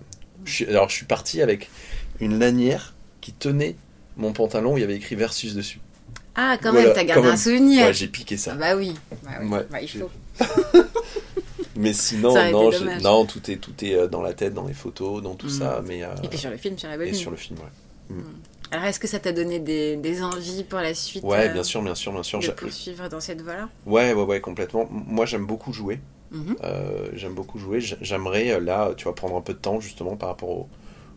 Je 0.45 0.53
suis- 0.53 0.67
alors, 0.67 0.89
je 0.89 0.97
suis 0.97 1.07
parti 1.07 1.43
avec 1.43 1.71
une 2.21 2.39
lanière 2.41 2.95
qui 3.21 3.33
tenait 3.33 3.77
mon 4.17 4.33
pantalon, 4.33 4.77
il 4.77 4.81
y 4.81 4.85
avait 4.85 4.97
écrit 4.97 5.15
Versus 5.15 5.55
dessus. 5.55 5.79
Ah, 6.35 6.57
quand 6.63 6.71
Voilà, 6.71 6.87
même, 6.87 6.95
t'as 6.95 7.05
gardé 7.05 7.23
même. 7.23 7.33
un 7.33 7.37
souvenir. 7.37 7.87
Ouais, 7.87 7.93
j'ai 7.95 8.09
piqué 8.09 8.37
ça. 8.37 8.53
Ah 8.55 8.59
bah 8.59 8.77
oui. 8.77 8.95
Bah, 9.23 9.31
oui. 9.41 9.49
Ouais, 9.49 9.67
Bah, 9.71 9.81
il 9.83 9.89
faut. 9.89 10.11
Mais 11.77 11.93
sinon, 11.93 12.35
non, 13.01 13.25
tout 13.27 13.51
est, 13.51 13.57
tout 13.57 13.85
est 13.85 13.95
euh, 13.95 14.07
dans 14.09 14.23
la 14.23 14.33
tête, 14.35 14.53
dans 14.55 14.67
les 14.67 14.75
photos, 14.75 15.23
dans 15.23 15.35
tout 15.35 15.47
Mm. 15.47 15.51
ça, 15.51 15.83
mais. 15.87 16.03
euh, 16.03 16.09
Et 16.23 16.29
puis 16.29 16.39
sur 16.39 16.51
le 16.51 16.57
film, 16.57 16.77
sur 16.79 16.89
la 16.89 16.97
et 17.05 17.13
sur 17.15 17.31
le 17.31 17.37
film, 17.37 17.59
ouais. 17.61 18.17
Alors, 18.73 18.85
est-ce 18.85 19.01
que 19.01 19.09
ça 19.09 19.19
t'a 19.19 19.33
donné 19.33 19.59
des, 19.59 19.97
des 19.97 20.23
envies 20.23 20.63
pour 20.65 20.79
la 20.81 20.95
suite 20.95 21.25
Ouais, 21.25 21.49
euh, 21.49 21.53
bien 21.53 21.63
sûr, 21.65 21.83
bien 21.83 21.95
sûr, 21.95 22.13
bien 22.13 22.23
sûr. 22.23 22.41
de 22.41 22.51
poursuivre 22.51 23.09
dans 23.09 23.21
cette 23.21 23.41
voie-là? 23.43 23.69
Ouais, 23.87 24.13
ouais, 24.13 24.23
ouais, 24.23 24.41
complètement. 24.41 24.87
Moi, 24.91 25.27
j'aime 25.27 25.47
beaucoup 25.47 25.73
jouer. 25.73 26.01
Mhm. 26.33 26.57
Euh, 26.63 27.09
j'aime 27.15 27.35
beaucoup 27.35 27.59
jouer. 27.59 27.81
J'aimerais, 27.81 28.61
là, 28.61 28.91
tu 28.97 29.07
vas 29.07 29.13
prendre 29.13 29.37
un 29.37 29.41
peu 29.41 29.55
de 29.55 29.59
temps, 29.59 29.81
justement, 29.81 30.17
par 30.17 30.29
rapport 30.29 30.51
au, 30.51 30.69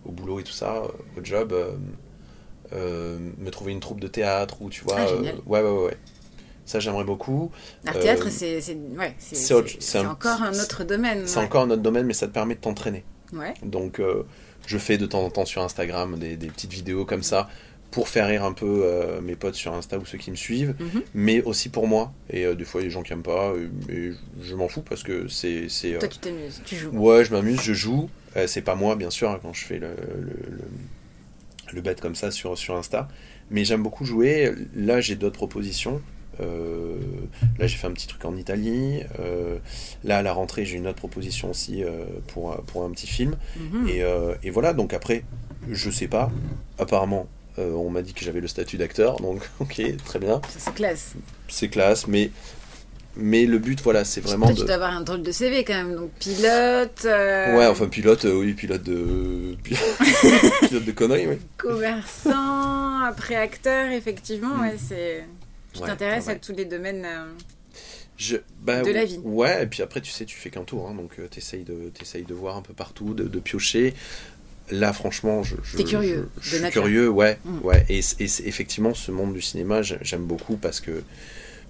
au 0.06 0.12
boulot 0.12 0.40
et 0.40 0.44
tout 0.44 0.52
ça, 0.54 0.82
au 1.18 1.24
job, 1.24 1.54
me 2.74 3.50
trouver 3.52 3.72
une 3.72 3.80
troupe 3.80 4.00
de 4.00 4.08
théâtre 4.08 4.62
ou, 4.62 4.70
tu 4.70 4.84
vois. 4.84 4.96
Ah, 5.00 5.08
euh, 5.08 5.22
ouais, 5.46 5.62
ouais, 5.62 5.70
ouais, 5.70 5.84
ouais. 5.86 5.98
Ça, 6.66 6.80
j'aimerais 6.80 7.04
beaucoup. 7.04 7.52
L'art 7.84 7.98
Euh, 7.98 8.02
théâtre, 8.02 8.30
c'est 8.30 8.62
c'est- 8.62 8.78
ouais, 8.98 9.16
encore 10.06 10.42
un 10.42 10.54
autre 10.54 10.84
domaine. 10.86 11.24
C'est 11.26 11.40
ouais. 11.40 11.46
encore 11.46 11.64
un 11.64 11.70
autre 11.72 11.82
domaine, 11.82 12.06
mais 12.06 12.14
ça 12.14 12.28
te 12.28 12.32
permet 12.34 12.56
de 12.56 12.62
t'entraîner. 12.62 13.04
Ouais. 13.34 13.54
Donc, 13.64 14.00
euh, 14.00 14.24
je 14.66 14.78
fais 14.78 14.98
de 14.98 15.06
temps 15.06 15.24
en 15.26 15.30
temps 15.30 15.46
sur 15.46 15.62
Instagram 15.62 16.18
des, 16.18 16.38
des 16.38 16.48
petites 16.48 16.72
vidéos 16.72 17.04
comme 17.04 17.24
ça 17.24 17.50
pour 17.92 18.08
faire 18.08 18.28
rire 18.28 18.44
un 18.46 18.54
peu 18.54 18.82
euh, 18.86 19.20
mes 19.22 19.36
potes 19.36 19.56
sur 19.56 19.74
Insta 19.74 19.98
ou 20.00 20.06
ceux 20.06 20.18
qui 20.18 20.32
me 20.32 20.36
suivent, 20.36 20.74
Mhm. 20.80 21.02
mais 21.14 21.44
aussi 21.44 21.68
pour 21.70 21.86
moi. 21.88 22.12
Et 22.30 22.46
euh, 22.46 22.56
des 22.56 22.64
fois, 22.64 22.80
il 22.82 22.86
y 22.86 22.88
a 22.88 22.90
des 22.90 22.94
gens 22.94 23.04
qui 23.04 23.12
aiment 23.14 23.22
pas, 23.24 23.52
et, 23.90 23.94
et 23.94 24.12
je 24.42 24.56
m'en 24.56 24.68
fous 24.70 24.82
parce 24.82 25.04
que 25.04 25.28
c'est. 25.28 25.68
euh, 25.86 26.00
Toi, 26.00 26.08
tu 26.08 26.18
t'amuses, 26.20 26.62
tu 26.66 26.76
joues. 26.78 26.90
Ouais, 26.92 27.26
je 27.26 27.32
m'amuse, 27.34 27.62
je 27.62 27.74
joue. 27.74 28.10
Euh, 28.38 28.48
c'est 28.48 28.62
pas 28.62 28.74
moi, 28.76 28.96
bien 28.96 29.10
sûr, 29.12 29.30
hein, 29.30 29.40
quand 29.44 29.54
je 29.54 29.66
fais 29.66 29.78
le, 29.80 29.90
le, 29.90 30.26
le, 30.50 30.60
le 31.74 31.82
bête 31.82 32.02
comme 32.02 32.16
ça 32.16 32.32
sur, 32.32 32.58
sur 32.58 32.76
Insta. 32.76 33.08
Mais 33.52 33.66
j'aime 33.66 33.84
beaucoup 33.84 34.06
jouer. 34.06 34.52
Là, 34.76 35.02
j'ai 35.02 35.16
d'autres 35.16 35.36
propositions. 35.38 36.02
Euh, 36.40 36.98
là, 37.60 37.68
j'ai 37.68 37.78
fait 37.78 37.88
un 37.88 37.92
petit 37.92 38.08
truc 38.08 38.26
en 38.26 38.36
Italie. 38.36 39.02
Euh, 39.20 39.58
là, 40.04 40.18
à 40.18 40.22
la 40.22 40.34
rentrée, 40.34 40.66
j'ai 40.66 40.78
une 40.78 40.88
autre 40.88 40.98
proposition 40.98 41.52
aussi 41.52 41.84
euh, 41.84 42.06
pour, 42.28 42.54
un- 42.54 42.58
pour 42.68 42.84
un 42.84 42.90
petit 42.92 43.08
film. 43.08 43.36
Mhm. 43.58 43.88
Et, 43.90 44.02
et 44.44 44.50
voilà, 44.50 44.74
donc 44.74 44.94
après, 44.94 45.24
je 45.70 45.90
sais 45.92 46.08
pas. 46.08 46.32
Apparemment, 46.80 47.28
on 47.58 47.90
m'a 47.92 48.02
dit 48.02 48.14
que 48.14 48.26
j'avais 48.26 48.42
le 48.42 48.48
statut 48.48 48.78
d'acteur, 48.78 49.18
donc 49.18 49.48
ok, 49.60 49.82
très 50.06 50.18
bien. 50.20 50.42
C'est 50.58 50.74
classe. 50.74 51.14
C'est 51.48 51.68
classe, 51.70 52.08
mais, 52.08 52.32
mais 53.16 53.46
le 53.46 53.58
but, 53.60 53.80
voilà, 53.82 54.06
c'est 54.06 54.22
vraiment 54.22 54.46
Toi, 54.48 54.56
de. 54.56 54.60
tu 54.60 54.66
dois 54.66 54.76
avoir 54.76 54.92
un 54.96 55.02
drôle 55.02 55.22
de 55.22 55.32
CV 55.32 55.64
quand 55.64 55.74
même. 55.74 55.96
Donc, 55.96 56.12
pilote. 56.20 57.06
euh, 57.06 57.56
Ouais, 57.58 57.66
enfin 57.68 57.88
pilote, 57.88 58.26
euh, 58.26 58.34
oui, 58.40 58.54
pilote 58.54 58.84
de 58.84 59.56
pilote 59.64 60.86
de 60.86 60.92
conneries, 60.92 61.28
oui. 61.28 61.38
Commerçant, 61.58 63.00
après 63.02 63.36
acteur, 63.36 63.92
effectivement, 63.92 64.56
Mm. 64.58 64.62
ouais, 64.62 64.76
c'est. 64.78 65.24
Tu 65.74 65.82
Ouais, 65.82 65.88
t'intéresses 65.88 66.28
ouais, 66.28 66.34
à 66.34 66.36
tous 66.36 66.54
les 66.54 66.66
domaines. 66.66 67.04
euh, 67.06 67.26
Je, 68.18 68.38
bah, 68.62 68.82
De 68.84 68.92
la 68.92 69.06
vie. 69.06 69.20
Ouais, 69.24 69.64
et 69.64 69.66
puis 69.68 69.82
après, 69.82 70.00
tu 70.02 70.12
sais, 70.12 70.26
tu 70.26 70.38
fais 70.38 70.50
qu'un 70.52 70.64
tour, 70.64 70.88
hein, 70.88 70.94
donc 70.96 71.14
t'essayes 71.32 71.64
de, 71.64 71.90
t'essayes 71.90 72.24
de 72.26 72.34
voir 72.34 72.56
un 72.58 72.62
peu 72.62 72.74
partout, 72.74 73.14
de, 73.14 73.24
de 73.24 73.40
piocher. 73.40 73.94
Là, 74.72 74.94
franchement, 74.94 75.44
je, 75.44 75.56
je, 75.64 75.76
T'es 75.78 75.84
curieux, 75.84 76.30
je, 76.40 76.50
suis 76.52 76.60
nature. 76.62 76.84
curieux, 76.84 77.10
ouais, 77.10 77.38
Mm. 77.44 77.60
ouais. 77.66 77.86
Et, 77.90 78.00
et 78.00 78.24
effectivement, 78.46 78.94
ce 78.94 79.12
monde 79.12 79.34
du 79.34 79.42
cinéma, 79.42 79.82
j'ai- 79.82 79.98
j'aime 80.02 80.24
beaucoup 80.26 80.58
parce 80.58 80.80
que, 80.80 81.04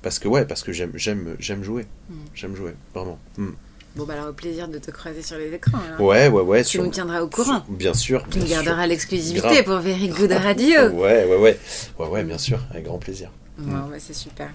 parce 0.04 0.20
que 0.20 0.28
ouais, 0.28 0.46
parce 0.46 0.62
que 0.62 0.72
j'aime, 0.72 0.92
j'aime, 0.96 1.36
j'aime 1.40 1.64
jouer, 1.64 1.88
Mm. 2.10 2.14
j'aime 2.36 2.56
jouer, 2.56 2.74
vraiment. 2.94 3.18
Mm. 3.38 3.48
Bon, 3.96 4.06
bah 4.06 4.14
alors, 4.14 4.30
au 4.30 4.34
plaisir 4.34 4.68
de 4.68 4.80
te 4.80 4.90
croiser 4.92 5.22
sur 5.22 5.38
les 5.38 5.54
écrans. 5.54 5.78
alors. 5.88 6.02
Ouais, 6.02 6.28
ouais, 6.28 6.42
ouais. 6.42 6.64
Tu 6.64 6.70
sur- 6.72 6.84
nous 6.84 6.90
tiendras 6.90 7.22
au 7.22 7.28
courant. 7.28 7.64
sur- 7.66 7.74
bien 7.76 7.94
sûr. 7.94 8.24
Tu 8.30 8.40
nous 8.40 8.46
bien 8.46 8.64
garderas 8.64 8.88
l'exclusivité 8.88 9.62
pour 9.64 9.78
Very 9.80 10.08
Good 10.10 10.32
Radio. 10.32 10.82
Ouais, 10.94 11.26
ouais, 11.26 11.36
ouais, 11.38 11.60
ouais, 12.00 12.08
ouais, 12.08 12.24
bien 12.24 12.38
sûr, 12.40 12.60
avec 12.72 12.86
grand 12.86 12.98
plaisir. 12.98 13.30
Bon, 13.58 13.72
bah, 13.90 13.98
c'est 14.00 14.16
super. 14.16 14.50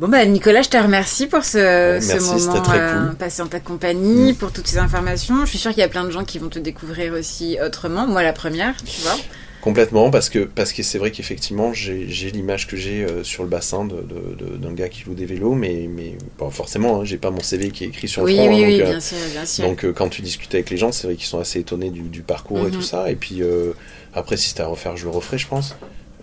Bon 0.00 0.08
bah 0.08 0.24
Nicolas, 0.24 0.62
je 0.62 0.70
te 0.70 0.76
remercie 0.78 1.26
pour 1.26 1.44
ce, 1.44 1.58
Ouais, 1.96 2.00
ce 2.00 2.06
merci, 2.14 2.46
moment 2.48 2.62
très 2.62 2.80
euh, 2.80 3.06
cool. 3.08 3.14
passé 3.16 3.42
en 3.42 3.46
ta 3.46 3.60
compagnie, 3.60 4.32
pour 4.32 4.50
toutes 4.50 4.66
ces 4.66 4.78
informations. 4.78 5.44
Je 5.44 5.50
suis 5.50 5.58
sûre 5.58 5.70
qu'il 5.72 5.80
y 5.80 5.84
a 5.84 5.88
plein 5.88 6.04
de 6.04 6.10
gens 6.10 6.24
qui 6.24 6.38
vont 6.38 6.48
te 6.48 6.58
découvrir 6.58 7.12
aussi 7.12 7.58
autrement. 7.64 8.06
Moi 8.06 8.22
la 8.22 8.32
première, 8.32 8.74
tu 8.82 9.02
vois. 9.02 9.16
Complètement, 9.62 10.10
parce 10.10 10.28
que 10.28 10.40
parce 10.40 10.72
que 10.72 10.82
c'est 10.82 10.98
vrai 10.98 11.12
qu'effectivement, 11.12 11.72
j'ai 11.72 12.04
l'image 12.32 12.66
que 12.66 12.76
j'ai 12.76 13.04
euh, 13.04 13.22
sur 13.22 13.44
le 13.44 13.48
bassin 13.48 13.84
de- 13.84 14.02
de- 14.02 14.34
de- 14.34 14.56
d'un 14.56 14.72
gars 14.74 14.88
qui 14.88 15.04
loue 15.04 15.14
des 15.14 15.24
vélos, 15.24 15.54
mais, 15.54 15.88
mais 15.88 16.18
bon, 16.36 16.50
forcément, 16.50 17.00
hein, 17.00 17.04
j'ai 17.04 17.16
pas 17.16 17.30
mon 17.30 17.40
CV 17.40 17.70
qui 17.70 17.84
est 17.84 17.86
écrit 17.86 18.08
sur 18.08 18.22
Oui, 18.24 18.32
le 18.32 18.42
front. 18.42 18.48
oui, 18.48 18.64
hein, 18.64 18.66
oui, 18.66 18.78
donc, 18.78 18.80
euh, 18.88 18.90
bien 18.90 19.00
sûr, 19.00 19.16
bien 19.32 19.46
sûr. 19.46 19.64
donc 19.64 19.84
euh, 19.84 19.92
quand 19.92 20.08
tu 20.08 20.20
discutes 20.20 20.52
avec 20.54 20.68
les 20.68 20.76
gens, 20.76 20.90
c'est 20.90 21.06
vrai 21.06 21.14
qu'ils 21.14 21.26
sont 21.26 21.38
assez 21.38 21.60
étonnés 21.60 21.90
du, 21.90 22.02
du 22.02 22.22
parcours 22.22 22.58
et 22.66 22.70
Mhm. 22.70 22.70
tout 22.72 22.82
ça. 22.82 23.08
Et 23.12 23.14
puis 23.14 23.40
euh, 23.40 23.72
après, 24.14 24.36
si 24.36 24.48
c'était 24.48 24.62
à 24.62 24.66
refaire, 24.66 24.96
je 24.96 25.04
le 25.04 25.10
referai, 25.10 25.38
je 25.38 25.46
pense. 25.46 25.76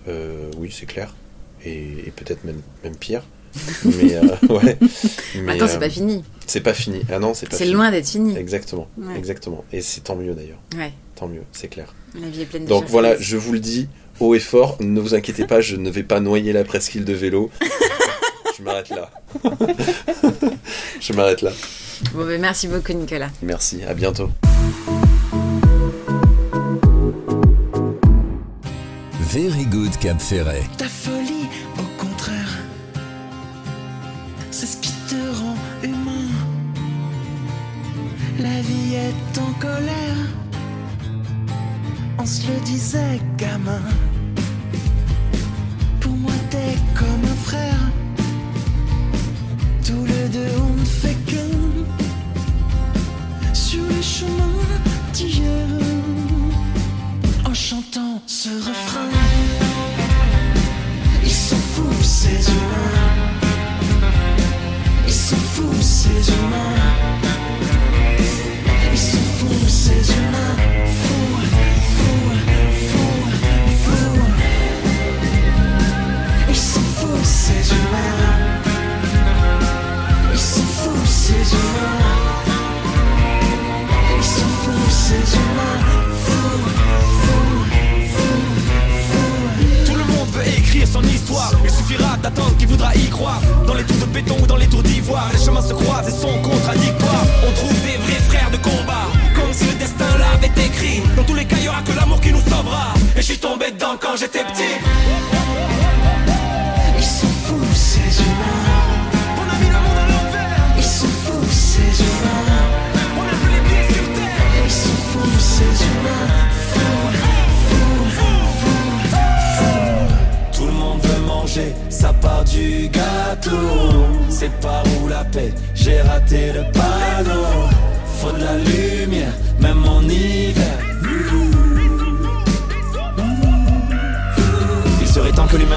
Euh, 0.09 0.51
oui, 0.57 0.69
c'est 0.77 0.85
clair. 0.85 1.15
Et, 1.63 1.77
et 2.07 2.11
peut-être 2.13 2.43
même, 2.43 2.61
même 2.83 2.97
pire. 2.97 3.23
Mais 3.86 4.16
euh, 4.16 4.22
ouais. 4.50 4.78
Mais, 5.43 5.54
Attends, 5.54 5.68
c'est 5.68 5.76
euh, 5.76 5.80
pas 5.80 5.89
fini. 5.89 6.24
c'est 6.47 6.62
pas 6.62 6.74
fini. 6.74 7.02
Ah 7.12 7.20
non, 7.20 7.34
c'est 7.34 7.50
pas 7.50 7.58
C'est 7.58 7.66
loin 7.66 7.91
d'être 7.91 8.08
fini. 8.10 8.36
Exactement, 8.38 8.88
Ouais. 8.97 9.18
exactement. 9.18 9.64
Et 9.74 9.82
c'est 9.82 10.02
tant 10.02 10.16
mieux 10.16 10.34
d'ailleurs. 10.34 10.60
Ouais, 10.78 10.93
Tant 11.16 11.28
mieux, 11.28 11.43
c'est 11.52 11.68
clair. 11.68 11.93
la 12.20 12.30
vie 12.30 12.41
est 12.41 12.45
pleine 12.45 12.64
de 12.66 12.70
Donc 12.70 12.86
voilà, 12.88 13.18
je 13.20 13.36
vous 13.38 13.52
le 13.54 13.60
dis 13.60 13.88
haut 14.20 14.36
et 14.36 14.39
fort, 14.39 14.78
ne 14.80 15.00
vous 15.00 15.16
inquiétez 15.16 15.45
pas, 15.45 15.62
je 15.62 15.76
ne 15.76 15.89
vais 15.89 16.04
pas 16.04 16.20
noyer 16.20 16.54
la 16.54 16.64
presqu'île 16.64 17.06
de 17.06 17.14
vélo. 17.14 17.50
je 18.58 18.64
m'arrête 18.64 18.89
là. 18.89 19.10
je 21.00 21.14
m'arrête 21.14 21.41
là. 21.41 21.52
Bon, 22.14 22.26
bah, 22.26 22.38
merci 22.39 22.68
beaucoup 22.68 22.93
Nicolas. 22.93 23.30
Merci, 23.41 23.80
à 23.88 23.93
bientôt. 23.93 24.30
Very 29.32 29.66
Good 29.66 29.97
Cap 30.00 30.20
Ferret. 30.22 30.64
Ta 30.78 30.86
folie, 30.86 31.38
La 38.41 38.61
vie 38.61 38.95
est 38.95 39.37
en 39.37 39.51
colère, 39.59 40.15
on 42.17 42.25
se 42.25 42.47
le 42.47 42.57
disait, 42.63 43.19
gamin. 43.37 43.81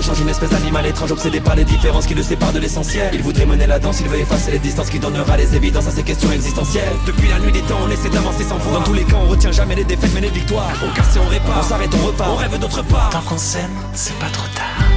change 0.02 0.20
une 0.20 0.28
espèce 0.28 0.50
d'animal 0.50 0.86
étrange 0.86 1.12
obsédé 1.12 1.40
par 1.40 1.54
les 1.54 1.64
différences 1.64 2.06
qui 2.06 2.14
le 2.14 2.22
séparent 2.22 2.52
de 2.52 2.58
l'essentiel. 2.58 3.10
Il 3.14 3.22
voudrait 3.22 3.46
mener 3.46 3.66
la 3.66 3.78
danse, 3.78 4.00
il 4.00 4.08
veut 4.08 4.18
effacer 4.18 4.50
les 4.50 4.58
distances 4.58 4.90
qui 4.90 4.98
donnera 4.98 5.36
les 5.36 5.54
évidences 5.54 5.86
à 5.86 5.90
ses 5.90 6.02
questions 6.02 6.32
existentielles. 6.32 6.92
Depuis 7.06 7.28
la 7.28 7.38
nuit 7.38 7.52
des 7.52 7.62
temps 7.62 7.78
on 7.86 7.90
essaie 7.90 8.10
d'avancer 8.10 8.44
sans 8.44 8.58
foi 8.58 8.72
Dans 8.72 8.84
tous 8.84 8.94
les 8.94 9.04
cas 9.04 9.16
on 9.16 9.28
retient 9.28 9.52
jamais 9.52 9.74
les 9.74 9.84
défaites 9.84 10.12
mais 10.14 10.20
les 10.20 10.30
victoires. 10.30 10.72
On 10.84 10.94
casse 10.94 11.16
et 11.16 11.18
on 11.18 11.28
répare, 11.28 11.60
on 11.60 11.68
s'arrête, 11.68 11.90
on 11.94 12.06
repart, 12.06 12.30
on 12.30 12.36
rêve 12.36 12.58
d'autre 12.58 12.82
part. 12.82 13.10
Tant 13.10 13.22
qu'on 13.22 13.38
s'aime, 13.38 13.70
c'est 13.94 14.18
pas 14.18 14.30
trop 14.30 14.48
tard. 14.54 14.91